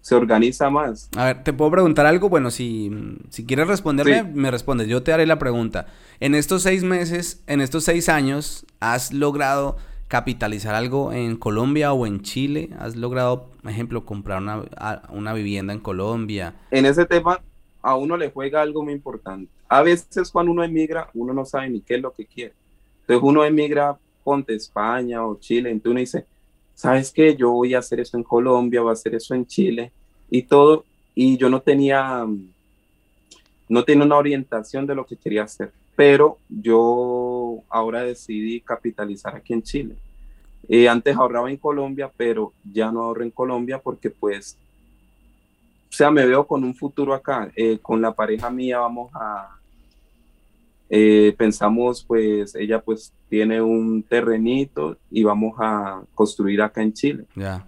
se 0.00 0.14
organiza 0.14 0.68
más. 0.68 1.08
A 1.16 1.26
ver, 1.26 1.44
¿te 1.44 1.52
puedo 1.52 1.70
preguntar 1.70 2.06
algo? 2.06 2.28
Bueno, 2.28 2.50
si, 2.50 2.90
si 3.28 3.46
quieres 3.46 3.68
responderme, 3.68 4.24
me 4.24 4.50
respondes. 4.50 4.88
Yo 4.88 5.02
te 5.02 5.12
haré 5.12 5.26
la 5.26 5.38
pregunta. 5.38 5.86
En 6.18 6.34
estos 6.34 6.62
seis 6.62 6.82
meses, 6.82 7.42
en 7.46 7.60
estos 7.60 7.84
seis 7.84 8.08
años, 8.08 8.66
¿has 8.80 9.12
logrado 9.12 9.76
capitalizar 10.12 10.74
algo 10.74 11.10
en 11.10 11.36
Colombia 11.36 11.94
o 11.94 12.06
en 12.06 12.20
Chile? 12.20 12.68
¿Has 12.78 12.96
logrado, 12.96 13.46
por 13.62 13.70
ejemplo, 13.70 14.04
comprar 14.04 14.42
una, 14.42 14.62
una 15.08 15.32
vivienda 15.32 15.72
en 15.72 15.80
Colombia? 15.80 16.52
En 16.70 16.84
ese 16.84 17.06
tema 17.06 17.40
a 17.80 17.96
uno 17.96 18.18
le 18.18 18.30
juega 18.30 18.60
algo 18.60 18.84
muy 18.84 18.92
importante. 18.92 19.50
A 19.70 19.80
veces 19.80 20.30
cuando 20.30 20.52
uno 20.52 20.62
emigra, 20.62 21.08
uno 21.14 21.32
no 21.32 21.46
sabe 21.46 21.70
ni 21.70 21.80
qué 21.80 21.94
es 21.94 22.02
lo 22.02 22.12
que 22.12 22.26
quiere. 22.26 22.52
Entonces 23.00 23.26
uno 23.26 23.42
emigra, 23.42 23.96
ponte 24.22 24.54
España 24.54 25.26
o 25.26 25.40
Chile, 25.40 25.70
entonces 25.70 25.90
uno 25.90 26.00
dice, 26.00 26.26
¿sabes 26.74 27.10
qué? 27.10 27.34
Yo 27.34 27.50
voy 27.50 27.72
a 27.72 27.78
hacer 27.78 27.98
eso 27.98 28.18
en 28.18 28.22
Colombia, 28.22 28.82
voy 28.82 28.90
a 28.90 28.92
hacer 28.92 29.14
eso 29.14 29.34
en 29.34 29.46
Chile 29.46 29.92
y 30.28 30.42
todo. 30.42 30.84
Y 31.14 31.38
yo 31.38 31.48
no 31.48 31.62
tenía, 31.62 32.26
no 33.66 33.82
tenía 33.82 34.04
una 34.04 34.18
orientación 34.18 34.86
de 34.86 34.94
lo 34.94 35.06
que 35.06 35.16
quería 35.16 35.44
hacer. 35.44 35.72
Pero 36.02 36.38
yo 36.48 37.62
ahora 37.68 38.02
decidí 38.02 38.60
capitalizar 38.60 39.36
aquí 39.36 39.52
en 39.52 39.62
Chile. 39.62 39.94
Eh, 40.68 40.88
antes 40.88 41.16
ahorraba 41.16 41.48
en 41.48 41.58
Colombia, 41.58 42.10
pero 42.16 42.52
ya 42.64 42.90
no 42.90 43.02
ahorro 43.02 43.22
en 43.22 43.30
Colombia 43.30 43.78
porque 43.78 44.10
pues 44.10 44.58
o 45.88 45.94
sea, 45.94 46.10
me 46.10 46.26
veo 46.26 46.44
con 46.44 46.64
un 46.64 46.74
futuro 46.74 47.14
acá. 47.14 47.52
Eh, 47.54 47.78
con 47.80 48.02
la 48.02 48.12
pareja 48.12 48.50
mía 48.50 48.80
vamos 48.80 49.12
a, 49.14 49.56
eh, 50.90 51.32
pensamos, 51.38 52.02
pues, 52.02 52.56
ella 52.56 52.80
pues 52.80 53.12
tiene 53.28 53.62
un 53.62 54.02
terrenito 54.02 54.96
y 55.08 55.22
vamos 55.22 55.54
a 55.60 56.02
construir 56.16 56.62
acá 56.62 56.82
en 56.82 56.94
Chile. 56.94 57.26
Ya. 57.36 57.64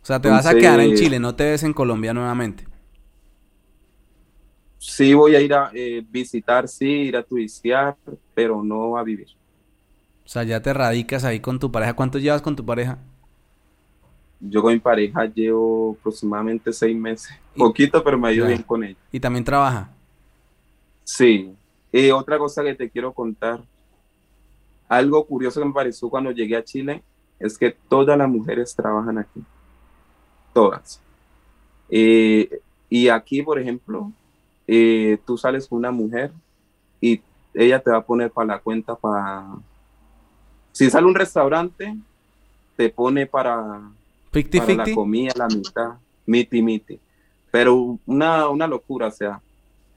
O 0.00 0.06
sea, 0.06 0.20
te 0.20 0.28
vas 0.28 0.46
a 0.46 0.54
quedar 0.54 0.78
en 0.78 0.94
Chile, 0.94 1.18
no 1.18 1.34
te 1.34 1.50
ves 1.50 1.64
en 1.64 1.72
Colombia 1.72 2.14
nuevamente. 2.14 2.64
Sí, 4.84 5.14
voy 5.14 5.36
a 5.36 5.40
ir 5.40 5.54
a 5.54 5.70
eh, 5.72 6.04
visitar, 6.10 6.66
sí, 6.66 6.86
ir 6.86 7.16
a 7.16 7.22
turistear, 7.22 7.96
pero 8.34 8.64
no 8.64 8.96
a 8.96 9.04
vivir. 9.04 9.28
O 10.24 10.28
sea, 10.28 10.42
ya 10.42 10.60
te 10.60 10.74
radicas 10.74 11.22
ahí 11.22 11.38
con 11.38 11.60
tu 11.60 11.70
pareja. 11.70 11.94
¿Cuánto 11.94 12.18
llevas 12.18 12.42
con 12.42 12.56
tu 12.56 12.66
pareja? 12.66 12.98
Yo 14.40 14.60
con 14.60 14.72
mi 14.72 14.80
pareja 14.80 15.24
llevo 15.26 15.96
aproximadamente 16.00 16.72
seis 16.72 16.96
meses. 16.96 17.32
Poquito, 17.56 18.02
pero 18.02 18.18
me 18.18 18.30
ayudo 18.30 18.48
bien 18.48 18.64
con 18.64 18.82
ella. 18.82 18.98
¿Y 19.12 19.20
también 19.20 19.44
trabaja? 19.44 19.88
Sí. 21.04 21.54
Y 21.92 22.10
otra 22.10 22.36
cosa 22.36 22.64
que 22.64 22.74
te 22.74 22.90
quiero 22.90 23.12
contar. 23.12 23.60
Algo 24.88 25.24
curioso 25.24 25.60
que 25.60 25.66
me 25.66 25.72
pareció 25.72 26.10
cuando 26.10 26.32
llegué 26.32 26.56
a 26.56 26.64
Chile 26.64 27.04
es 27.38 27.56
que 27.56 27.70
todas 27.88 28.18
las 28.18 28.28
mujeres 28.28 28.74
trabajan 28.74 29.18
aquí. 29.18 29.44
Todas. 30.52 31.00
Eh, 31.88 32.60
y 32.90 33.08
aquí, 33.08 33.42
por 33.42 33.60
ejemplo, 33.60 34.10
eh, 34.66 35.18
tú 35.26 35.36
sales 35.36 35.66
con 35.66 35.78
una 35.78 35.90
mujer 35.90 36.32
y 37.00 37.20
ella 37.54 37.80
te 37.80 37.90
va 37.90 37.98
a 37.98 38.04
poner 38.04 38.30
para 38.30 38.46
la 38.46 38.58
cuenta 38.58 38.94
para... 38.94 39.46
Si 40.72 40.88
sale 40.88 41.06
un 41.06 41.14
restaurante, 41.14 41.96
te 42.76 42.88
pone 42.88 43.26
para 43.26 43.82
para 44.32 44.74
la 44.74 44.94
comida, 44.94 45.32
la 45.36 45.46
mitad, 45.46 45.90
miti, 46.26 46.62
miti. 46.62 46.98
Pero 47.50 47.98
una, 48.06 48.48
una 48.48 48.66
locura, 48.66 49.08
o 49.08 49.10
sea, 49.10 49.40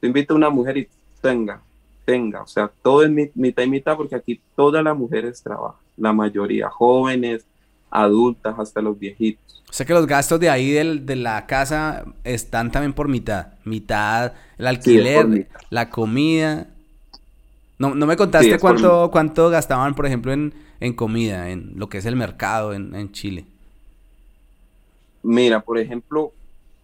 te 0.01 0.07
invita 0.07 0.33
a 0.33 0.37
una 0.37 0.49
mujer 0.49 0.77
y 0.77 0.89
tenga, 1.21 1.61
tenga, 2.03 2.41
o 2.41 2.47
sea, 2.47 2.69
todo 2.81 3.03
es 3.03 3.33
mitad 3.33 3.63
y 3.63 3.69
mitad 3.69 3.95
porque 3.95 4.15
aquí 4.15 4.41
todas 4.55 4.83
las 4.83 4.97
mujeres 4.97 5.41
trabajan, 5.41 5.79
la 5.95 6.11
mayoría, 6.11 6.69
jóvenes, 6.69 7.45
adultas, 8.03 8.55
hasta 8.57 8.81
los 8.81 8.97
viejitos. 8.97 9.63
O 9.69 9.73
sea 9.73 9.85
que 9.85 9.93
los 9.93 10.07
gastos 10.07 10.39
de 10.39 10.49
ahí 10.49 10.71
de 10.71 11.15
la 11.15 11.45
casa 11.47 12.05
están 12.23 12.71
también 12.71 12.93
por 12.93 13.07
mitad, 13.07 13.47
mitad 13.65 14.33
el 14.57 14.67
alquiler, 14.67 15.47
la 15.69 15.89
comida. 15.89 16.67
No, 17.77 17.93
no 17.93 18.05
me 18.05 18.15
contaste 18.15 18.57
cuánto, 18.57 19.09
cuánto 19.11 19.49
gastaban, 19.49 19.95
por 19.95 20.05
ejemplo, 20.05 20.31
en, 20.31 20.53
en, 20.79 20.93
comida, 20.93 21.49
en 21.49 21.73
lo 21.75 21.89
que 21.89 21.97
es 21.97 22.05
el 22.05 22.15
mercado 22.15 22.73
en, 22.73 22.95
en 22.95 23.11
Chile. 23.11 23.45
Mira, 25.23 25.59
por 25.59 25.77
ejemplo, 25.77 26.31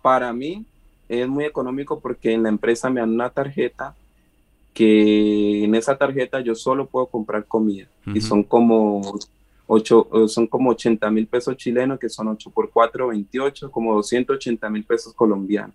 para 0.01 0.33
mí 0.33 0.65
es 1.07 1.27
muy 1.27 1.45
económico 1.45 1.99
porque 1.99 2.33
en 2.33 2.43
la 2.43 2.49
empresa 2.49 2.89
me 2.89 2.99
dan 2.99 3.11
una 3.11 3.29
tarjeta 3.29 3.95
que 4.73 5.63
en 5.63 5.75
esa 5.75 5.97
tarjeta 5.97 6.39
yo 6.39 6.55
solo 6.55 6.85
puedo 6.85 7.07
comprar 7.07 7.45
comida 7.45 7.87
y 8.13 8.21
son 8.21 8.43
como 8.43 9.01
8, 9.73 10.27
son 10.27 10.47
como 10.47 10.71
80 10.71 11.09
mil 11.11 11.27
pesos 11.27 11.55
chilenos 11.55 11.97
que 11.97 12.09
son 12.09 12.27
8 12.27 12.49
por 12.49 12.69
4, 12.69 13.07
28, 13.07 13.71
como 13.71 13.95
280 13.95 14.69
mil 14.69 14.83
pesos 14.83 15.13
colombianos. 15.13 15.73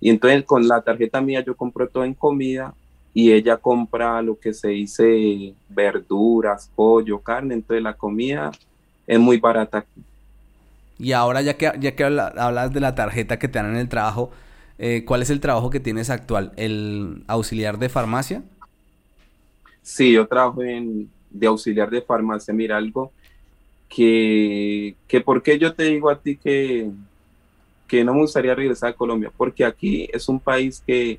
Y 0.00 0.08
entonces 0.08 0.44
con 0.44 0.66
la 0.66 0.80
tarjeta 0.80 1.20
mía 1.20 1.44
yo 1.44 1.54
compro 1.54 1.86
todo 1.86 2.04
en 2.04 2.14
comida 2.14 2.72
y 3.12 3.30
ella 3.30 3.58
compra 3.58 4.22
lo 4.22 4.38
que 4.38 4.54
se 4.54 4.68
dice 4.68 5.52
verduras, 5.68 6.70
pollo, 6.74 7.18
carne, 7.18 7.52
entonces 7.52 7.82
la 7.82 7.92
comida 7.92 8.50
es 9.06 9.18
muy 9.18 9.36
barata. 9.36 9.84
Y 10.98 11.12
ahora 11.12 11.42
ya 11.42 11.58
que, 11.58 11.70
ya 11.80 11.94
que 11.94 12.04
hablas 12.04 12.72
de 12.72 12.80
la 12.80 12.94
tarjeta 12.94 13.38
que 13.38 13.48
te 13.48 13.58
dan 13.58 13.72
en 13.72 13.76
el 13.76 13.90
trabajo, 13.90 14.30
eh, 14.78 15.04
¿cuál 15.04 15.20
es 15.20 15.28
el 15.28 15.40
trabajo 15.40 15.68
que 15.68 15.80
tienes 15.80 16.08
actual? 16.08 16.52
¿El 16.56 17.24
auxiliar 17.26 17.78
de 17.78 17.90
farmacia? 17.90 18.42
Sí, 19.82 20.12
yo 20.12 20.26
trabajo 20.26 20.62
en, 20.62 21.10
de 21.28 21.46
auxiliar 21.46 21.90
de 21.90 22.00
farmacia. 22.00 22.54
Mira, 22.54 22.78
algo 22.78 23.12
que, 23.88 24.94
que 25.06 25.20
¿por 25.20 25.42
qué 25.42 25.58
yo 25.58 25.74
te 25.74 25.84
digo 25.84 26.10
a 26.10 26.18
ti 26.18 26.36
que, 26.36 26.90
que 27.86 28.04
no 28.04 28.14
me 28.14 28.20
gustaría 28.20 28.54
regresar 28.54 28.90
a 28.90 28.96
Colombia? 28.96 29.32
Porque 29.36 29.64
aquí 29.64 30.08
es 30.12 30.28
un 30.28 30.38
país 30.38 30.82
que, 30.86 31.18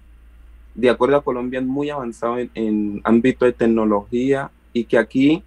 de 0.75 0.89
acuerdo 0.89 1.17
a 1.17 1.23
Colombia, 1.23 1.59
es 1.59 1.65
muy 1.65 1.89
avanzado 1.89 2.37
en, 2.37 2.51
en 2.53 3.01
ámbito 3.03 3.45
de 3.45 3.53
tecnología 3.53 4.51
y 4.71 4.83
que 4.83 4.97
aquí 4.97 5.43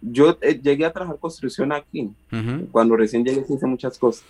yo 0.00 0.36
eh, 0.40 0.58
llegué 0.60 0.84
a 0.84 0.92
trabajar 0.92 1.18
construcción 1.18 1.72
aquí, 1.72 2.10
cuando 2.72 2.96
recién 2.96 3.24
llegué 3.24 3.44
hice 3.48 3.66
muchas 3.66 3.98
cosas. 3.98 4.24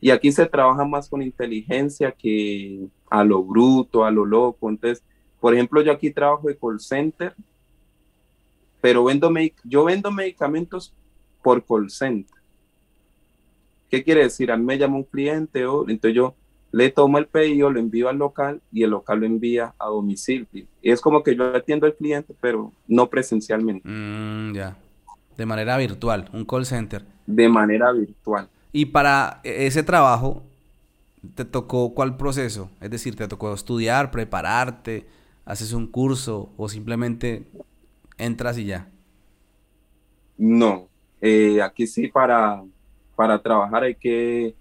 Y 0.00 0.10
aquí 0.10 0.30
se 0.32 0.44
trabaja 0.44 0.84
más 0.84 1.08
con 1.08 1.22
inteligencia 1.22 2.12
que 2.12 2.86
a 3.08 3.24
lo 3.24 3.42
bruto, 3.42 4.04
a 4.04 4.10
lo 4.10 4.26
loco. 4.26 4.68
Entonces, 4.68 5.02
por 5.40 5.54
ejemplo, 5.54 5.80
yo 5.80 5.92
aquí 5.92 6.10
trabajo 6.10 6.48
de 6.48 6.56
call 6.56 6.78
center, 6.78 7.34
pero 8.82 9.04
vendo 9.04 9.32
yo 9.64 9.84
vendo 9.84 10.10
medicamentos 10.10 10.92
por 11.44 11.64
call 11.64 11.90
center. 11.90 12.36
¿Qué 13.90 14.02
quiere 14.02 14.22
decir? 14.22 14.50
A 14.50 14.56
mí 14.56 14.64
me 14.64 14.78
llama 14.78 14.96
un 14.96 15.04
cliente, 15.04 15.64
o 15.66 15.88
entonces 15.88 16.16
yo 16.16 16.34
le 16.72 16.90
tomo 16.90 17.18
el 17.18 17.26
pedido, 17.26 17.70
lo 17.70 17.78
envío 17.78 18.08
al 18.08 18.16
local 18.16 18.60
y 18.72 18.82
el 18.82 18.90
local 18.90 19.20
lo 19.20 19.26
envía 19.26 19.74
a 19.78 19.86
domicilio. 19.86 20.48
Y 20.82 20.90
es 20.90 21.00
como 21.00 21.22
que 21.22 21.36
yo 21.36 21.54
atiendo 21.54 21.86
al 21.86 21.94
cliente, 21.94 22.34
pero 22.40 22.72
no 22.88 23.08
presencialmente. 23.08 23.88
Mm, 23.88 24.54
ya. 24.54 24.76
De 25.36 25.46
manera 25.46 25.76
virtual, 25.76 26.28
un 26.32 26.44
call 26.44 26.66
center. 26.66 27.04
De 27.26 27.48
manera 27.48 27.92
virtual. 27.92 28.48
Y 28.72 28.86
para 28.86 29.40
ese 29.44 29.84
trabajo, 29.84 30.42
¿te 31.36 31.44
tocó 31.44 31.94
cuál 31.94 32.16
proceso? 32.16 32.70
Es 32.80 32.90
decir, 32.90 33.14
¿te 33.14 33.28
tocó 33.28 33.54
estudiar, 33.54 34.10
prepararte, 34.10 35.06
haces 35.44 35.72
un 35.72 35.86
curso 35.86 36.50
o 36.56 36.68
simplemente 36.68 37.44
entras 38.18 38.58
y 38.58 38.64
ya? 38.64 38.88
No, 40.36 40.88
eh, 41.26 41.62
aquí 41.62 41.86
sí 41.86 42.06
para, 42.06 42.62
para 43.16 43.38
trabajar 43.38 43.84
hay 43.84 43.94
que 43.94 44.54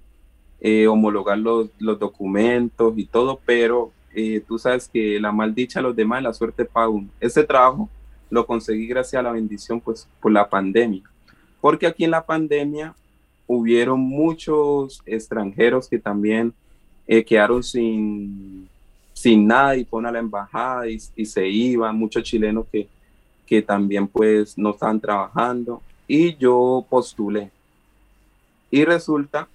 eh, 0.61 0.87
homologar 0.87 1.37
los, 1.37 1.69
documentos 1.77 2.93
y 2.95 3.05
todo, 3.05 3.37
pero 3.45 3.91
eh, 4.15 4.41
tú 4.47 4.57
sabes 4.57 4.87
que 4.87 5.19
la 5.19 5.33
maldicha 5.33 5.79
a 5.79 5.83
los 5.83 5.93
demás, 5.93 6.23
la 6.23 6.33
suerte 6.33 6.63
para 6.63 6.87
uno. 6.87 7.09
Ese 7.19 7.43
trabajo 7.43 7.89
lo 8.29 8.45
conseguí 8.45 8.87
gracias 8.87 9.19
a 9.19 9.23
la 9.23 9.33
bendición, 9.33 9.81
pues, 9.81 10.07
por 10.21 10.31
la 10.31 10.49
pandemia. 10.49 11.03
Porque 11.59 11.85
aquí 11.85 12.05
en 12.05 12.11
la 12.11 12.25
pandemia 12.25 12.95
hubieron 13.45 13.99
muchos 13.99 15.01
extranjeros 15.05 15.89
que 15.89 15.99
también 15.99 16.53
quedaron 17.27 17.61
sin, 17.61 18.69
sin 19.11 19.45
nada 19.45 19.75
y 19.75 19.83
ponen 19.83 20.07
a 20.07 20.11
la 20.13 20.19
embajada 20.19 20.87
y, 20.87 21.25
se 21.25 21.45
iban, 21.45 21.97
muchos 21.97 22.23
chilenos 22.23 22.67
que, 22.71 22.87
que 23.45 23.61
también 23.61 24.07
pues 24.07 24.57
no 24.57 24.69
estaban 24.69 25.01
trabajando 25.01 25.81
y 26.07 26.35
yo 26.35 26.85
postulé. 26.89 27.51
Y 28.71 28.85
resulta 28.85 29.47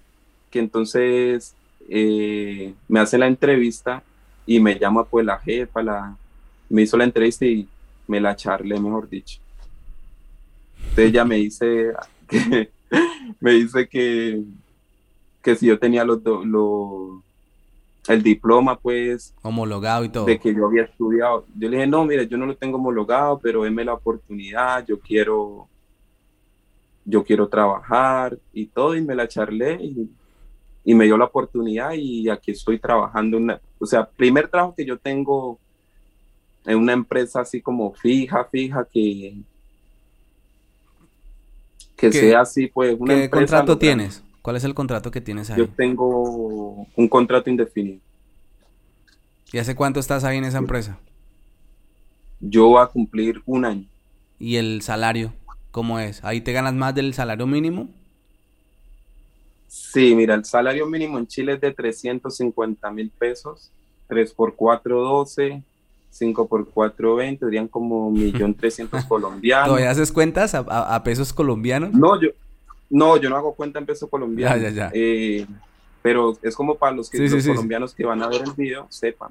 que 0.49 0.59
entonces 0.59 1.55
eh, 1.89 2.73
me 2.87 2.99
hace 2.99 3.17
la 3.17 3.27
entrevista 3.27 4.03
y 4.45 4.59
me 4.59 4.77
llama 4.77 5.03
pues 5.03 5.25
la 5.25 5.39
jefa, 5.39 5.83
la, 5.83 6.15
me 6.69 6.83
hizo 6.83 6.97
la 6.97 7.03
entrevista 7.03 7.45
y 7.45 7.67
me 8.07 8.19
la 8.19 8.35
charlé, 8.35 8.79
mejor 8.79 9.09
dicho. 9.09 9.39
Entonces 10.77 11.05
ella 11.05 11.25
me 11.25 11.35
dice 11.35 11.91
que, 12.27 12.69
me 13.39 13.51
dice 13.51 13.87
que, 13.87 14.41
que 15.41 15.55
si 15.55 15.67
yo 15.67 15.77
tenía 15.77 16.03
los, 16.03 16.21
el 18.07 18.23
diploma, 18.23 18.77
pues... 18.77 19.33
Homologado 19.41 20.03
y 20.03 20.09
todo. 20.09 20.25
De 20.25 20.39
que 20.39 20.53
yo 20.53 20.65
había 20.65 20.83
estudiado. 20.83 21.45
Yo 21.55 21.69
le 21.69 21.77
dije, 21.77 21.87
no, 21.87 22.05
mire, 22.05 22.27
yo 22.27 22.37
no 22.37 22.45
lo 22.45 22.55
tengo 22.55 22.77
homologado, 22.77 23.39
pero 23.39 23.63
déme 23.63 23.85
la 23.85 23.93
oportunidad, 23.93 24.85
yo 24.85 24.99
quiero, 24.99 25.67
yo 27.09 27.23
quiero 27.23 27.47
trabajar 27.47 28.37
y 28.53 28.67
todo, 28.67 28.95
y 28.95 29.01
me 29.01 29.15
la 29.15 29.27
charlé 29.27 29.79
y, 29.81 30.09
y 30.83 30.93
me 30.93 31.05
dio 31.05 31.17
la 31.17 31.25
oportunidad 31.25 31.93
y 31.93 32.29
aquí 32.29 32.51
estoy 32.51 32.79
trabajando. 32.79 33.37
Una, 33.37 33.59
o 33.79 33.85
sea, 33.85 34.05
primer 34.05 34.47
trabajo 34.47 34.75
que 34.75 34.85
yo 34.85 34.97
tengo 34.97 35.57
en 36.65 36.77
una 36.77 36.93
empresa 36.93 37.41
así 37.41 37.61
como 37.61 37.93
fija, 37.93 38.45
fija, 38.45 38.87
que, 38.91 39.37
que 41.95 42.11
sea 42.11 42.41
así, 42.41 42.67
pues 42.67 42.95
una 42.99 43.15
¿Qué 43.15 43.29
contrato 43.29 43.77
tienes? 43.77 44.23
¿Cuál 44.41 44.55
es 44.55 44.63
el 44.63 44.73
contrato 44.73 45.09
que 45.11 45.19
tienes 45.19 45.49
ahí? 45.49 45.57
Yo 45.57 45.67
tengo 45.67 46.87
un 46.95 47.07
contrato 47.07 47.49
indefinido. 47.49 47.99
¿Y 49.51 49.57
hace 49.57 49.75
cuánto 49.75 49.99
estás 49.99 50.23
ahí 50.23 50.37
en 50.37 50.45
esa 50.45 50.59
empresa? 50.59 50.99
Yo 52.39 52.67
voy 52.67 52.81
a 52.81 52.85
cumplir 52.85 53.41
un 53.45 53.65
año. 53.65 53.85
¿Y 54.37 54.57
el 54.57 54.81
salario? 54.81 55.33
¿Cómo 55.71 55.99
es? 55.99 56.23
¿Ahí 56.23 56.41
te 56.41 56.51
ganas 56.51 56.73
más 56.73 56.95
del 56.95 57.13
salario 57.13 57.45
mínimo? 57.45 57.89
Sí, 59.67 60.15
mira, 60.15 60.33
el 60.33 60.45
salario 60.45 60.87
mínimo 60.87 61.19
en 61.19 61.27
Chile 61.27 61.53
es 61.53 61.61
de 61.61 61.71
350 61.71 62.89
mil 62.91 63.11
pesos, 63.11 63.69
3 64.07 64.33
por 64.33 64.55
4, 64.55 64.99
12, 64.99 65.61
5 66.09 66.47
por 66.47 66.67
4, 66.69 67.15
20, 67.15 67.45
serían 67.45 67.67
como 67.67 68.11
1.300.000 68.11 69.07
colombianos. 69.07 69.67
¿Todavía 69.67 69.91
haces 69.91 70.11
cuentas 70.11 70.55
a, 70.55 71.03
pesos 71.03 71.31
colombianos? 71.31 71.93
No, 71.93 72.19
yo 72.19 72.29
no, 72.89 73.17
yo 73.17 73.29
no 73.29 73.35
hago 73.35 73.53
cuenta 73.53 73.77
en 73.77 73.85
pesos 73.85 74.09
colombianos. 74.09 74.59
Ya, 74.59 74.69
ya, 74.69 74.75
ya. 74.75 74.91
Eh, 74.93 75.45
pero 76.01 76.37
es 76.41 76.55
como 76.55 76.75
para 76.75 76.95
los, 76.95 77.09
que, 77.09 77.29
colombianos 77.45 77.93
que 77.93 78.05
van 78.05 78.23
a 78.23 78.27
ver 78.27 78.41
el 78.41 78.53
video, 78.53 78.87
sepan. 78.89 79.29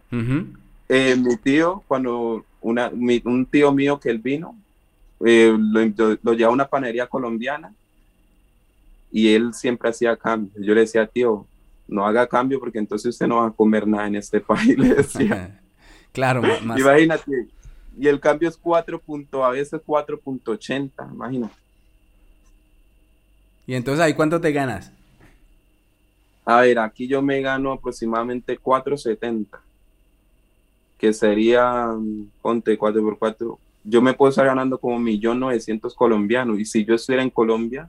Eh, 0.89 1.17
mi 1.17 1.37
tío, 1.37 1.83
cuando 1.89 2.45
una, 2.61 2.91
un 2.91 3.47
tío 3.47 3.73
mío 3.73 3.99
que 3.99 4.11
él 4.11 4.19
vino, 4.19 4.55
eh, 5.25 5.57
lo, 5.59 6.19
lo 6.23 6.33
lleva 6.33 6.51
a 6.51 6.53
una 6.53 6.69
panería 6.69 7.07
colombiana 7.07 7.73
y 9.11 9.35
él 9.35 9.55
siempre 9.55 9.91
hacía 9.91 10.17
cambio. 10.17 10.53
Yo 10.61 10.75
le 10.75 10.83
decía, 10.83 11.07
tío, 11.07 11.47
no 11.87 12.07
haga 12.07 12.27
cambio 12.27 12.61
porque 12.61 12.79
entonces 12.79 13.11
usted 13.11 13.27
no 13.27 13.37
va 13.37 13.47
a 13.47 13.51
comer 13.51 13.87
nada 13.87 14.07
en 14.07 14.17
este 14.17 14.41
país, 14.41 14.77
le 14.79 14.95
decía. 14.95 15.61
claro, 16.13 16.43
más. 16.63 16.79
Imagínate. 16.79 17.49
Y 17.99 18.07
el 18.07 18.21
cambio 18.21 18.49
es 18.49 18.57
4. 18.57 19.03
a 19.45 19.51
veces 19.51 19.81
4.80, 19.85 21.13
imagínate. 21.13 21.55
¿Y 23.67 23.75
entonces 23.75 24.05
ahí 24.05 24.15
cuánto 24.15 24.41
te 24.41 24.53
ganas? 24.53 24.93
A 26.45 26.61
ver, 26.63 26.79
aquí 26.79 27.07
yo 27.07 27.21
me 27.21 27.41
gano 27.43 27.73
aproximadamente 27.73 28.59
4.70, 28.59 29.47
que 30.97 31.13
sería, 31.13 31.89
ponte 32.41 32.79
4 32.79 33.03
por 33.03 33.19
4, 33.19 33.59
yo 33.85 34.03
me 34.03 34.15
puedo 34.15 34.31
estar 34.31 34.47
ganando 34.47 34.79
como 34.79 34.99
1.900.000 34.99 35.95
colombianos, 35.95 36.59
y 36.59 36.65
si 36.65 36.85
yo 36.85 36.95
estuviera 36.95 37.23
en 37.23 37.31
Colombia, 37.31 37.89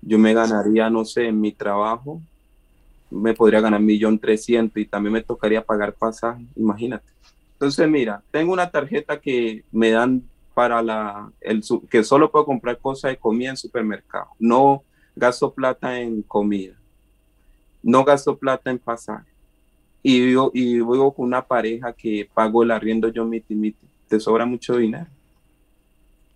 yo 0.00 0.18
me 0.18 0.34
ganaría, 0.34 0.90
no 0.90 1.04
sé, 1.04 1.28
en 1.28 1.40
mi 1.40 1.52
trabajo, 1.52 2.20
me 3.10 3.34
podría 3.34 3.60
ganar 3.60 3.80
millón 3.80 4.18
trescientos 4.18 4.78
y 4.78 4.86
también 4.86 5.12
me 5.12 5.22
tocaría 5.22 5.64
pagar 5.64 5.92
pasaje, 5.92 6.44
imagínate. 6.56 7.06
Entonces, 7.52 7.88
mira, 7.88 8.22
tengo 8.30 8.52
una 8.52 8.70
tarjeta 8.70 9.20
que 9.20 9.64
me 9.70 9.90
dan 9.90 10.22
para 10.54 10.82
la, 10.82 11.30
el, 11.40 11.62
que 11.88 12.02
solo 12.02 12.30
puedo 12.30 12.44
comprar 12.44 12.78
cosas 12.78 13.12
de 13.12 13.16
comida 13.16 13.50
en 13.50 13.56
supermercado. 13.56 14.28
No 14.38 14.82
gasto 15.14 15.52
plata 15.52 16.00
en 16.00 16.22
comida. 16.22 16.74
No 17.82 18.04
gasto 18.04 18.36
plata 18.36 18.70
en 18.70 18.78
pasaje. 18.78 19.30
Y 20.02 20.20
vivo, 20.26 20.50
y 20.52 20.74
vivo 20.74 21.14
con 21.14 21.26
una 21.26 21.42
pareja 21.42 21.92
que 21.92 22.28
pago 22.34 22.62
el 22.62 22.70
arriendo 22.70 23.08
yo 23.08 23.24
miti 23.24 23.54
miti. 23.54 23.86
Te 24.12 24.20
sobra 24.20 24.44
mucho 24.44 24.76
dinero 24.76 25.06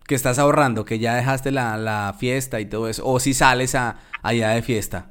que 0.06 0.14
estás 0.14 0.38
ahorrando, 0.38 0.86
que 0.86 0.98
ya 0.98 1.14
dejaste 1.14 1.50
la, 1.50 2.14
fiesta 2.18 2.58
y 2.58 2.64
todo 2.64 2.88
eso, 2.88 3.06
o 3.06 3.20
si 3.20 3.34
sales 3.34 3.74
a, 3.74 3.98
allá 4.22 4.50
de 4.50 4.62
fiesta? 4.62 5.10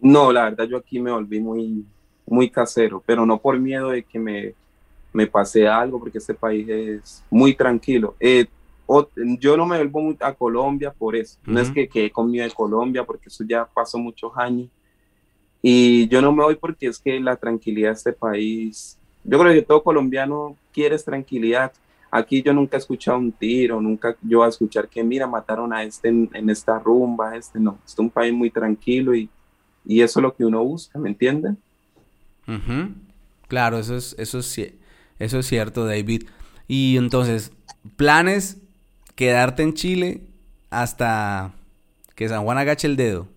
No, 0.00 0.32
la 0.32 0.44
verdad 0.44 0.64
yo 0.64 0.78
aquí 0.78 0.98
me 0.98 1.12
volví 1.12 1.38
muy, 1.38 1.84
muy 2.26 2.50
casero, 2.50 3.00
pero 3.06 3.24
no 3.24 3.38
por 3.38 3.56
miedo 3.56 3.90
de 3.90 4.02
que 4.02 4.18
me, 4.18 4.54
me 5.12 5.28
pase 5.28 5.68
algo, 5.68 6.00
porque 6.00 6.18
este 6.18 6.34
país 6.34 6.68
es 6.68 7.22
muy 7.30 7.54
tranquilo. 7.54 8.16
Eh, 8.18 8.46
yo 9.38 9.56
no 9.56 9.64
me 9.64 9.76
vuelvo 9.76 10.16
a 10.18 10.32
Colombia 10.32 10.92
por 10.92 11.14
eso, 11.14 11.38
no 11.44 11.60
es 11.60 11.70
que 11.70 11.88
quede 11.88 12.10
conmigo 12.10 12.42
de 12.42 12.50
Colombia, 12.50 13.04
porque 13.04 13.28
eso 13.28 13.44
ya 13.46 13.64
pasó 13.64 13.96
muchos 13.96 14.32
años. 14.34 14.68
Y 15.62 16.08
yo 16.08 16.20
no 16.20 16.32
me 16.32 16.42
voy 16.42 16.56
porque 16.56 16.86
es 16.88 16.98
que 16.98 17.20
la 17.20 17.36
tranquilidad 17.36 17.90
de 17.90 17.94
este 17.94 18.12
país, 18.12 18.98
yo 19.28 19.38
creo 19.38 19.52
que 19.52 19.62
todo 19.62 19.82
colombiano 19.82 20.56
quiere 20.72 20.98
tranquilidad, 20.98 21.72
Aquí 22.10 22.42
yo 22.42 22.54
nunca 22.54 22.76
he 22.76 22.80
escuchado 22.80 23.18
un 23.18 23.32
tiro, 23.32 23.80
nunca 23.80 24.16
yo 24.22 24.42
a 24.42 24.48
escuchar 24.48 24.88
que, 24.88 25.04
mira, 25.04 25.26
mataron 25.26 25.72
a 25.74 25.82
este 25.82 26.08
en, 26.08 26.50
esta 26.50 26.78
rumba, 26.78 27.36
este 27.36 27.60
no. 27.60 27.78
Es 27.86 27.98
un 27.98 28.08
país 28.08 28.32
muy 28.32 28.50
tranquilo 28.50 29.14
y, 29.14 29.28
eso 29.86 30.20
es 30.20 30.22
lo 30.22 30.34
que 30.34 30.44
uno 30.44 30.62
busca, 30.62 30.98
¿me 30.98 31.08
entienden? 31.08 31.56
Claro, 33.46 33.78
eso 33.78 33.96
es, 33.96 34.14
eso, 34.18 34.38
es, 34.38 34.72
eso 35.18 35.38
es 35.38 35.46
cierto, 35.46 35.86
David. 35.86 36.24
Y 36.66 36.96
entonces, 36.96 37.52
¿planes 37.96 38.58
quedarte 39.14 39.62
en 39.62 39.74
Chile 39.74 40.22
hasta 40.70 41.52
que 42.14 42.28
San 42.28 42.44
Juan 42.44 42.58
agache 42.58 42.86
el 42.86 42.96
dedo? 42.96 43.28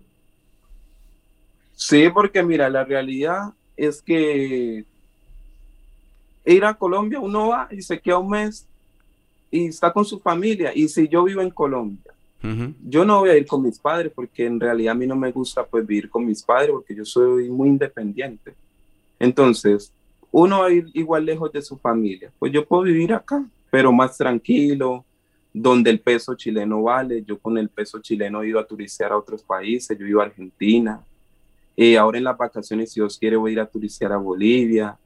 Sí, 1.74 2.08
porque 2.12 2.42
mira, 2.42 2.68
la 2.68 2.84
realidad 2.84 3.52
es 3.76 4.02
que 4.02 4.84
ir 6.44 6.64
a 6.64 6.74
Colombia, 6.74 7.20
uno 7.20 7.48
va 7.48 7.68
y 7.70 7.82
se 7.82 8.00
queda 8.00 8.18
un 8.18 8.30
mes 8.30 8.66
y 9.50 9.66
está 9.66 9.92
con 9.92 10.04
su 10.04 10.18
familia. 10.18 10.72
Y 10.74 10.88
si 10.88 11.08
yo 11.08 11.24
vivo 11.24 11.40
en 11.40 11.50
Colombia, 11.50 12.12
yo 12.84 13.04
no 13.04 13.20
voy 13.20 13.30
a 13.30 13.36
ir 13.36 13.46
con 13.46 13.62
mis 13.62 13.78
padres 13.78 14.10
porque 14.12 14.46
en 14.46 14.58
realidad 14.58 14.92
a 14.92 14.96
mí 14.96 15.06
no 15.06 15.14
me 15.14 15.30
gusta 15.30 15.64
pues 15.64 15.86
vivir 15.86 16.10
con 16.10 16.26
mis 16.26 16.42
padres 16.42 16.70
porque 16.70 16.94
yo 16.94 17.04
soy 17.04 17.48
muy 17.48 17.68
independiente. 17.68 18.54
Entonces, 19.20 19.92
uno 20.32 20.60
va 20.60 20.66
a 20.66 20.72
ir 20.72 20.86
igual 20.94 21.24
lejos 21.24 21.52
de 21.52 21.62
su 21.62 21.76
familia. 21.76 22.32
Pues 22.40 22.50
yo 22.50 22.66
puedo 22.66 22.82
vivir 22.82 23.12
acá, 23.12 23.44
pero 23.70 23.92
más 23.92 24.16
tranquilo, 24.18 25.04
donde 25.52 25.90
el 25.90 26.00
peso 26.00 26.34
chileno 26.34 26.82
vale. 26.82 27.22
Yo 27.22 27.38
con 27.38 27.56
el 27.58 27.68
peso 27.68 28.00
chileno 28.00 28.42
he 28.42 28.48
ido 28.48 28.58
a 28.58 28.66
turistear 28.66 29.12
a 29.12 29.18
otros 29.18 29.42
países, 29.44 29.96
yo 29.96 30.04
he 30.04 30.08
ido 30.08 30.20
a 30.20 30.24
Argentina. 30.24 31.00
y 31.76 31.92
eh, 31.92 31.98
ahora 31.98 32.18
en 32.18 32.24
las 32.24 32.36
vacaciones, 32.36 32.90
si 32.90 32.98
Dios 32.98 33.16
quiere, 33.18 33.36
voy 33.36 33.50
a 33.50 33.52
ir 33.52 33.60
a 33.60 33.66
turistear 33.66 34.12
a 34.12 34.16
Bolivia 34.16 34.98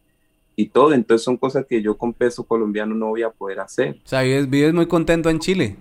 y 0.56 0.66
todo. 0.66 0.92
Entonces 0.92 1.22
son 1.22 1.36
cosas 1.36 1.66
que 1.66 1.80
yo 1.82 1.96
con 1.96 2.12
peso 2.12 2.42
colombiano 2.42 2.94
no 2.94 3.08
voy 3.08 3.22
a 3.22 3.30
poder 3.30 3.60
hacer. 3.60 3.98
O 4.04 4.08
sea, 4.08 4.22
vives, 4.22 4.74
muy 4.74 4.86
contento 4.86 5.30
en 5.30 5.38
Chile. 5.38 5.76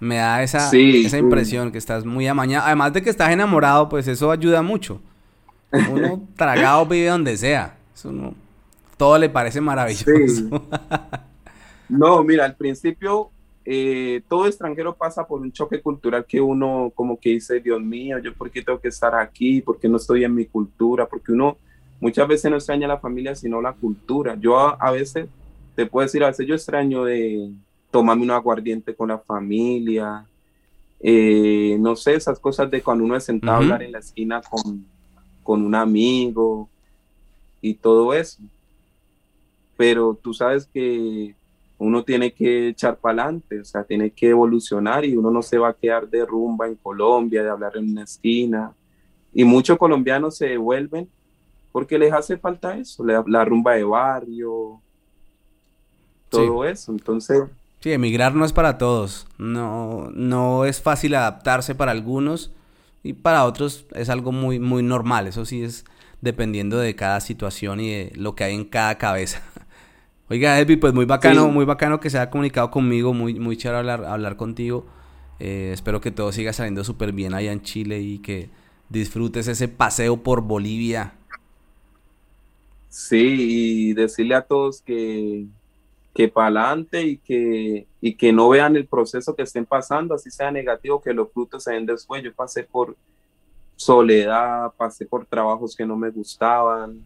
Me 0.00 0.16
da 0.16 0.42
esa, 0.42 0.68
esa 0.72 1.18
impresión 1.18 1.70
que 1.70 1.78
estás 1.78 2.04
muy 2.04 2.26
amañado. 2.26 2.66
Además 2.66 2.92
de 2.92 3.02
que 3.02 3.10
estás 3.10 3.30
enamorado, 3.30 3.88
pues 3.88 4.08
eso 4.08 4.32
ayuda 4.32 4.62
mucho. 4.62 5.00
Uno 5.90 6.26
tragado 6.36 6.86
vive 6.86 7.06
donde 7.06 7.36
sea. 7.36 7.76
Eso 7.94 8.10
no, 8.10 8.34
todo 8.96 9.16
le 9.18 9.28
parece 9.28 9.60
maravilloso. 9.60 10.62
no, 11.88 12.24
mira, 12.24 12.46
al 12.46 12.56
principio 12.56 13.30
eh, 13.64 14.22
todo 14.28 14.48
extranjero 14.48 14.96
pasa 14.96 15.24
por 15.24 15.40
un 15.40 15.52
choque 15.52 15.80
cultural 15.80 16.24
que 16.26 16.40
uno 16.40 16.90
como 16.96 17.18
que 17.20 17.30
dice, 17.30 17.60
Dios 17.60 17.80
mío, 17.80 18.18
yo 18.18 18.34
por 18.34 18.50
qué 18.50 18.62
tengo 18.62 18.80
que 18.80 18.88
estar 18.88 19.14
aquí, 19.14 19.60
por 19.60 19.78
qué 19.78 19.88
no 19.88 19.98
estoy 19.98 20.24
en 20.24 20.34
mi 20.34 20.46
cultura, 20.46 21.06
porque 21.06 21.30
uno 21.30 21.58
Muchas 22.02 22.26
veces 22.26 22.50
no 22.50 22.56
extraña 22.56 22.88
la 22.88 22.98
familia, 22.98 23.32
sino 23.36 23.62
la 23.62 23.74
cultura. 23.74 24.34
Yo 24.34 24.58
a, 24.58 24.90
veces, 24.90 25.28
te 25.76 25.86
puedo 25.86 26.04
decir, 26.04 26.24
a 26.24 26.26
veces 26.26 26.48
yo 26.48 26.56
extraño 26.56 27.04
de 27.04 27.52
tomarme 27.92 28.24
un 28.24 28.32
aguardiente 28.32 28.92
con 28.92 29.10
la 29.10 29.20
familia, 29.20 30.26
eh, 30.98 31.76
no 31.78 31.94
sé, 31.94 32.14
esas 32.14 32.40
cosas 32.40 32.68
de 32.72 32.82
cuando 32.82 33.04
uno 33.04 33.14
es 33.14 33.22
sentado 33.22 33.52
a 33.52 33.56
hablar 33.58 33.84
en 33.84 33.92
la 33.92 34.00
esquina 34.00 34.42
con, 34.42 34.84
con 35.44 35.62
un 35.62 35.76
amigo 35.76 36.68
y 37.60 37.74
todo 37.74 38.12
eso. 38.12 38.42
Pero 39.76 40.18
tú 40.20 40.34
sabes 40.34 40.66
que 40.66 41.36
uno 41.78 42.02
tiene 42.02 42.32
que 42.32 42.70
echar 42.70 42.96
para 42.96 43.22
adelante, 43.22 43.60
o 43.60 43.64
sea, 43.64 43.84
tiene 43.84 44.10
que 44.10 44.30
evolucionar 44.30 45.04
y 45.04 45.16
uno 45.16 45.30
no 45.30 45.40
se 45.40 45.56
va 45.56 45.68
a 45.68 45.74
quedar 45.74 46.08
de 46.08 46.26
rumba 46.26 46.66
en 46.66 46.74
Colombia, 46.74 47.44
de 47.44 47.50
hablar 47.50 47.76
en 47.76 47.92
una 47.92 48.02
esquina. 48.02 48.72
Y 49.32 49.44
muchos 49.44 49.78
colombianos 49.78 50.36
se 50.36 50.48
devuelven 50.48 51.08
porque 51.72 51.98
les 51.98 52.12
hace 52.12 52.36
falta 52.36 52.76
eso, 52.76 53.02
la, 53.04 53.44
rumba 53.44 53.72
de 53.72 53.84
barrio, 53.84 54.80
todo 56.28 56.64
eso. 56.64 56.92
Entonces... 56.92 57.42
Sí, 57.80 57.90
emigrar 57.90 58.34
no 58.34 58.44
es 58.44 58.52
para 58.52 58.78
todos. 58.78 59.26
No, 59.38 60.10
no 60.14 60.66
es 60.66 60.80
fácil 60.80 61.16
adaptarse 61.16 61.74
para 61.74 61.90
algunos 61.90 62.52
y 63.02 63.14
para 63.14 63.44
otros 63.44 63.86
es 63.94 64.08
algo 64.08 64.30
muy, 64.30 64.60
muy 64.60 64.84
normal. 64.84 65.26
Eso 65.26 65.44
sí 65.44 65.64
es 65.64 65.84
dependiendo 66.20 66.78
de 66.78 66.94
cada 66.94 67.20
situación 67.20 67.80
y 67.80 67.90
de 67.90 68.12
lo 68.14 68.36
que 68.36 68.44
hay 68.44 68.54
en 68.54 68.66
cada 68.66 68.98
cabeza. 68.98 69.42
Oiga, 70.28 70.60
Elvi, 70.60 70.76
pues 70.76 70.94
muy 70.94 71.06
bacano, 71.06 71.48
muy 71.48 71.64
bacano 71.64 71.98
que 71.98 72.08
se 72.08 72.18
haya 72.18 72.30
comunicado 72.30 72.70
conmigo, 72.70 73.12
muy, 73.12 73.40
muy 73.40 73.56
chévere 73.56 73.78
hablar, 73.78 74.04
hablar 74.04 74.36
contigo. 74.36 74.86
Eh, 75.40 75.70
espero 75.72 76.00
que 76.00 76.12
todo 76.12 76.30
siga 76.30 76.52
saliendo 76.52 76.84
súper 76.84 77.12
bien 77.12 77.34
allá 77.34 77.50
en 77.50 77.62
Chile 77.62 78.00
y 78.00 78.20
que 78.20 78.48
disfrutes 78.90 79.48
ese 79.48 79.66
paseo 79.66 80.18
por 80.18 80.42
Bolivia 80.42 81.14
Sí, 82.92 83.88
y 83.88 83.94
decirle 83.94 84.34
a 84.34 84.42
todos 84.42 84.82
que, 84.82 85.46
que 86.14 86.28
para 86.28 86.48
adelante 86.48 87.02
y 87.02 87.16
que, 87.16 87.86
y 88.02 88.14
que 88.14 88.34
no 88.34 88.50
vean 88.50 88.76
el 88.76 88.86
proceso 88.86 89.34
que 89.34 89.44
estén 89.44 89.64
pasando, 89.64 90.14
así 90.14 90.30
sea 90.30 90.50
negativo, 90.50 91.00
que 91.00 91.14
los 91.14 91.32
frutos 91.32 91.64
se 91.64 91.72
den 91.72 91.86
después. 91.86 92.22
Yo 92.22 92.34
pasé 92.34 92.64
por 92.64 92.94
soledad, 93.76 94.72
pasé 94.76 95.06
por 95.06 95.24
trabajos 95.24 95.74
que 95.74 95.86
no 95.86 95.96
me 95.96 96.10
gustaban 96.10 97.02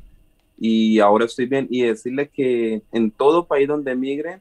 y 0.59 0.99
ahora 0.99 1.27
estoy 1.27 1.47
bien. 1.47 1.69
Y 1.71 1.83
decirle 1.83 2.29
que 2.31 2.83
en 2.91 3.13
todo 3.13 3.47
país 3.47 3.69
donde 3.69 3.93
emigren, 3.93 4.41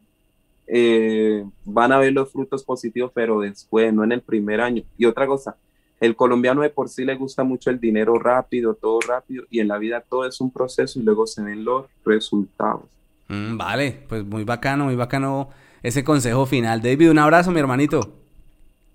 eh, 0.66 1.46
van 1.64 1.92
a 1.92 2.00
ver 2.00 2.12
los 2.12 2.32
frutos 2.32 2.64
positivos, 2.64 3.12
pero 3.14 3.42
después, 3.42 3.94
no 3.94 4.04
en 4.04 4.14
el 4.14 4.22
primer 4.22 4.62
año. 4.62 4.82
Y 4.98 5.06
otra 5.06 5.28
cosa, 5.28 5.56
el 6.00 6.16
colombiano 6.16 6.62
de 6.62 6.70
por 6.70 6.90
sí 6.90 7.06
le 7.06 7.16
gusta 7.16 7.44
mucho 7.44 7.70
el 7.70 7.80
dinero 7.80 8.20
rápido, 8.20 8.74
todo 8.74 9.00
rápido, 9.02 9.46
y 9.50 9.60
en 9.60 9.68
la 9.68 9.78
vida 9.78 10.02
todo 10.02 10.26
es 10.26 10.40
un 10.42 10.52
proceso 10.52 11.00
y 11.00 11.04
luego 11.04 11.26
se 11.26 11.42
ven 11.42 11.64
los 11.64 11.86
resultados. 12.06 12.84
Mm, 13.28 13.58
vale, 13.58 14.04
pues 14.08 14.24
muy 14.24 14.44
bacano, 14.44 14.86
muy 14.86 14.96
bacano 14.96 15.50
ese 15.82 16.04
consejo 16.04 16.46
final. 16.46 16.82
David, 16.82 17.12
un 17.12 17.20
abrazo, 17.20 17.52
mi 17.52 17.60
hermanito. 17.60 18.14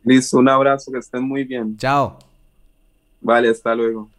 Listo, 0.05 0.39
un 0.39 0.49
abrazo, 0.49 0.91
que 0.93 0.99
estén 0.99 1.23
muy 1.23 1.45
bien. 1.45 1.77
Chao. 1.77 2.19
Vale, 3.21 3.49
hasta 3.49 3.75
luego. 3.75 4.09